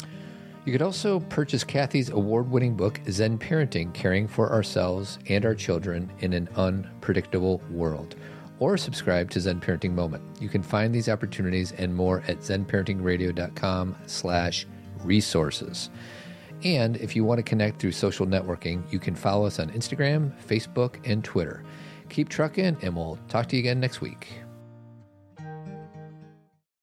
You 0.68 0.74
could 0.74 0.82
also 0.82 1.22
purchase 1.22 1.64
Cathy's 1.64 2.10
award 2.10 2.52
winning 2.52 2.76
book, 2.76 3.00
Zen 3.10 3.38
Parenting 3.38 3.94
Caring 3.94 4.28
for 4.28 4.52
Ourselves 4.52 5.18
and 5.30 5.46
Our 5.46 5.56
Children 5.56 6.12
in 6.20 6.34
an 6.34 6.50
Unpredictable 6.58 7.62
World, 7.72 8.16
or 8.60 8.76
subscribe 8.76 9.32
to 9.32 9.40
Zen 9.40 9.62
Parenting 9.62 9.94
Moment. 9.94 10.24
You 10.42 10.50
can 10.50 10.62
find 10.62 10.94
these 10.94 11.08
opportunities 11.08 11.72
and 11.72 11.96
more 11.96 12.22
at 12.28 12.40
zenparentingradio.com 12.40 13.96
slash 14.08 14.68
resources. 15.06 15.90
And 16.64 16.98
if 16.98 17.16
you 17.16 17.24
want 17.24 17.38
to 17.38 17.44
connect 17.44 17.80
through 17.80 17.92
social 17.92 18.26
networking, 18.26 18.82
you 18.92 19.00
can 19.00 19.16
follow 19.16 19.46
us 19.46 19.60
on 19.60 19.70
Instagram, 19.72 20.32
Facebook, 20.44 20.96
and 21.06 21.24
Twitter. 21.24 21.64
Keep 22.10 22.30
trucking, 22.30 22.78
and 22.82 22.96
we'll 22.96 23.20
talk 23.28 23.48
to 23.50 23.56
you 23.56 23.60
again 23.60 23.80
next 23.80 24.02
week. 24.02 24.47